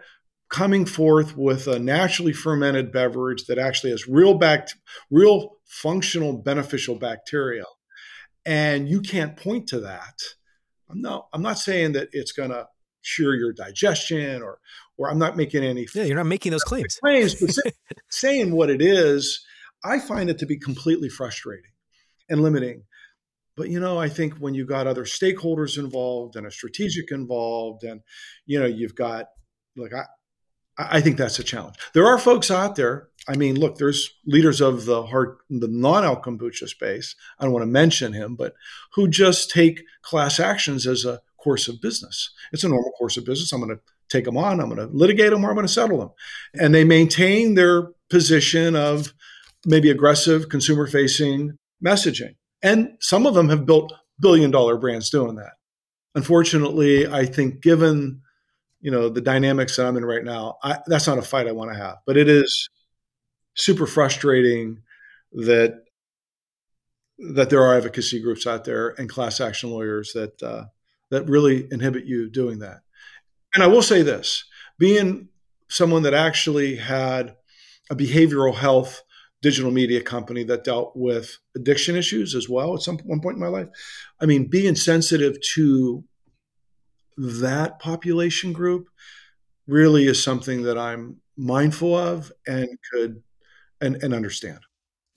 coming 0.49 0.85
forth 0.85 1.37
with 1.37 1.67
a 1.67 1.79
naturally 1.79 2.33
fermented 2.33 2.93
beverage 2.93 3.47
that 3.47 3.59
actually 3.59 3.91
has 3.91 4.07
real 4.07 4.35
bact- 4.35 4.77
real 5.11 5.56
functional 5.83 6.39
beneficial 6.39 6.97
bacteria. 6.97 7.65
And 8.45 8.89
you 8.89 9.01
can't 9.01 9.37
point 9.37 9.69
to 9.69 9.81
that. 9.81 10.15
I'm 10.89 11.01
not 11.01 11.27
i'm 11.33 11.43
not 11.43 11.59
saying 11.59 11.93
that 11.93 12.09
it's 12.13 12.33
going 12.33 12.51
to 12.51 12.67
cure 13.15 13.35
your 13.35 13.53
digestion 13.53 14.43
or 14.43 14.59
or 14.97 15.11
i'm 15.11 15.19
not 15.19 15.37
making 15.37 15.63
any 15.63 15.87
yeah 15.95 16.05
you're 16.05 16.17
not 16.17 16.27
making 16.27 16.53
those 16.53 16.65
claims. 16.65 16.97
claims 17.03 17.35
but 17.35 17.51
saying 18.09 18.53
what 18.53 18.71
it 18.71 18.83
is 18.83 19.45
i 19.85 19.99
find 19.99 20.31
it 20.31 20.39
to 20.39 20.47
be 20.47 20.59
completely 20.59 21.09
frustrating 21.09 21.71
and 22.29 22.41
limiting. 22.43 22.83
But 23.57 23.69
you 23.71 23.81
know 23.81 23.99
i 23.99 24.09
think 24.09 24.35
when 24.35 24.55
you 24.55 24.67
got 24.67 24.87
other 24.87 25.05
stakeholders 25.05 25.79
involved 25.79 26.37
and 26.37 26.47
a 26.47 26.51
strategic 26.51 27.11
involved 27.11 27.85
and 27.85 28.01
you 28.45 28.61
know 28.61 28.67
you've 28.67 28.95
got 28.95 29.27
like 29.77 29.93
I, 29.93 30.05
I 30.79 31.01
think 31.01 31.17
that's 31.17 31.39
a 31.39 31.45
challenge. 31.45 31.77
There 31.95 32.07
are 32.07 32.19
folks 32.19 32.51
out 32.51 32.77
there. 32.77 33.09
I 33.29 33.37
mean, 33.37 33.59
look, 33.59 33.77
there's 33.77 34.11
leaders 34.25 34.61
of 34.61 34.85
the 34.85 35.05
hard, 35.05 35.37
the 35.51 35.69
non-alc 35.69 36.25
kombucha 36.25 36.69
space. 36.69 37.17
I 37.39 37.45
don't 37.45 37.53
want 37.53 37.63
to 37.63 37.71
mention 37.71 38.13
him, 38.13 38.37
but 38.37 38.55
who 38.93 39.09
just 39.09 39.51
take 39.51 39.83
class 40.03 40.39
actions 40.39 40.87
as 40.87 41.05
a 41.05 41.21
course 41.39 41.67
of 41.67 41.81
business. 41.81 42.31
It's 42.53 42.65
a 42.65 42.69
normal 42.69 42.93
course 42.93 43.17
of 43.17 43.25
business. 43.25 43.53
I'm 43.53 43.61
going 43.61 43.77
to 43.77 43.83
take 44.09 44.25
them 44.25 44.37
on. 44.37 44.61
I'm 44.61 44.69
going 44.69 44.87
to 44.89 44.95
litigate 44.95 45.31
them, 45.31 45.45
or 45.45 45.49
I'm 45.49 45.57
going 45.57 45.67
to 45.67 45.73
settle 45.73 45.99
them, 45.99 46.11
and 46.55 46.75
they 46.75 46.85
maintain 46.85 47.55
their 47.55 47.89
position 48.11 48.77
of 48.77 49.13
maybe 49.65 49.91
aggressive 49.91 50.49
consumer-facing 50.49 51.59
messaging. 51.85 52.37
And 52.63 52.91
some 53.01 53.27
of 53.27 53.35
them 53.35 53.49
have 53.49 53.67
built 53.67 53.93
billion-dollar 54.21 54.77
brands 54.77 55.11
doing 55.11 55.35
that. 55.37 55.55
Unfortunately, 56.15 57.07
I 57.07 57.27
think 57.27 57.61
given 57.61 58.23
you 58.81 58.91
know 58.91 59.09
the 59.09 59.21
dynamics 59.21 59.77
that 59.77 59.87
I'm 59.87 59.97
in 59.97 60.05
right 60.05 60.25
now, 60.25 60.57
I, 60.63 60.79
that's 60.87 61.07
not 61.07 61.19
a 61.19 61.23
fight 61.23 61.49
I 61.49 61.53
want 61.53 61.73
to 61.73 61.79
have. 61.79 61.97
But 62.07 62.17
it 62.17 62.29
is 62.29 62.69
super 63.55 63.87
frustrating 63.87 64.83
that 65.33 65.83
that 67.19 67.51
there 67.51 67.63
are 67.63 67.77
advocacy 67.77 68.21
groups 68.21 68.47
out 68.47 68.65
there 68.65 68.91
and 68.99 69.09
class 69.09 69.41
action 69.41 69.71
lawyers 69.71 70.13
that 70.15 70.43
uh, 70.43 70.65
that 71.11 71.29
really 71.29 71.67
inhibit 71.71 72.05
you 72.05 72.29
doing 72.29 72.59
that. 72.61 72.81
And 73.55 73.63
I 73.63 73.67
will 73.67 73.83
say 73.83 74.03
this: 74.03 74.45
being 74.79 75.29
someone 75.69 76.03
that 76.03 76.15
actually 76.15 76.77
had 76.77 77.37
a 77.91 77.97
behavioral 77.97 78.55
health 78.55 79.03
digital 79.43 79.71
media 79.71 80.03
company 80.03 80.45
that 80.45 80.65
dealt 80.65 80.93
with 80.97 81.39
addiction 81.55 81.95
issues 81.95 82.35
as 82.35 82.49
well 82.49 82.75
at 82.75 82.81
some 82.81 82.99
one 83.05 83.21
point 83.21 83.37
in 83.37 83.41
my 83.41 83.49
life. 83.49 83.69
I 84.21 84.27
mean, 84.27 84.49
being 84.49 84.75
sensitive 84.75 85.37
to 85.55 86.05
that 87.17 87.79
population 87.79 88.53
group 88.53 88.89
really 89.67 90.07
is 90.07 90.23
something 90.23 90.63
that 90.65 90.79
I'm 90.79 91.19
mindful 91.37 91.97
of 91.97 92.33
and 92.47 92.69
could 92.93 93.23
and, 93.83 94.03
and 94.03 94.15
understand. 94.15 94.61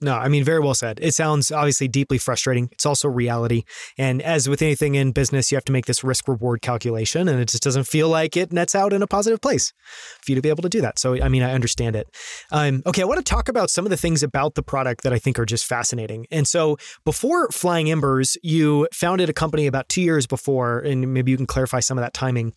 No, 0.02 0.16
I 0.16 0.28
mean, 0.28 0.44
very 0.44 0.60
well 0.60 0.74
said. 0.74 0.98
It 1.02 1.14
sounds 1.14 1.52
obviously 1.52 1.86
deeply 1.86 2.16
frustrating. 2.16 2.70
It's 2.72 2.86
also 2.86 3.06
reality. 3.06 3.64
And 3.98 4.22
as 4.22 4.48
with 4.48 4.62
anything 4.62 4.94
in 4.94 5.12
business, 5.12 5.52
you 5.52 5.56
have 5.56 5.64
to 5.66 5.72
make 5.72 5.84
this 5.84 6.02
risk 6.02 6.26
reward 6.26 6.62
calculation, 6.62 7.28
and 7.28 7.38
it 7.38 7.48
just 7.48 7.62
doesn't 7.62 7.84
feel 7.84 8.08
like 8.08 8.34
it 8.34 8.50
nets 8.50 8.74
out 8.74 8.94
in 8.94 9.02
a 9.02 9.06
positive 9.06 9.42
place 9.42 9.74
for 10.22 10.32
you 10.32 10.36
to 10.36 10.40
be 10.40 10.48
able 10.48 10.62
to 10.62 10.70
do 10.70 10.80
that. 10.80 10.98
So, 10.98 11.22
I 11.22 11.28
mean, 11.28 11.42
I 11.42 11.52
understand 11.52 11.96
it. 11.96 12.08
Um, 12.50 12.82
okay, 12.86 13.02
I 13.02 13.04
want 13.04 13.18
to 13.18 13.24
talk 13.24 13.50
about 13.50 13.68
some 13.68 13.84
of 13.84 13.90
the 13.90 13.96
things 13.96 14.22
about 14.22 14.54
the 14.54 14.62
product 14.62 15.02
that 15.02 15.12
I 15.12 15.18
think 15.18 15.38
are 15.38 15.44
just 15.44 15.66
fascinating. 15.66 16.26
And 16.30 16.48
so, 16.48 16.78
before 17.04 17.48
Flying 17.48 17.90
Embers, 17.90 18.38
you 18.42 18.88
founded 18.94 19.28
a 19.28 19.34
company 19.34 19.66
about 19.66 19.90
two 19.90 20.02
years 20.02 20.26
before, 20.26 20.78
and 20.78 21.12
maybe 21.12 21.30
you 21.30 21.36
can 21.36 21.46
clarify 21.46 21.80
some 21.80 21.98
of 21.98 22.02
that 22.02 22.14
timing 22.14 22.54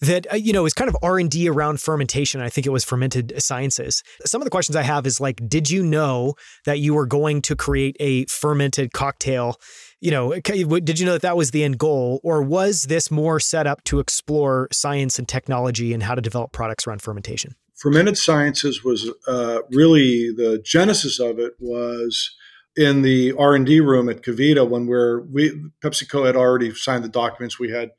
that 0.00 0.26
uh, 0.32 0.36
you 0.36 0.52
know 0.52 0.64
is 0.66 0.74
kind 0.74 0.88
of 0.88 0.96
r&d 1.02 1.48
around 1.48 1.80
fermentation. 1.80 2.40
I 2.40 2.48
think 2.48 2.66
it 2.66 2.70
was 2.70 2.84
fermented 2.84 3.32
sciences. 3.38 4.02
Some 4.24 4.40
of 4.40 4.44
the 4.46 4.50
questions 4.50 4.76
i 4.76 4.82
have 4.82 5.06
is 5.06 5.20
like 5.20 5.40
did 5.48 5.70
you 5.70 5.82
know 5.82 6.34
that 6.64 6.78
you 6.78 6.94
were 6.94 7.06
going 7.06 7.42
to 7.42 7.56
create 7.56 7.96
a 8.00 8.24
fermented 8.26 8.92
cocktail? 8.92 9.56
You 10.00 10.10
know 10.10 10.34
did 10.40 10.98
you 10.98 11.06
know 11.06 11.12
that 11.12 11.22
that 11.22 11.36
was 11.36 11.50
the 11.50 11.64
end 11.64 11.78
goal? 11.78 12.20
Or 12.22 12.42
was 12.42 12.82
this 12.84 13.10
more 13.10 13.40
set 13.40 13.66
up 13.66 13.84
to 13.84 13.98
explore 13.98 14.68
science 14.72 15.18
and 15.18 15.28
technology 15.28 15.92
and 15.92 16.02
how 16.02 16.14
to 16.14 16.20
develop 16.20 16.52
products 16.52 16.86
around 16.86 17.02
fermentation? 17.02 17.54
Fermented 17.74 18.18
sciences 18.18 18.82
was 18.82 19.08
uh, 19.28 19.60
really 19.70 20.32
the 20.32 20.60
genesis 20.64 21.20
of 21.20 21.38
it 21.38 21.54
was 21.60 22.34
in 22.78 23.02
the 23.02 23.32
R&D 23.32 23.80
room 23.80 24.08
at 24.08 24.22
KeVita 24.22 24.66
when 24.66 24.86
we're 24.86 25.22
we 25.22 25.50
PepsiCo 25.82 26.24
had 26.24 26.36
already 26.36 26.72
signed 26.72 27.02
the 27.02 27.08
documents. 27.08 27.58
We 27.58 27.72
had 27.72 27.90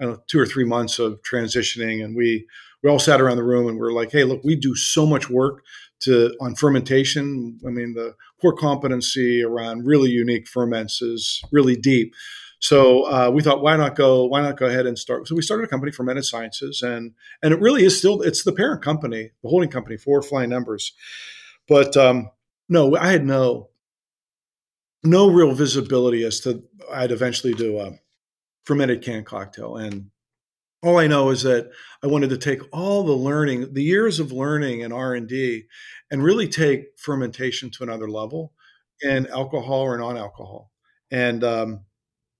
know, 0.00 0.22
two 0.26 0.40
or 0.40 0.46
three 0.46 0.64
months 0.64 0.98
of 0.98 1.20
transitioning, 1.22 2.02
and 2.02 2.16
we 2.16 2.46
we 2.82 2.88
all 2.88 2.98
sat 2.98 3.20
around 3.20 3.36
the 3.36 3.44
room 3.44 3.68
and 3.68 3.78
we're 3.78 3.92
like, 3.92 4.10
"Hey, 4.10 4.24
look, 4.24 4.42
we 4.42 4.56
do 4.56 4.74
so 4.74 5.04
much 5.04 5.28
work 5.28 5.62
to 6.00 6.34
on 6.40 6.54
fermentation. 6.54 7.60
I 7.66 7.70
mean, 7.70 7.92
the 7.92 8.14
core 8.40 8.56
competency 8.56 9.42
around 9.42 9.84
really 9.84 10.10
unique 10.10 10.48
ferments 10.48 11.02
is 11.02 11.42
really 11.52 11.76
deep." 11.76 12.14
So 12.58 13.02
uh, 13.02 13.30
we 13.30 13.42
thought, 13.42 13.60
why 13.60 13.76
not 13.76 13.96
go? 13.96 14.24
Why 14.24 14.40
not 14.40 14.56
go 14.56 14.64
ahead 14.64 14.86
and 14.86 14.98
start? 14.98 15.28
So 15.28 15.34
we 15.34 15.42
started 15.42 15.64
a 15.64 15.68
company, 15.68 15.92
Fermented 15.92 16.24
Sciences, 16.24 16.80
and 16.80 17.12
and 17.42 17.52
it 17.52 17.60
really 17.60 17.84
is 17.84 17.98
still 17.98 18.22
it's 18.22 18.44
the 18.44 18.52
parent 18.52 18.80
company, 18.82 19.32
the 19.42 19.50
holding 19.50 19.68
company 19.68 19.98
for 19.98 20.22
Flying 20.22 20.54
Embers. 20.54 20.94
But 21.68 21.98
um, 21.98 22.30
no, 22.70 22.96
I 22.96 23.12
had 23.12 23.26
no 23.26 23.68
no 25.04 25.30
real 25.30 25.52
visibility 25.52 26.24
as 26.24 26.40
to 26.40 26.62
I'd 26.90 27.12
eventually 27.12 27.54
do 27.54 27.78
a 27.78 27.92
fermented 28.64 29.02
canned 29.02 29.26
cocktail. 29.26 29.76
And 29.76 30.10
all 30.82 30.98
I 30.98 31.06
know 31.06 31.30
is 31.30 31.42
that 31.42 31.70
I 32.02 32.06
wanted 32.06 32.30
to 32.30 32.38
take 32.38 32.60
all 32.72 33.04
the 33.04 33.12
learning, 33.12 33.72
the 33.74 33.82
years 33.82 34.20
of 34.20 34.32
learning 34.32 34.82
and 34.82 34.92
R 34.92 35.14
and 35.14 35.28
D, 35.28 35.64
and 36.10 36.22
really 36.22 36.48
take 36.48 36.98
fermentation 36.98 37.70
to 37.70 37.82
another 37.82 38.08
level 38.08 38.52
in 39.00 39.26
alcohol 39.28 39.80
or 39.80 39.96
non-alcohol. 39.98 40.70
And 41.10 41.44
um, 41.44 41.84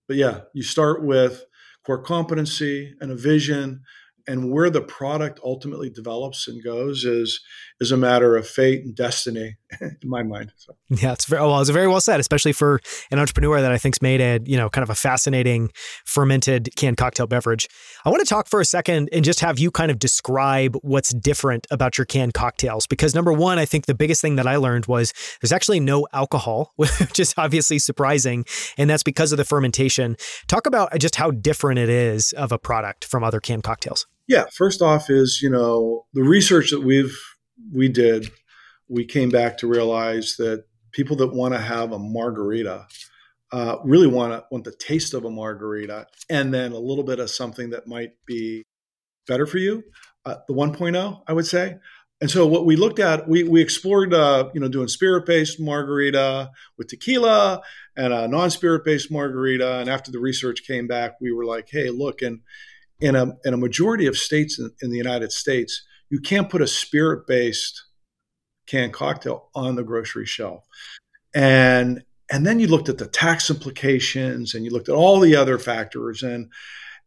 but 0.09 0.17
yeah, 0.17 0.41
you 0.55 0.63
start 0.63 1.05
with 1.05 1.45
core 1.85 2.03
competency 2.03 2.95
and 3.01 3.11
a 3.11 3.17
vision 3.17 3.83
and 4.27 4.53
where 4.53 4.71
the 4.71 4.81
product 4.81 5.41
ultimately 5.45 5.91
develops 5.91 6.47
and 6.47 6.63
goes 6.63 7.05
is 7.05 7.41
is 7.81 7.91
a 7.91 7.97
matter 7.97 8.37
of 8.37 8.47
fate 8.47 8.85
and 8.85 8.95
destiny 8.95 9.57
in 9.81 10.09
my 10.09 10.23
mind. 10.23 10.53
So. 10.57 10.75
Yeah, 10.89 11.13
it's 11.13 11.25
very 11.25 11.43
well. 11.43 11.61
It's 11.61 11.71
very 11.71 11.89
well 11.89 12.01
said, 12.01 12.21
especially 12.21 12.53
for 12.53 12.81
an 13.11 13.19
entrepreneur 13.19 13.61
that 13.61 13.73
I 13.73 13.79
think's 13.79 14.03
made 14.03 14.21
a 14.21 14.41
you 14.45 14.57
know 14.57 14.69
kind 14.69 14.83
of 14.83 14.91
a 14.91 14.95
fascinating 14.95 15.71
fermented 16.05 16.71
canned 16.77 16.97
cocktail 16.97 17.27
beverage. 17.27 17.69
I 18.05 18.11
want 18.11 18.21
to 18.21 18.29
talk 18.29 18.49
for 18.49 18.61
a 18.61 18.65
second 18.65 19.09
and 19.13 19.25
just 19.25 19.41
have 19.41 19.59
you 19.59 19.71
kind 19.71 19.91
of 19.91 19.99
describe 19.99 20.77
what's 20.83 21.13
different 21.15 21.67
about 21.71 21.99
your 21.99 22.05
canned 22.05 22.35
cocktails 22.35 22.87
because 22.87 23.15
number 23.15 23.33
one, 23.33 23.59
I 23.59 23.65
think 23.65 23.87
the 23.87 23.95
biggest 23.95 24.21
thing 24.21 24.37
that 24.37 24.47
I 24.47 24.57
learned 24.57 24.87
was 24.87 25.13
there's 25.41 25.53
actually 25.53 25.81
no 25.81 26.07
alcohol, 26.13 26.73
which 26.77 27.19
is 27.21 27.35
obviously 27.37 27.79
surprising, 27.79 28.45
and 28.77 28.89
that's 28.89 29.03
because 29.03 29.33
of 29.33 29.39
the 29.39 29.45
fermentation. 29.45 30.17
Talk 30.49 30.67
about 30.67 30.99
just 30.99 31.17
how 31.17 31.31
different 31.31 31.79
it 31.79 31.89
is 31.89 32.33
of 32.33 32.53
a 32.53 32.59
product 32.59 33.05
from 33.05 33.25
other 33.25 33.41
canned 33.41 33.63
cocktails. 33.63 34.07
Yeah, 34.29 34.45
first 34.55 34.83
off 34.83 35.11
is 35.11 35.41
you 35.43 35.51
know 35.51 36.07
the 36.13 36.23
research 36.23 36.71
that 36.71 36.81
we've 36.81 37.17
we 37.73 37.89
did, 37.89 38.31
we 38.93 39.05
came 39.07 39.31
back 39.31 39.57
to 39.59 39.67
realize 39.67 40.37
that 40.37 40.65
people 40.93 41.17
that 41.17 41.35
want 41.35 41.55
to 41.55 41.61
have 41.61 41.93
a 41.93 41.99
margarita 41.99 42.87
uh, 43.51 43.77
really 43.85 44.07
want 44.07 44.33
to 44.33 44.45
want 44.51 44.65
the 44.65 44.73
taste 44.73 45.15
of 45.15 45.25
a 45.25 45.31
margarita, 45.31 46.07
and 46.31 46.53
then 46.55 46.73
a 46.73 46.79
little 46.79 47.05
bit 47.05 47.19
of 47.19 47.31
something 47.31 47.71
that 47.71 47.87
might 47.87 48.13
be 48.27 48.63
better 49.27 49.47
for 49.47 49.59
you, 49.59 49.83
uh, 50.25 50.37
the 50.49 50.55
1.0, 50.55 51.23
I 51.27 51.33
would 51.33 51.47
say. 51.47 51.77
And 52.23 52.31
so 52.31 52.47
what 52.47 52.65
we 52.65 52.77
looked 52.77 52.99
at, 52.99 53.29
we 53.29 53.43
we 53.43 53.61
explored, 53.61 54.15
uh, 54.15 54.49
you 54.55 54.61
know, 54.61 54.69
doing 54.69 54.89
spirit-based 54.89 55.61
margarita 55.61 56.51
with 56.79 56.89
tequila 56.89 57.63
and 57.97 58.13
a 58.13 58.29
non-spirit-based 58.29 59.11
margarita. 59.11 59.81
And 59.81 59.91
after 59.91 60.11
the 60.11 60.21
research 60.21 60.63
came 60.67 60.87
back, 60.87 61.21
we 61.21 61.33
were 61.33 61.45
like, 61.45 61.69
hey, 61.71 61.91
look, 61.91 62.23
and 62.23 62.41
in 63.01 63.17
a 63.17 63.33
in 63.45 63.55
a 63.55 63.59
majority 63.59 64.07
of 64.07 64.17
states 64.17 64.59
in, 64.59 64.71
in 64.81 64.91
the 64.91 64.99
United 64.99 65.33
States, 65.33 65.83
you 66.11 66.21
can't 66.21 66.49
put 66.49 66.63
a 66.63 66.67
spirit 66.67 67.27
based 67.27 67.83
canned 68.73 68.95
cocktail 68.95 69.51
on 69.55 69.77
the 69.77 69.85
grocery 69.85 70.27
shelf. 70.27 70.67
And 71.35 72.03
and 72.33 72.47
then 72.47 72.59
you 72.59 72.67
looked 72.67 72.89
at 72.89 72.97
the 72.97 73.07
tax 73.07 73.51
implications 73.51 74.55
and 74.55 74.65
you 74.65 74.71
looked 74.71 74.89
at 74.89 74.95
all 74.95 75.21
the 75.21 75.37
other 75.37 75.59
factors 75.59 76.23
and 76.23 76.51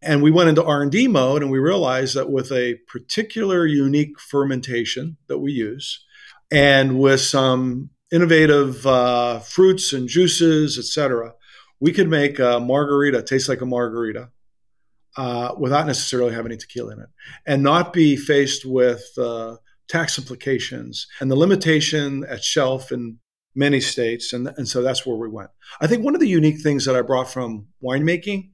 and 0.01 0.21
we 0.21 0.29
went 0.29 0.49
into 0.49 0.63
r&d 0.63 1.07
mode 1.07 1.41
and 1.41 1.51
we 1.51 1.57
realized 1.57 2.15
that 2.15 2.29
with 2.29 2.51
a 2.51 2.75
particular 2.87 3.65
unique 3.65 4.19
fermentation 4.19 5.17
that 5.27 5.39
we 5.39 5.51
use 5.51 6.05
and 6.51 6.99
with 6.99 7.21
some 7.21 7.89
innovative 8.11 8.85
uh, 8.85 9.39
fruits 9.39 9.93
and 9.93 10.07
juices 10.07 10.77
etc 10.77 11.33
we 11.79 11.91
could 11.91 12.09
make 12.09 12.37
a 12.37 12.59
margarita 12.59 13.23
taste 13.23 13.49
like 13.49 13.61
a 13.61 13.65
margarita 13.65 14.29
uh, 15.17 15.55
without 15.57 15.87
necessarily 15.87 16.33
having 16.33 16.51
any 16.51 16.57
tequila 16.57 16.93
in 16.93 16.99
it, 16.99 17.09
and 17.45 17.63
not 17.63 17.93
be 17.93 18.15
faced 18.15 18.65
with 18.65 19.03
uh, 19.17 19.55
tax 19.87 20.17
implications 20.17 21.07
and 21.19 21.29
the 21.29 21.35
limitation 21.35 22.25
at 22.27 22.43
shelf 22.43 22.91
in 22.91 23.17
many 23.55 23.79
states. 23.79 24.33
And, 24.33 24.47
and 24.57 24.67
so 24.67 24.81
that's 24.81 25.05
where 25.05 25.15
we 25.15 25.29
went. 25.29 25.49
I 25.79 25.87
think 25.87 26.03
one 26.03 26.15
of 26.15 26.21
the 26.21 26.27
unique 26.27 26.61
things 26.61 26.85
that 26.85 26.95
I 26.95 27.01
brought 27.01 27.29
from 27.29 27.67
winemaking 27.83 28.49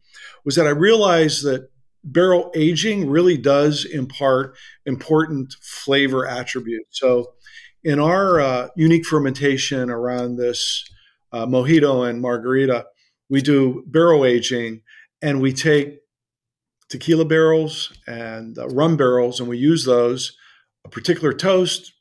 was 0.45 0.55
that 0.55 0.67
I 0.67 0.71
realized 0.71 1.43
that 1.45 1.69
barrel 2.03 2.51
aging 2.55 3.09
really 3.09 3.37
does 3.37 3.85
impart 3.85 4.57
important 4.85 5.55
flavor 5.61 6.27
attributes. 6.27 6.99
So 6.99 7.33
in 7.83 7.99
our 7.99 8.39
uh, 8.39 8.67
unique 8.75 9.05
fermentation 9.05 9.89
around 9.89 10.35
this 10.35 10.85
uh, 11.31 11.45
mojito 11.45 12.07
and 12.07 12.21
margarita, 12.21 12.85
we 13.29 13.41
do 13.41 13.83
barrel 13.87 14.25
aging 14.25 14.81
and 15.21 15.41
we 15.41 15.53
take 15.53 15.99
tequila 16.89 17.25
barrels 17.25 17.93
and 18.05 18.57
uh, 18.57 18.67
rum 18.67 18.97
barrels, 18.97 19.39
and 19.39 19.47
we 19.47 19.57
use 19.57 19.85
those, 19.85 20.35
a 20.85 20.89
particular 20.89 21.33
toast 21.33 21.93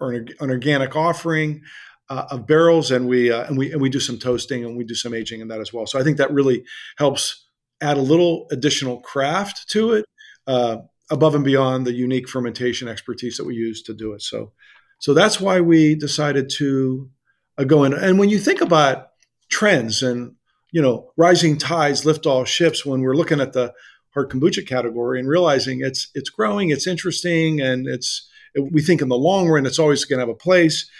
or 0.00 0.12
an, 0.12 0.28
an 0.40 0.50
organic 0.50 0.94
offering 0.96 1.62
uh, 2.08 2.26
of 2.30 2.46
barrels, 2.46 2.90
and 2.90 3.08
we 3.08 3.32
uh, 3.32 3.44
and 3.44 3.58
we 3.58 3.72
and 3.72 3.80
we 3.80 3.88
do 3.88 4.00
some 4.00 4.18
toasting 4.18 4.64
and 4.64 4.76
we 4.76 4.84
do 4.84 4.94
some 4.94 5.14
aging 5.14 5.40
in 5.40 5.48
that 5.48 5.60
as 5.60 5.72
well. 5.72 5.86
So 5.86 5.98
I 5.98 6.04
think 6.04 6.18
that 6.18 6.32
really 6.32 6.64
helps 6.98 7.48
add 7.80 7.96
a 7.96 8.02
little 8.02 8.46
additional 8.50 9.00
craft 9.00 9.68
to 9.70 9.92
it, 9.92 10.04
uh, 10.46 10.78
above 11.10 11.34
and 11.34 11.44
beyond 11.44 11.86
the 11.86 11.92
unique 11.92 12.28
fermentation 12.28 12.88
expertise 12.88 13.36
that 13.36 13.44
we 13.44 13.54
use 13.54 13.82
to 13.82 13.94
do 13.94 14.12
it. 14.12 14.22
So, 14.22 14.52
so 14.98 15.12
that's 15.12 15.40
why 15.40 15.60
we 15.60 15.94
decided 15.94 16.48
to 16.56 17.10
uh, 17.58 17.64
go 17.64 17.84
in. 17.84 17.92
And 17.92 18.18
when 18.18 18.30
you 18.30 18.38
think 18.38 18.60
about 18.60 19.08
trends 19.50 20.02
and 20.02 20.36
you 20.72 20.82
know, 20.82 21.10
rising 21.16 21.56
tides 21.56 22.04
lift 22.04 22.26
all 22.26 22.44
ships 22.44 22.84
when 22.84 23.00
we're 23.00 23.16
looking 23.16 23.40
at 23.40 23.52
the 23.52 23.72
hard 24.16 24.30
kombucha 24.30 24.66
category 24.66 25.20
and 25.20 25.28
realizing 25.28 25.80
it's 25.82 26.08
it's 26.14 26.30
growing, 26.30 26.70
it's 26.70 26.86
interesting, 26.86 27.60
and 27.60 27.86
it's 27.86 28.28
we 28.72 28.80
think 28.80 29.02
in 29.02 29.08
the 29.08 29.16
long 29.16 29.46
run 29.46 29.66
it's 29.66 29.78
always 29.78 30.06
going 30.06 30.18
to 30.18 30.22
have 30.22 30.34
a 30.34 30.34
place. 30.34 30.90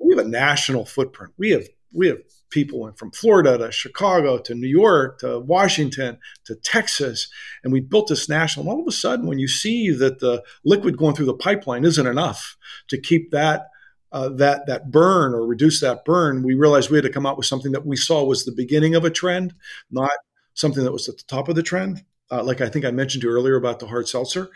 We 0.00 0.16
have 0.16 0.24
a 0.24 0.28
national 0.28 0.86
footprint. 0.86 1.34
We 1.36 1.50
have 1.50 1.68
we 1.92 2.08
have 2.08 2.18
people 2.48 2.90
from 2.96 3.10
Florida 3.10 3.58
to 3.58 3.70
Chicago 3.70 4.38
to 4.38 4.54
New 4.54 4.68
York 4.68 5.18
to 5.20 5.38
Washington 5.40 6.18
to 6.46 6.54
Texas, 6.54 7.28
and 7.62 7.74
we 7.74 7.80
built 7.80 8.08
this 8.08 8.26
national. 8.26 8.64
And 8.64 8.72
all 8.72 8.80
of 8.80 8.88
a 8.88 8.92
sudden, 8.92 9.26
when 9.26 9.38
you 9.38 9.48
see 9.48 9.90
that 9.90 10.20
the 10.20 10.42
liquid 10.64 10.96
going 10.96 11.14
through 11.14 11.26
the 11.26 11.34
pipeline 11.34 11.84
isn't 11.84 12.06
enough 12.06 12.56
to 12.88 12.98
keep 12.98 13.32
that 13.32 13.68
uh, 14.12 14.30
that 14.30 14.64
that 14.66 14.90
burn 14.90 15.34
or 15.34 15.46
reduce 15.46 15.80
that 15.82 16.06
burn, 16.06 16.42
we 16.42 16.54
realized 16.54 16.88
we 16.88 16.96
had 16.96 17.04
to 17.04 17.12
come 17.12 17.26
out 17.26 17.36
with 17.36 17.46
something 17.46 17.72
that 17.72 17.84
we 17.84 17.96
saw 17.96 18.24
was 18.24 18.46
the 18.46 18.52
beginning 18.52 18.94
of 18.94 19.04
a 19.04 19.10
trend, 19.10 19.54
not 19.90 20.10
something 20.54 20.84
that 20.84 20.92
was 20.92 21.06
at 21.10 21.18
the 21.18 21.24
top 21.24 21.50
of 21.50 21.54
the 21.54 21.62
trend. 21.62 22.02
Uh, 22.32 22.42
like 22.42 22.62
I 22.62 22.70
think 22.70 22.86
I 22.86 22.90
mentioned 22.90 23.20
to 23.22 23.28
you 23.28 23.34
earlier 23.34 23.56
about 23.56 23.78
the 23.78 23.86
hard 23.86 24.08
seltzer, 24.08 24.48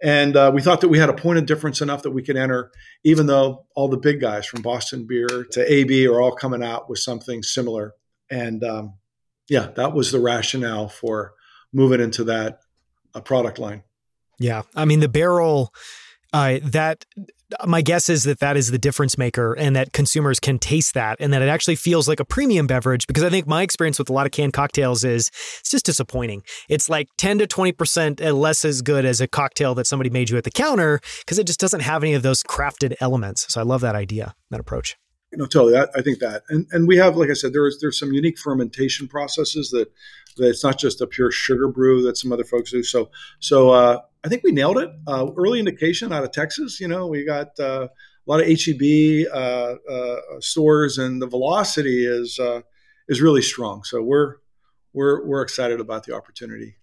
and 0.00 0.36
uh, 0.36 0.52
we 0.54 0.62
thought 0.62 0.80
that 0.82 0.88
we 0.88 1.00
had 1.00 1.08
a 1.08 1.14
point 1.14 1.38
of 1.38 1.46
difference 1.46 1.80
enough 1.80 2.02
that 2.02 2.12
we 2.12 2.22
could 2.22 2.36
enter, 2.36 2.70
even 3.02 3.26
though 3.26 3.66
all 3.74 3.88
the 3.88 3.96
big 3.96 4.20
guys 4.20 4.46
from 4.46 4.62
Boston 4.62 5.04
Beer 5.06 5.44
to 5.50 5.72
AB 5.72 6.06
are 6.06 6.20
all 6.20 6.32
coming 6.32 6.62
out 6.62 6.88
with 6.88 7.00
something 7.00 7.42
similar. 7.42 7.94
And 8.30 8.62
um, 8.62 8.94
yeah, 9.48 9.70
that 9.74 9.92
was 9.94 10.12
the 10.12 10.20
rationale 10.20 10.88
for 10.88 11.32
moving 11.72 12.00
into 12.00 12.22
that 12.24 12.60
uh, 13.14 13.20
product 13.20 13.58
line. 13.58 13.82
Yeah, 14.38 14.62
I 14.76 14.84
mean 14.84 15.00
the 15.00 15.08
barrel 15.08 15.74
Uh, 16.32 16.58
that 16.64 17.04
my 17.66 17.82
guess 17.82 18.08
is 18.08 18.24
that 18.24 18.40
that 18.40 18.56
is 18.56 18.70
the 18.70 18.78
difference 18.78 19.18
maker 19.18 19.54
and 19.54 19.76
that 19.76 19.92
consumers 19.92 20.40
can 20.40 20.58
taste 20.58 20.94
that 20.94 21.16
and 21.20 21.32
that 21.32 21.42
it 21.42 21.48
actually 21.48 21.76
feels 21.76 22.08
like 22.08 22.20
a 22.20 22.24
premium 22.24 22.66
beverage 22.66 23.06
because 23.06 23.22
I 23.22 23.30
think 23.30 23.46
my 23.46 23.62
experience 23.62 23.98
with 23.98 24.08
a 24.08 24.12
lot 24.12 24.26
of 24.26 24.32
canned 24.32 24.52
cocktails 24.52 25.04
is 25.04 25.28
it's 25.60 25.70
just 25.70 25.86
disappointing. 25.86 26.42
It's 26.68 26.88
like 26.88 27.08
10 27.18 27.38
to 27.38 27.46
20% 27.46 28.32
less 28.34 28.64
as 28.64 28.82
good 28.82 29.04
as 29.04 29.20
a 29.20 29.26
cocktail 29.26 29.74
that 29.74 29.86
somebody 29.86 30.10
made 30.10 30.30
you 30.30 30.36
at 30.36 30.44
the 30.44 30.50
counter 30.50 31.00
because 31.20 31.38
it 31.38 31.46
just 31.46 31.60
doesn't 31.60 31.80
have 31.80 32.02
any 32.02 32.14
of 32.14 32.22
those 32.22 32.42
crafted 32.42 32.94
elements. 33.00 33.52
So 33.52 33.60
I 33.60 33.64
love 33.64 33.82
that 33.82 33.94
idea, 33.94 34.34
that 34.50 34.60
approach. 34.60 34.96
You 35.34 35.38
know, 35.38 35.46
totally. 35.46 35.76
I, 35.76 35.86
I 35.96 36.02
think 36.02 36.20
that, 36.20 36.44
and 36.48 36.66
and 36.70 36.86
we 36.86 36.96
have, 36.96 37.16
like 37.16 37.28
I 37.28 37.32
said, 37.32 37.52
there's 37.52 37.80
there's 37.80 37.98
some 37.98 38.12
unique 38.12 38.38
fermentation 38.38 39.08
processes 39.08 39.70
that 39.70 39.88
that 39.88 39.90
it's 40.38 40.64
not 40.64 40.78
just 40.78 41.00
a 41.00 41.06
pure 41.06 41.30
sugar 41.30 41.68
brew 41.68 42.02
that 42.02 42.16
some 42.16 42.32
other 42.32 42.44
folks 42.44 42.70
do. 42.70 42.82
So 42.82 43.10
so 43.40 43.70
uh, 43.70 44.00
I 44.24 44.28
think 44.28 44.42
we 44.42 44.52
nailed 44.52 44.78
it. 44.78 44.90
Uh, 45.06 45.28
early 45.36 45.58
indication 45.58 46.12
out 46.12 46.24
of 46.24 46.32
Texas. 46.32 46.80
You 46.80 46.88
know, 46.88 47.06
we 47.06 47.24
got 47.24 47.58
uh, 47.60 47.88
a 48.26 48.30
lot 48.30 48.40
of 48.40 48.46
HEB 48.46 49.26
uh, 49.32 49.74
uh, 49.90 50.20
stores, 50.40 50.98
and 50.98 51.20
the 51.20 51.26
velocity 51.26 52.06
is 52.06 52.38
uh, 52.38 52.62
is 53.08 53.20
really 53.20 53.42
strong. 53.42 53.84
So 53.84 54.02
we're 54.02 54.36
we're 54.92 55.24
we're 55.26 55.42
excited 55.42 55.80
about 55.80 56.04
the 56.04 56.14
opportunity. 56.14 56.76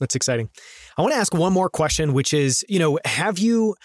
That's 0.00 0.16
exciting. 0.16 0.50
I 0.98 1.02
want 1.02 1.14
to 1.14 1.18
ask 1.18 1.32
one 1.32 1.52
more 1.52 1.70
question, 1.70 2.12
which 2.12 2.34
is, 2.34 2.64
you 2.68 2.80
know, 2.80 2.98
have 3.04 3.38
you 3.38 3.76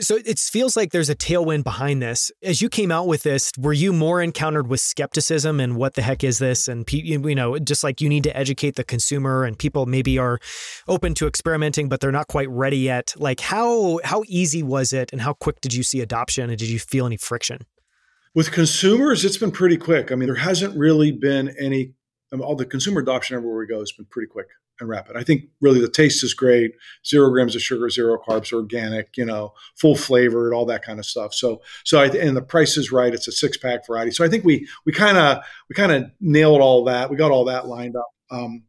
so 0.00 0.16
it 0.16 0.38
feels 0.38 0.76
like 0.76 0.92
there's 0.92 1.10
a 1.10 1.14
tailwind 1.14 1.64
behind 1.64 2.00
this. 2.00 2.30
As 2.42 2.62
you 2.62 2.68
came 2.68 2.92
out 2.92 3.08
with 3.08 3.24
this, 3.24 3.50
were 3.58 3.72
you 3.72 3.92
more 3.92 4.22
encountered 4.22 4.68
with 4.68 4.80
skepticism 4.80 5.58
and 5.58 5.76
what 5.76 5.94
the 5.94 6.02
heck 6.02 6.22
is 6.22 6.38
this? 6.38 6.68
And 6.68 6.90
you 6.92 7.34
know, 7.34 7.58
just 7.58 7.82
like 7.82 8.00
you 8.00 8.08
need 8.08 8.22
to 8.24 8.36
educate 8.36 8.76
the 8.76 8.84
consumer, 8.84 9.44
and 9.44 9.58
people 9.58 9.86
maybe 9.86 10.18
are 10.18 10.38
open 10.86 11.14
to 11.14 11.26
experimenting, 11.26 11.88
but 11.88 12.00
they're 12.00 12.12
not 12.12 12.28
quite 12.28 12.48
ready 12.48 12.78
yet. 12.78 13.14
Like 13.16 13.40
how 13.40 13.98
how 14.04 14.22
easy 14.26 14.62
was 14.62 14.92
it, 14.92 15.12
and 15.12 15.20
how 15.20 15.32
quick 15.34 15.60
did 15.60 15.74
you 15.74 15.82
see 15.82 16.00
adoption, 16.00 16.48
and 16.48 16.58
did 16.58 16.68
you 16.68 16.78
feel 16.78 17.06
any 17.06 17.16
friction? 17.16 17.58
With 18.34 18.52
consumers, 18.52 19.24
it's 19.24 19.36
been 19.36 19.50
pretty 19.50 19.76
quick. 19.76 20.10
I 20.10 20.14
mean, 20.14 20.28
there 20.28 20.36
hasn't 20.36 20.76
really 20.76 21.12
been 21.12 21.54
any. 21.58 21.94
Mean, 22.30 22.40
all 22.40 22.56
the 22.56 22.64
consumer 22.64 23.00
adoption 23.00 23.36
everywhere 23.36 23.58
we 23.58 23.66
go 23.66 23.80
has 23.80 23.92
been 23.92 24.06
pretty 24.06 24.28
quick 24.28 24.46
and 24.82 24.90
rapid. 24.90 25.16
I 25.16 25.22
think 25.22 25.44
really 25.62 25.80
the 25.80 25.88
taste 25.88 26.22
is 26.22 26.34
great. 26.34 26.72
Zero 27.06 27.30
grams 27.30 27.56
of 27.56 27.62
sugar, 27.62 27.88
zero 27.88 28.18
carbs, 28.28 28.52
organic, 28.52 29.16
you 29.16 29.24
know, 29.24 29.54
full 29.76 29.96
flavored, 29.96 30.52
all 30.52 30.66
that 30.66 30.84
kind 30.84 30.98
of 30.98 31.06
stuff. 31.06 31.32
So, 31.32 31.62
so 31.84 32.00
I, 32.00 32.08
and 32.08 32.36
the 32.36 32.42
price 32.42 32.76
is 32.76 32.92
right. 32.92 33.14
It's 33.14 33.28
a 33.28 33.32
six 33.32 33.56
pack 33.56 33.86
variety. 33.86 34.10
So 34.10 34.24
I 34.24 34.28
think 34.28 34.44
we, 34.44 34.68
we 34.84 34.92
kind 34.92 35.16
of, 35.16 35.42
we 35.70 35.74
kind 35.74 35.92
of 35.92 36.10
nailed 36.20 36.60
all 36.60 36.84
that. 36.84 37.08
We 37.08 37.16
got 37.16 37.30
all 37.30 37.46
that 37.46 37.66
lined 37.66 37.96
up. 37.96 38.10
Um, 38.30 38.64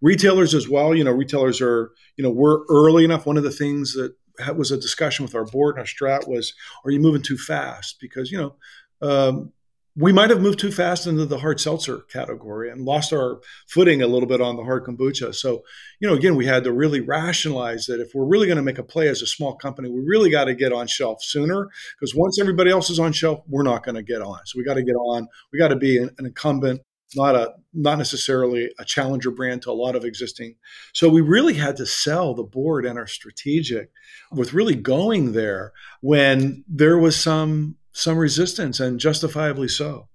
retailers 0.00 0.54
as 0.54 0.68
well, 0.68 0.94
you 0.94 1.04
know, 1.04 1.12
retailers 1.12 1.60
are, 1.60 1.90
you 2.16 2.24
know, 2.24 2.30
we're 2.30 2.64
early 2.70 3.04
enough. 3.04 3.26
One 3.26 3.36
of 3.36 3.42
the 3.42 3.50
things 3.50 3.94
that 3.94 4.14
was 4.56 4.70
a 4.70 4.76
discussion 4.76 5.24
with 5.24 5.34
our 5.34 5.44
board 5.44 5.74
and 5.74 5.80
our 5.80 5.86
strat 5.86 6.28
was, 6.28 6.54
are 6.84 6.90
you 6.90 7.00
moving 7.00 7.22
too 7.22 7.38
fast? 7.38 7.96
Because, 8.00 8.30
you 8.30 8.38
know, 8.38 8.54
um, 9.02 9.52
we 9.98 10.12
might 10.12 10.28
have 10.28 10.42
moved 10.42 10.58
too 10.58 10.70
fast 10.70 11.06
into 11.06 11.24
the 11.24 11.38
hard 11.38 11.58
seltzer 11.58 12.00
category 12.12 12.70
and 12.70 12.82
lost 12.82 13.14
our 13.14 13.40
footing 13.66 14.02
a 14.02 14.06
little 14.06 14.28
bit 14.28 14.42
on 14.42 14.56
the 14.56 14.62
hard 14.62 14.84
kombucha. 14.84 15.34
So, 15.34 15.62
you 16.00 16.08
know, 16.08 16.14
again, 16.14 16.36
we 16.36 16.44
had 16.44 16.64
to 16.64 16.72
really 16.72 17.00
rationalize 17.00 17.86
that 17.86 18.00
if 18.00 18.14
we're 18.14 18.26
really 18.26 18.46
going 18.46 18.58
to 18.58 18.62
make 18.62 18.78
a 18.78 18.82
play 18.82 19.08
as 19.08 19.22
a 19.22 19.26
small 19.26 19.56
company, 19.56 19.88
we 19.88 20.00
really 20.00 20.28
got 20.28 20.44
to 20.44 20.54
get 20.54 20.72
on 20.72 20.86
shelf 20.86 21.22
sooner 21.22 21.70
because 21.98 22.14
once 22.14 22.38
everybody 22.38 22.70
else 22.70 22.90
is 22.90 22.98
on 22.98 23.12
shelf, 23.12 23.40
we're 23.48 23.62
not 23.62 23.84
going 23.84 23.94
to 23.94 24.02
get 24.02 24.20
on. 24.20 24.40
So 24.44 24.58
we 24.58 24.64
got 24.64 24.74
to 24.74 24.82
get 24.82 24.96
on. 24.96 25.28
We 25.50 25.58
got 25.58 25.68
to 25.68 25.76
be 25.76 25.96
an, 25.96 26.10
an 26.18 26.26
incumbent, 26.26 26.82
not 27.14 27.34
a 27.34 27.54
not 27.72 27.96
necessarily 27.96 28.70
a 28.78 28.84
challenger 28.84 29.30
brand 29.30 29.62
to 29.62 29.70
a 29.70 29.72
lot 29.72 29.96
of 29.96 30.04
existing. 30.04 30.56
So 30.92 31.08
we 31.08 31.22
really 31.22 31.54
had 31.54 31.76
to 31.78 31.86
sell 31.86 32.34
the 32.34 32.42
board 32.42 32.84
and 32.84 32.98
our 32.98 33.06
strategic 33.06 33.90
with 34.30 34.52
really 34.52 34.74
going 34.74 35.32
there 35.32 35.72
when 36.02 36.64
there 36.68 36.98
was 36.98 37.16
some 37.16 37.76
some 37.96 38.18
resistance 38.18 38.78
and 38.78 39.00
justifiably 39.00 39.68
so. 39.68 40.08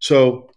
So, 0.00 0.50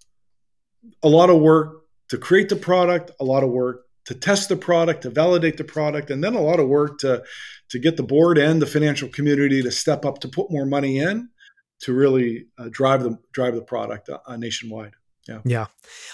a 1.03 1.07
lot 1.07 1.29
of 1.29 1.39
work 1.39 1.83
to 2.09 2.17
create 2.17 2.49
the 2.49 2.55
product, 2.55 3.11
a 3.19 3.23
lot 3.23 3.43
of 3.43 3.51
work 3.51 3.85
to 4.05 4.15
test 4.15 4.49
the 4.49 4.55
product, 4.55 5.03
to 5.03 5.11
validate 5.11 5.57
the 5.57 5.63
product, 5.63 6.09
and 6.09 6.23
then 6.23 6.33
a 6.33 6.41
lot 6.41 6.59
of 6.59 6.67
work 6.67 6.97
to 6.99 7.23
to 7.69 7.79
get 7.79 7.97
the 7.97 8.03
board 8.03 8.37
and 8.37 8.61
the 8.61 8.65
financial 8.65 9.07
community 9.07 9.61
to 9.61 9.71
step 9.71 10.05
up 10.05 10.19
to 10.19 10.27
put 10.27 10.51
more 10.51 10.65
money 10.65 10.97
in 10.97 11.29
to 11.81 11.93
really 11.93 12.47
uh, 12.57 12.67
drive 12.71 13.03
the 13.03 13.17
drive 13.31 13.53
the 13.53 13.61
product 13.61 14.09
uh, 14.09 14.35
nationwide. 14.37 14.93
Yeah. 15.27 15.39
Yeah. 15.45 15.65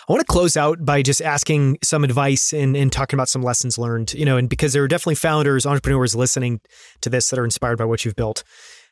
I 0.09 0.11
want 0.11 0.19
to 0.19 0.25
close 0.25 0.57
out 0.57 0.83
by 0.83 1.01
just 1.01 1.21
asking 1.21 1.77
some 1.81 2.03
advice 2.03 2.51
and, 2.51 2.75
and 2.75 2.91
talking 2.91 3.17
about 3.17 3.29
some 3.29 3.41
lessons 3.41 3.77
learned, 3.77 4.13
you 4.13 4.25
know, 4.25 4.35
and 4.35 4.49
because 4.49 4.73
there 4.73 4.83
are 4.83 4.87
definitely 4.87 5.15
founders, 5.15 5.65
entrepreneurs 5.65 6.13
listening 6.13 6.59
to 7.01 7.09
this 7.09 7.29
that 7.29 7.39
are 7.39 7.45
inspired 7.45 7.77
by 7.77 7.85
what 7.85 8.03
you've 8.03 8.17
built. 8.17 8.43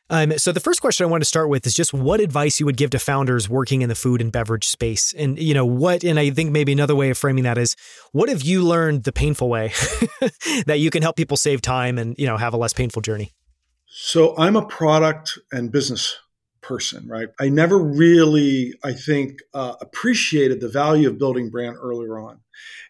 Um, 0.08 0.38
so 0.38 0.52
the 0.52 0.60
first 0.60 0.80
question 0.80 1.04
I 1.04 1.08
want 1.08 1.22
to 1.22 1.26
start 1.26 1.48
with 1.48 1.66
is 1.66 1.74
just 1.74 1.92
what 1.92 2.20
advice 2.20 2.60
you 2.60 2.66
would 2.66 2.76
give 2.76 2.90
to 2.90 2.98
founders 2.98 3.48
working 3.48 3.82
in 3.82 3.88
the 3.88 3.96
food 3.96 4.20
and 4.20 4.30
beverage 4.30 4.66
space, 4.66 5.12
and 5.12 5.36
you 5.38 5.52
know 5.52 5.66
what? 5.66 6.04
And 6.04 6.18
I 6.18 6.30
think 6.30 6.52
maybe 6.52 6.72
another 6.72 6.94
way 6.94 7.10
of 7.10 7.18
framing 7.18 7.42
that 7.42 7.58
is, 7.58 7.74
what 8.12 8.28
have 8.28 8.42
you 8.42 8.62
learned 8.62 9.02
the 9.02 9.12
painful 9.12 9.48
way 9.48 9.72
that 10.66 10.78
you 10.78 10.90
can 10.90 11.02
help 11.02 11.16
people 11.16 11.36
save 11.36 11.60
time 11.60 11.98
and 11.98 12.14
you 12.18 12.26
know 12.26 12.36
have 12.36 12.54
a 12.54 12.56
less 12.56 12.72
painful 12.72 13.02
journey? 13.02 13.32
So 13.88 14.36
I'm 14.38 14.54
a 14.54 14.64
product 14.64 15.38
and 15.50 15.72
business 15.72 16.16
person, 16.60 17.08
right? 17.08 17.28
I 17.40 17.48
never 17.48 17.78
really, 17.78 18.74
I 18.84 18.92
think, 18.92 19.38
uh, 19.54 19.74
appreciated 19.80 20.60
the 20.60 20.68
value 20.68 21.08
of 21.08 21.18
building 21.18 21.50
brand 21.50 21.76
earlier 21.80 22.16
on, 22.20 22.38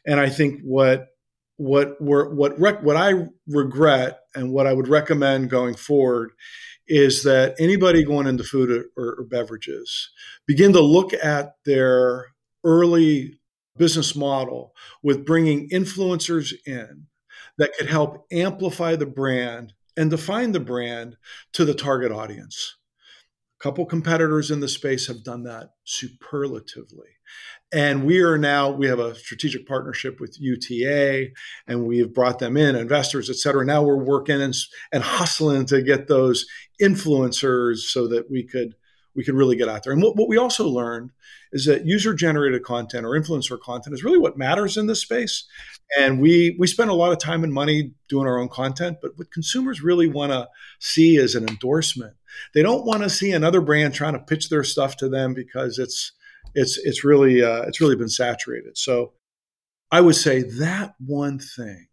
and 0.04 0.20
I 0.20 0.28
think 0.28 0.60
what 0.62 1.06
what 1.56 1.98
were 1.98 2.34
what 2.34 2.60
rec- 2.60 2.82
what 2.82 2.96
I 2.96 3.28
regret 3.48 4.20
and 4.34 4.52
what 4.52 4.66
I 4.66 4.74
would 4.74 4.88
recommend 4.88 5.48
going 5.48 5.74
forward 5.74 6.32
is 6.88 7.22
that 7.24 7.54
anybody 7.58 8.04
going 8.04 8.26
into 8.26 8.44
food 8.44 8.86
or, 8.96 9.14
or 9.18 9.24
beverages 9.24 10.10
begin 10.46 10.72
to 10.72 10.80
look 10.80 11.12
at 11.12 11.54
their 11.64 12.26
early 12.64 13.38
business 13.76 14.16
model 14.16 14.72
with 15.02 15.26
bringing 15.26 15.68
influencers 15.70 16.52
in 16.66 17.06
that 17.58 17.72
could 17.76 17.88
help 17.88 18.26
amplify 18.32 18.96
the 18.96 19.06
brand 19.06 19.72
and 19.96 20.10
define 20.10 20.52
the 20.52 20.60
brand 20.60 21.16
to 21.52 21.64
the 21.64 21.74
target 21.74 22.12
audience. 22.12 22.76
A 23.58 23.62
couple 23.62 23.86
competitors 23.86 24.50
in 24.50 24.60
the 24.60 24.68
space 24.68 25.06
have 25.06 25.24
done 25.24 25.44
that 25.44 25.70
superlatively. 25.84 27.08
And 27.72 28.04
we 28.04 28.20
are 28.20 28.38
now, 28.38 28.70
we 28.70 28.86
have 28.86 29.00
a 29.00 29.14
strategic 29.14 29.66
partnership 29.66 30.20
with 30.20 30.36
UTA 30.38 31.28
and 31.66 31.86
we 31.86 31.98
have 31.98 32.14
brought 32.14 32.38
them 32.38 32.56
in, 32.56 32.76
investors, 32.76 33.28
et 33.28 33.36
cetera. 33.36 33.64
Now 33.64 33.82
we're 33.82 33.96
working 33.96 34.40
and, 34.40 34.54
and 34.92 35.02
hustling 35.02 35.66
to 35.66 35.82
get 35.82 36.06
those 36.06 36.46
influencers 36.80 37.78
so 37.78 38.06
that 38.08 38.30
we 38.30 38.44
could 38.44 38.74
we 39.16 39.24
could 39.24 39.34
really 39.34 39.56
get 39.56 39.68
out 39.68 39.82
there. 39.82 39.92
And 39.92 40.02
what, 40.02 40.14
what 40.16 40.28
we 40.28 40.36
also 40.36 40.68
learned 40.68 41.10
is 41.52 41.64
that 41.64 41.86
user 41.86 42.14
generated 42.14 42.62
content 42.62 43.06
or 43.06 43.10
influencer 43.10 43.58
content 43.58 43.94
is 43.94 44.04
really 44.04 44.18
what 44.18 44.36
matters 44.36 44.76
in 44.76 44.86
this 44.86 45.00
space. 45.00 45.44
And 45.98 46.20
we 46.20 46.56
we 46.58 46.66
spend 46.66 46.90
a 46.90 46.94
lot 46.94 47.12
of 47.12 47.18
time 47.18 47.44
and 47.44 47.52
money 47.52 47.92
doing 48.08 48.26
our 48.26 48.38
own 48.38 48.48
content, 48.48 48.98
but 49.00 49.12
what 49.16 49.32
consumers 49.32 49.82
really 49.82 50.08
want 50.08 50.32
to 50.32 50.48
see 50.80 51.16
is 51.16 51.34
an 51.34 51.48
endorsement. 51.48 52.14
They 52.54 52.62
don't 52.62 52.84
want 52.84 53.02
to 53.02 53.10
see 53.10 53.32
another 53.32 53.60
brand 53.60 53.94
trying 53.94 54.12
to 54.12 54.18
pitch 54.18 54.48
their 54.48 54.64
stuff 54.64 54.96
to 54.98 55.08
them 55.08 55.32
because 55.32 55.78
it's 55.78 56.12
it's 56.54 56.78
it's 56.78 57.04
really 57.04 57.42
uh, 57.42 57.62
it's 57.62 57.80
really 57.80 57.96
been 57.96 58.08
saturated. 58.08 58.76
So 58.76 59.12
I 59.90 60.00
would 60.00 60.16
say 60.16 60.42
that 60.42 60.94
one 60.98 61.38
thing, 61.38 61.86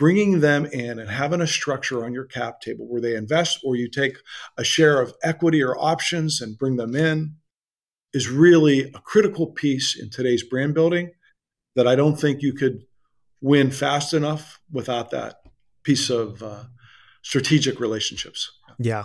bringing 0.00 0.40
them 0.40 0.64
in 0.64 0.98
and 0.98 1.10
having 1.10 1.42
a 1.42 1.46
structure 1.46 2.06
on 2.06 2.14
your 2.14 2.24
cap 2.24 2.62
table 2.62 2.88
where 2.88 3.02
they 3.02 3.14
invest 3.14 3.60
or 3.62 3.76
you 3.76 3.86
take 3.86 4.16
a 4.56 4.64
share 4.64 4.98
of 4.98 5.12
equity 5.22 5.62
or 5.62 5.76
options 5.78 6.40
and 6.40 6.56
bring 6.56 6.76
them 6.76 6.96
in, 6.96 7.36
is 8.14 8.26
really 8.26 8.90
a 8.94 8.98
critical 9.00 9.48
piece 9.48 9.94
in 9.94 10.08
today's 10.08 10.42
brand 10.42 10.72
building 10.72 11.10
that 11.76 11.86
I 11.86 11.96
don't 11.96 12.18
think 12.18 12.40
you 12.40 12.54
could 12.54 12.80
win 13.42 13.70
fast 13.70 14.14
enough 14.14 14.58
without 14.72 15.10
that 15.10 15.42
piece 15.82 16.08
of 16.08 16.42
uh, 16.42 16.64
strategic 17.20 17.78
relationships. 17.78 18.50
Yeah. 18.78 19.04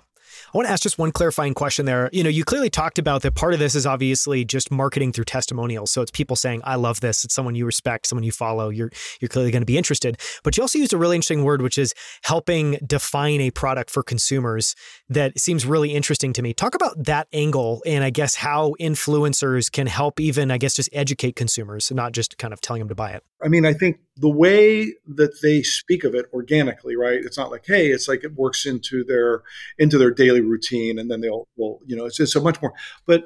I 0.53 0.57
want 0.57 0.67
to 0.67 0.71
ask 0.71 0.83
just 0.83 0.97
one 0.97 1.11
clarifying 1.11 1.53
question 1.53 1.85
there. 1.85 2.09
You 2.13 2.23
know, 2.23 2.29
you 2.29 2.43
clearly 2.43 2.69
talked 2.69 2.99
about 2.99 3.21
that 3.23 3.35
part 3.35 3.53
of 3.53 3.59
this 3.59 3.75
is 3.75 3.85
obviously 3.85 4.45
just 4.45 4.71
marketing 4.71 5.11
through 5.11 5.25
testimonials. 5.25 5.91
So 5.91 6.01
it's 6.01 6.11
people 6.11 6.35
saying, 6.35 6.61
I 6.63 6.75
love 6.75 7.01
this. 7.01 7.25
It's 7.25 7.33
someone 7.33 7.55
you 7.55 7.65
respect, 7.65 8.07
someone 8.07 8.23
you 8.23 8.31
follow. 8.31 8.69
You're 8.69 8.91
you're 9.19 9.29
clearly 9.29 9.51
going 9.51 9.61
to 9.61 9.65
be 9.65 9.77
interested. 9.77 10.19
But 10.43 10.57
you 10.57 10.63
also 10.63 10.79
used 10.79 10.93
a 10.93 10.97
really 10.97 11.15
interesting 11.15 11.43
word, 11.43 11.61
which 11.61 11.77
is 11.77 11.93
helping 12.23 12.77
define 12.85 13.41
a 13.41 13.51
product 13.51 13.89
for 13.89 14.03
consumers 14.03 14.75
that 15.09 15.39
seems 15.39 15.65
really 15.65 15.93
interesting 15.93 16.33
to 16.33 16.41
me. 16.41 16.53
Talk 16.53 16.75
about 16.75 17.03
that 17.03 17.27
angle 17.33 17.81
and 17.85 18.03
I 18.03 18.09
guess 18.09 18.35
how 18.35 18.75
influencers 18.79 19.71
can 19.71 19.87
help 19.87 20.19
even, 20.19 20.51
I 20.51 20.57
guess, 20.57 20.75
just 20.75 20.89
educate 20.93 21.35
consumers, 21.35 21.91
not 21.91 22.11
just 22.11 22.37
kind 22.37 22.53
of 22.53 22.61
telling 22.61 22.81
them 22.81 22.89
to 22.89 22.95
buy 22.95 23.11
it. 23.11 23.23
I 23.43 23.47
mean, 23.47 23.65
I 23.65 23.73
think 23.73 23.99
the 24.17 24.29
way 24.29 24.93
that 25.07 25.41
they 25.41 25.61
speak 25.61 26.03
of 26.03 26.15
it 26.15 26.25
organically, 26.33 26.95
right? 26.95 27.19
It's 27.23 27.37
not 27.37 27.51
like, 27.51 27.65
hey, 27.67 27.87
it's 27.87 28.07
like 28.07 28.23
it 28.23 28.33
works 28.33 28.65
into 28.65 29.03
their 29.03 29.43
into 29.77 29.97
their 29.97 30.11
daily 30.11 30.34
routine, 30.41 30.99
and 30.99 31.09
then 31.09 31.21
they'll, 31.21 31.47
you 31.57 31.95
know, 31.95 32.05
it's, 32.05 32.19
it's 32.19 32.33
so 32.33 32.41
much 32.41 32.61
more. 32.61 32.73
But 33.05 33.25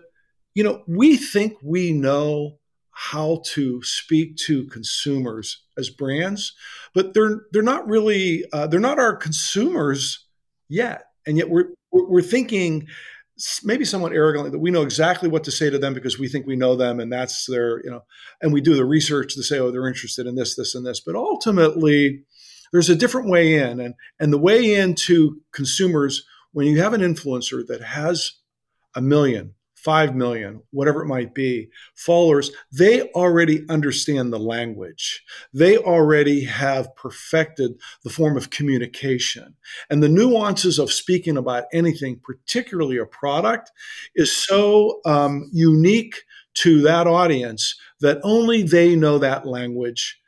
you 0.56 0.64
know, 0.64 0.84
we 0.88 1.18
think 1.18 1.58
we 1.64 1.92
know 1.92 2.58
how 2.92 3.42
to 3.46 3.82
speak 3.84 4.36
to 4.36 4.66
consumers 4.66 5.64
as 5.78 5.90
brands, 5.90 6.54
but 6.94 7.14
they're 7.14 7.42
they're 7.52 7.62
not 7.62 7.88
really 7.88 8.44
uh, 8.52 8.68
they're 8.68 8.80
not 8.80 9.00
our 9.00 9.16
consumers 9.16 10.26
yet. 10.68 11.06
And 11.26 11.38
yet 11.38 11.50
we're, 11.50 11.70
we're 11.92 12.22
thinking 12.22 12.88
maybe 13.64 13.86
somewhat 13.86 14.14
arrogantly 14.14 14.52
that 14.52 14.60
we 14.60 14.72
know 14.72 14.82
exactly 14.82 15.30
what 15.30 15.44
to 15.46 15.52
say 15.52 15.70
to 15.70 15.80
them 15.80 15.94
because 15.94 16.20
we 16.20 16.28
think 16.28 16.46
we 16.46 16.56
know 16.56 16.76
them 16.76 17.00
and 17.00 17.12
that's 17.12 17.46
their, 17.46 17.82
you 17.84 17.90
know, 17.90 18.04
and 18.42 18.52
we 18.52 18.62
do 18.62 18.76
the 18.76 18.86
research 18.86 19.34
to 19.36 19.44
say, 19.44 19.60
oh, 19.60 19.72
they're 19.72 19.88
interested 19.88 20.28
in 20.28 20.36
this, 20.36 20.56
this, 20.56 20.76
and 20.76 20.86
this. 20.86 21.00
But 21.00 21.16
ultimately, 21.16 22.24
there's 22.72 22.90
a 22.90 22.96
different 22.96 23.30
way 23.30 23.56
in. 23.56 23.80
And, 23.80 23.96
and 24.20 24.34
the 24.34 24.38
way 24.38 24.76
into 24.76 25.42
consumers, 25.54 26.26
when 26.52 26.68
you 26.68 26.82
have 26.82 26.94
an 26.94 27.02
influencer 27.02 27.66
that 27.68 27.82
has 27.82 28.34
a 28.96 29.02
million, 29.02 29.54
five 29.76 30.16
million, 30.16 30.62
whatever 30.72 31.02
it 31.02 31.08
might 31.08 31.34
be, 31.34 31.70
followers, 31.96 32.52
they 32.72 33.04
already 33.12 33.66
understand 33.70 34.34
the 34.34 34.40
language. 34.40 35.24
They 35.54 35.78
already 35.78 36.44
have 36.44 36.94
perfected 36.96 37.80
the 38.04 38.10
form 38.10 38.36
of 38.36 38.50
communication. 38.50 39.56
And 39.90 40.04
the 40.04 40.10
nuances 40.10 40.80
of 40.80 40.92
speaking 40.92 41.38
about 41.38 41.66
anything, 41.72 42.20
particularly 42.22 42.98
a 42.98 43.06
product, 43.06 43.72
is 44.16 44.36
so 44.36 45.00
um, 45.06 45.50
unique 45.54 46.24
to 46.56 46.82
that 46.82 47.08
audience 47.08 47.80
that 48.02 48.20
only 48.24 48.64
they 48.64 48.96
know 48.96 49.18
that 49.20 49.46
language 49.46 50.20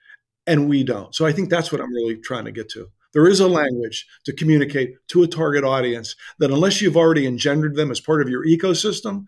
and 0.48 0.70
we 0.70 0.84
don't. 0.84 1.14
So 1.14 1.26
I 1.26 1.32
think 1.32 1.50
that's 1.50 1.72
what 1.72 1.82
I'm 1.82 1.94
really 1.94 2.18
trying 2.18 2.46
to 2.46 2.52
get 2.52 2.70
to. 2.70 2.90
There 3.14 3.28
is 3.28 3.40
a 3.40 3.48
language 3.48 4.08
to 4.26 4.34
communicate 4.34 4.96
to 5.10 5.24
a 5.24 5.28
target 5.28 5.64
audience 5.64 6.16
that, 6.40 6.52
unless 6.52 6.82
you've 6.82 6.98
already 6.98 7.28
engendered 7.28 7.76
them 7.76 7.92
as 7.92 8.00
part 8.00 8.22
of 8.22 8.30
your 8.30 8.46
ecosystem, 8.46 9.26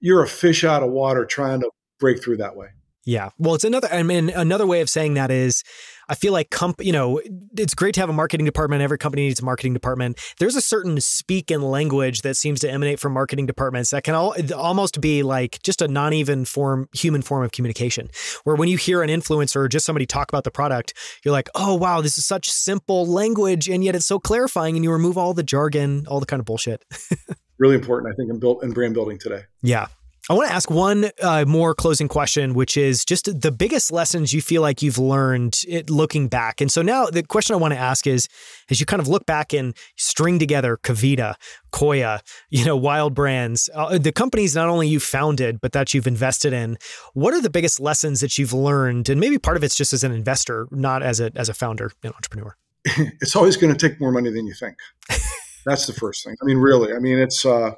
you're 0.00 0.22
a 0.22 0.28
fish 0.28 0.64
out 0.64 0.82
of 0.82 0.90
water 0.90 1.24
trying 1.24 1.60
to 1.60 1.70
break 2.00 2.22
through 2.22 2.38
that 2.38 2.56
way. 2.56 2.68
Yeah. 3.04 3.30
Well, 3.38 3.54
it's 3.54 3.64
another, 3.64 3.88
I 3.90 4.02
mean, 4.02 4.30
another 4.30 4.66
way 4.66 4.80
of 4.80 4.88
saying 4.88 5.14
that 5.14 5.30
is 5.30 5.64
I 6.08 6.14
feel 6.14 6.32
like, 6.32 6.50
comp, 6.50 6.84
you 6.84 6.92
know, 6.92 7.20
it's 7.56 7.74
great 7.74 7.94
to 7.94 8.00
have 8.00 8.10
a 8.10 8.12
marketing 8.12 8.44
department. 8.44 8.82
Every 8.82 8.98
company 8.98 9.22
needs 9.22 9.40
a 9.40 9.44
marketing 9.44 9.72
department. 9.72 10.20
There's 10.38 10.56
a 10.56 10.60
certain 10.60 11.00
speak 11.00 11.50
and 11.50 11.64
language 11.64 12.22
that 12.22 12.36
seems 12.36 12.60
to 12.60 12.70
emanate 12.70 13.00
from 13.00 13.12
marketing 13.12 13.46
departments 13.46 13.90
that 13.90 14.04
can 14.04 14.14
all, 14.14 14.34
almost 14.54 15.00
be 15.00 15.22
like 15.22 15.62
just 15.62 15.80
a 15.80 15.88
non 15.88 16.12
even 16.12 16.44
form, 16.44 16.88
human 16.92 17.22
form 17.22 17.44
of 17.44 17.52
communication. 17.52 18.10
Where 18.44 18.56
when 18.56 18.68
you 18.68 18.76
hear 18.76 19.02
an 19.02 19.10
influencer 19.10 19.56
or 19.56 19.68
just 19.68 19.86
somebody 19.86 20.06
talk 20.06 20.30
about 20.30 20.44
the 20.44 20.50
product, 20.50 20.92
you're 21.24 21.32
like, 21.32 21.48
oh, 21.54 21.74
wow, 21.74 22.00
this 22.00 22.18
is 22.18 22.26
such 22.26 22.50
simple 22.50 23.06
language. 23.06 23.68
And 23.68 23.82
yet 23.82 23.94
it's 23.94 24.06
so 24.06 24.18
clarifying. 24.18 24.76
And 24.76 24.84
you 24.84 24.92
remove 24.92 25.16
all 25.16 25.34
the 25.34 25.42
jargon, 25.42 26.06
all 26.08 26.20
the 26.20 26.26
kind 26.26 26.40
of 26.40 26.46
bullshit. 26.46 26.84
really 27.58 27.76
important, 27.76 28.12
I 28.12 28.16
think, 28.16 28.30
in, 28.30 28.38
build, 28.38 28.62
in 28.62 28.72
brand 28.72 28.94
building 28.94 29.18
today. 29.18 29.44
Yeah. 29.62 29.86
I 30.30 30.34
want 30.34 30.48
to 30.48 30.54
ask 30.54 30.70
one 30.70 31.10
uh, 31.20 31.44
more 31.46 31.74
closing 31.74 32.06
question, 32.06 32.54
which 32.54 32.76
is 32.76 33.04
just 33.04 33.40
the 33.40 33.50
biggest 33.50 33.90
lessons 33.90 34.32
you 34.32 34.40
feel 34.40 34.62
like 34.62 34.80
you've 34.80 34.98
learned 34.98 35.58
it, 35.66 35.90
looking 35.90 36.28
back. 36.28 36.60
And 36.60 36.70
so 36.70 36.80
now 36.80 37.06
the 37.06 37.24
question 37.24 37.54
I 37.54 37.58
want 37.58 37.74
to 37.74 37.80
ask 37.80 38.06
is, 38.06 38.28
as 38.70 38.78
you 38.78 38.86
kind 38.86 39.02
of 39.02 39.08
look 39.08 39.26
back 39.26 39.52
and 39.52 39.76
string 39.96 40.38
together 40.38 40.78
KeVita, 40.80 41.34
Koia, 41.72 42.20
you 42.50 42.64
know, 42.64 42.76
Wilde 42.76 43.14
Brands, 43.14 43.68
uh, 43.74 43.98
the 43.98 44.12
companies 44.12 44.54
not 44.54 44.68
only 44.68 44.86
you 44.86 45.00
founded 45.00 45.60
but 45.60 45.72
that 45.72 45.92
you've 45.92 46.06
invested 46.06 46.52
in. 46.52 46.78
What 47.14 47.34
are 47.34 47.40
the 47.40 47.50
biggest 47.50 47.80
lessons 47.80 48.20
that 48.20 48.38
you've 48.38 48.52
learned? 48.52 49.08
And 49.08 49.20
maybe 49.20 49.38
part 49.38 49.56
of 49.56 49.64
it's 49.64 49.74
just 49.74 49.92
as 49.92 50.04
an 50.04 50.12
investor, 50.12 50.68
not 50.70 51.02
as 51.02 51.18
a 51.18 51.32
as 51.34 51.48
a 51.48 51.54
founder 51.54 51.90
and 52.04 52.14
entrepreneur. 52.14 52.56
it's 52.84 53.34
always 53.34 53.56
going 53.56 53.74
to 53.74 53.88
take 53.88 54.00
more 54.00 54.12
money 54.12 54.30
than 54.30 54.46
you 54.46 54.54
think. 54.54 54.76
That's 55.66 55.86
the 55.86 55.92
first 55.92 56.24
thing. 56.24 56.36
I 56.40 56.44
mean, 56.44 56.58
really. 56.58 56.92
I 56.92 57.00
mean, 57.00 57.18
it's. 57.18 57.44
Uh, 57.44 57.72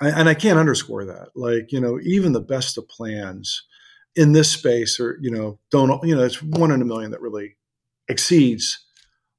and 0.00 0.28
I 0.28 0.34
can't 0.34 0.58
underscore 0.58 1.04
that. 1.06 1.28
Like, 1.34 1.72
you 1.72 1.80
know, 1.80 1.98
even 2.02 2.32
the 2.32 2.40
best 2.40 2.78
of 2.78 2.88
plans 2.88 3.62
in 4.14 4.32
this 4.32 4.50
space 4.50 4.98
or, 5.00 5.18
you 5.20 5.30
know, 5.30 5.58
don't, 5.70 6.02
you 6.06 6.14
know, 6.14 6.22
it's 6.22 6.42
one 6.42 6.70
in 6.70 6.82
a 6.82 6.86
million 6.86 7.10
that 7.10 7.20
really 7.20 7.56
exceeds 8.08 8.84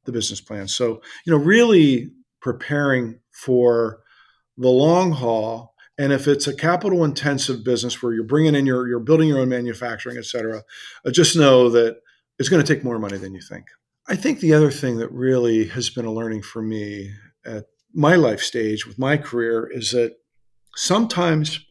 the 0.05 0.12
business 0.12 0.41
plan. 0.41 0.68
So, 0.68 1.01
you 1.26 1.32
know, 1.32 1.38
really 1.38 2.12
preparing 2.41 3.20
for 3.32 3.99
the 4.58 4.70
long 4.70 5.12
haul. 5.12 5.74
And 5.97 6.14
if 6.14 6.28
it's 6.28 6.47
a 6.47 6.55
capital 6.55 7.03
intensive 7.03 7.64
business 7.64 8.01
where 8.01 8.14
you're 8.14 8.24
bringing 8.24 8.55
in 8.55 8.66
your, 8.66 8.88
you're 8.88 8.99
building 8.99 9.28
your 9.28 9.39
own 9.39 9.49
manufacturing, 9.49 10.18
et 10.18 10.26
cetera, 10.26 10.64
uh, 11.05 11.12
just 11.12 11.36
know 11.36 11.70
that 11.70 11.97
it's 12.39 12.49
going 12.49 12.64
to 12.64 12.74
take 12.74 12.84
more 12.84 12.99
money 12.99 13.18
than 13.18 13.34
you 13.34 13.41
think. 13.41 13.66
I 14.08 14.16
think 14.16 14.39
the 14.39 14.53
other 14.53 14.72
thing 14.72 14.97
that 14.97 15.12
really 15.12 15.68
has 15.70 15.89
been 15.89 16.05
a 16.05 16.14
learning 16.14 16.43
for 16.43 16.62
me 16.62 17.12
at 17.45 17.66
my 17.93 18.16
life 18.16 18.41
stage 18.41 18.86
with 18.86 18.99
my 18.99 19.18
career 19.18 19.70
is 19.74 19.91
that 19.91 20.16
sometimes 20.78 21.65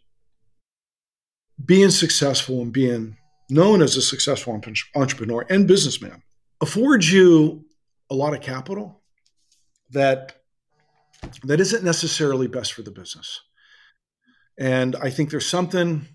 being 1.64 1.90
successful 1.90 2.61
and 2.61 2.72
being 2.72 3.16
known 3.48 3.80
as 3.80 3.96
a 3.96 4.02
successful 4.02 4.61
entrepreneur 4.96 5.46
and 5.48 5.68
businessman 5.68 6.20
affords 6.61 7.11
you 7.11 7.64
a 8.11 8.14
lot 8.14 8.34
of 8.34 8.40
capital 8.40 9.00
that 9.90 10.42
that 11.44 11.61
isn't 11.61 11.84
necessarily 11.84 12.48
best 12.48 12.72
for 12.72 12.82
the 12.82 12.90
business. 12.90 13.40
And 14.59 14.96
I 14.96 15.11
think 15.11 15.30
there's 15.30 15.46
something 15.46 16.07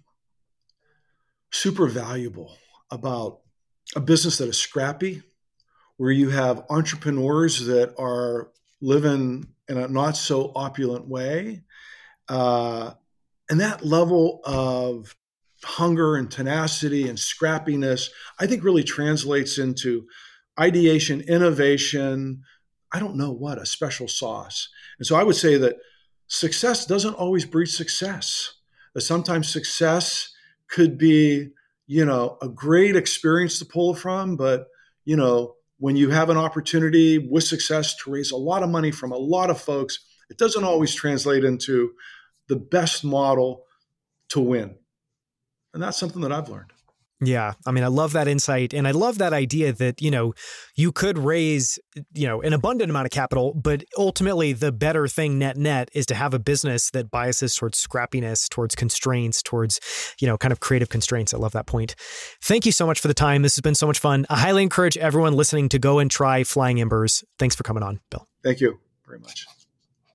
super 1.52 1.88
valuable 1.88 2.58
about 2.92 3.40
a 3.96 4.02
business 4.02 4.38
that 4.38 4.50
is 4.50 4.58
scrappy, 4.58 5.24
where 5.96 6.12
you 6.12 6.30
have 6.30 6.66
entrepreneurs 6.70 7.66
that 7.66 7.96
are 7.98 8.52
living 8.82 9.48
in 9.70 9.78
a 9.78 9.88
not 9.88 10.18
so 10.18 10.52
opulent 10.56 11.08
way 11.08 11.64
uh, 12.32 12.94
and 13.50 13.60
that 13.60 13.86
level 13.86 14.40
of 14.46 15.14
hunger 15.66 16.16
and 16.16 16.32
tenacity 16.32 17.10
and 17.10 17.18
scrappiness, 17.18 18.10
I 18.40 18.48
think 18.48 18.64
really 18.64 18.84
translates 18.84 19.58
into 19.58 20.08
ideation, 20.58 21.20
innovation. 21.22 22.44
I 22.94 23.00
don't 23.00 23.18
know 23.18 23.32
what, 23.32 23.58
a 23.58 23.66
special 23.66 24.08
sauce. 24.08 24.70
And 24.98 25.06
so 25.06 25.18
I 25.18 25.24
would 25.24 25.36
say 25.36 25.58
that 25.58 25.76
success 26.28 26.86
doesn't 26.86 27.16
always 27.16 27.46
breed 27.46 27.68
success. 27.68 28.54
That 28.94 29.02
sometimes 29.02 29.50
success 29.50 30.34
could 30.70 30.98
be, 30.98 31.50
you 31.88 32.06
know, 32.06 32.38
a 32.42 32.48
great 32.48 32.96
experience 32.96 33.60
to 33.60 33.66
pull 33.66 33.94
from, 33.94 34.38
but, 34.38 34.68
you 35.04 35.18
know, 35.18 35.56
when 35.80 35.98
you 35.98 36.12
have 36.12 36.30
an 36.30 36.38
opportunity 36.38 37.18
with 37.18 37.44
success 37.44 37.94
to 37.98 38.12
raise 38.12 38.32
a 38.32 38.38
lot 38.38 38.64
of 38.64 38.70
money 38.70 38.92
from 38.92 39.12
a 39.12 39.18
lot 39.18 39.50
of 39.50 39.60
folks, 39.60 40.00
it 40.30 40.38
doesn't 40.38 40.64
always 40.64 40.96
translate 40.96 41.44
into 41.44 41.92
the 42.52 42.58
best 42.58 43.06
model 43.06 43.64
to 44.28 44.42
win. 44.42 44.76
And 45.74 45.82
that's 45.82 45.98
something 45.98 46.22
that 46.24 46.34
I've 46.34 46.50
learned. 46.50 46.74
Yeah. 47.22 47.54
I 47.66 47.72
mean, 47.72 47.86
I 47.86 47.88
love 47.88 48.12
that 48.12 48.28
insight. 48.28 48.74
And 48.74 48.86
I 48.86 48.92
love 48.92 49.20
that 49.20 49.32
idea 49.32 49.72
that, 49.72 50.02
you 50.02 50.12
know, 50.12 50.34
you 50.76 50.92
could 50.92 51.18
raise, 51.18 51.80
you 52.14 52.28
know, 52.28 52.42
an 52.42 52.52
abundant 52.52 52.90
amount 52.90 53.06
of 53.06 53.12
capital, 53.12 53.54
but 53.54 53.86
ultimately 53.98 54.52
the 54.52 54.74
better 54.74 55.08
thing 55.08 55.40
net 55.40 55.56
net 55.56 55.88
is 55.94 56.06
to 56.08 56.16
have 56.16 56.34
a 56.34 56.40
business 56.40 56.90
that 56.90 57.10
biases 57.10 57.56
towards 57.56 57.82
scrappiness, 57.82 58.50
towards 58.50 58.76
constraints, 58.76 59.42
towards, 59.42 59.80
you 60.20 60.28
know, 60.28 60.38
kind 60.38 60.52
of 60.52 60.60
creative 60.60 60.90
constraints. 60.90 61.34
I 61.34 61.38
love 61.38 61.54
that 61.54 61.68
point. 61.68 61.96
Thank 62.42 62.66
you 62.66 62.74
so 62.74 62.86
much 62.86 63.00
for 63.00 63.08
the 63.08 63.14
time. 63.14 63.44
This 63.44 63.56
has 63.56 63.62
been 63.62 63.76
so 63.76 63.88
much 63.88 64.00
fun. 64.00 64.26
I 64.30 64.38
highly 64.38 64.64
encourage 64.64 64.98
everyone 64.98 65.36
listening 65.36 65.70
to 65.70 65.80
go 65.80 66.00
and 66.00 66.12
try 66.12 66.44
Flying 66.44 66.82
Embers. 66.82 67.24
Thanks 67.40 67.56
for 67.56 67.64
coming 67.64 67.84
on, 67.84 68.02
Bill. 68.10 68.28
Thank 68.44 68.60
you 68.60 68.78
very 69.08 69.20
much. 69.20 69.46